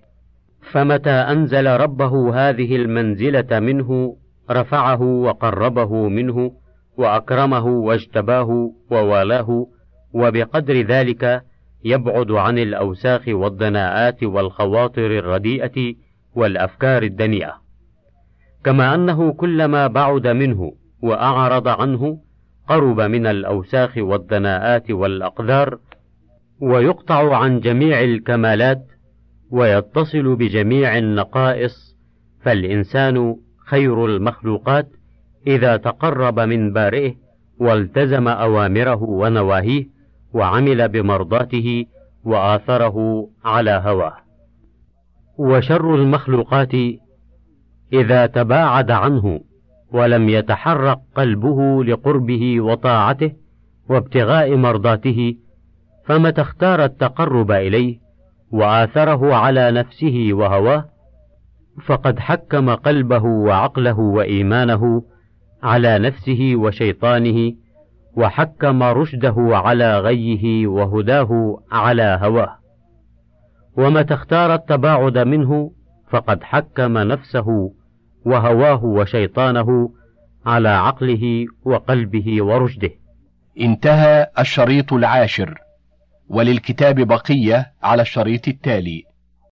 فمتى 0.72 1.10
أنزل 1.10 1.68
ربه 1.68 2.36
هذه 2.36 2.76
المنزلة 2.76 3.60
منه 3.60 4.18
رفعه 4.52 5.02
وقربه 5.02 6.10
منه 6.10 6.52
وأكرمه 6.98 7.66
واجتباه 7.66 8.72
ووالاه 8.92 9.68
وبقدر 10.14 10.82
ذلك 10.82 11.44
يبعد 11.84 12.32
عن 12.32 12.58
الأوساخ 12.58 13.22
والدناءات 13.28 14.24
والخواطر 14.24 15.06
الرديئة 15.06 15.96
والأفكار 16.36 17.04
الدنيئة. 17.04 17.65
كما 18.66 18.96
أنه 18.96 19.34
كلما 19.34 19.88
بعد 19.88 20.28
منه 20.28 20.72
وأعرض 21.02 21.68
عنه 21.68 22.18
قرب 22.70 23.02
من 23.02 23.28
الأوساخ 23.28 23.98
والدناءات 23.98 24.92
والأقدار 24.92 25.80
ويقطع 26.62 27.38
عن 27.38 27.60
جميع 27.60 28.02
الكمالات 28.02 28.86
ويتصل 29.52 30.36
بجميع 30.36 30.98
النقائص 30.98 31.98
فالإنسان 32.44 33.36
خير 33.66 34.06
المخلوقات 34.06 34.88
إذا 35.48 35.78
تقرب 35.78 36.40
من 36.40 36.74
بارئه 36.74 37.16
والتزم 37.60 38.28
أوامره 38.28 39.04
ونواهيه 39.04 39.86
وعمل 40.34 40.90
بمرضاته 40.90 41.86
وآثره 42.24 43.28
على 43.46 43.82
هواه. 43.86 44.16
وشر 45.38 45.96
المخلوقات 45.96 46.74
إذا 47.94 48.26
تباعد 48.26 48.92
عنه 48.92 49.40
ولم 49.92 50.30
يتحرك 50.30 50.98
قلبه 51.16 51.84
لقربه 51.84 52.62
وطاعته 52.62 53.32
وابتغاء 53.90 54.56
مرضاته 54.56 55.36
فمتى 56.06 56.42
اختار 56.42 56.84
التقرب 56.84 57.52
إليه 57.52 57.98
وآثره 58.52 59.36
على 59.36 59.72
نفسه 59.72 60.30
وهواه 60.32 60.86
فقد 61.86 62.20
حكم 62.20 62.70
قلبه 62.70 63.24
وعقله 63.24 64.00
وإيمانه 64.00 65.04
على 65.64 66.00
نفسه 66.00 66.54
وشيطانه 66.56 67.54
وحكم 68.18 68.84
رشده 68.84 69.36
على 69.38 70.00
غيه 70.00 70.68
وهداه 70.68 71.60
على 71.72 72.20
هواه. 72.22 72.56
ومتى 73.78 74.14
اختار 74.14 74.54
التباعد 74.54 75.18
منه 75.18 75.72
فقد 76.16 76.44
حكم 76.44 76.98
نفسه 76.98 77.72
وهواه 78.26 78.86
وشيطانه 78.86 79.90
على 80.46 80.70
عقله 80.70 81.46
وقلبه 81.64 82.44
ورشده. 82.44 82.90
انتهى 83.62 84.28
الشريط 84.40 84.94
العاشر 84.94 85.58
وللكتاب 86.30 86.96
بقية 87.00 87.74
على 87.84 88.02
الشريط 88.02 88.48
التالي. 88.48 89.04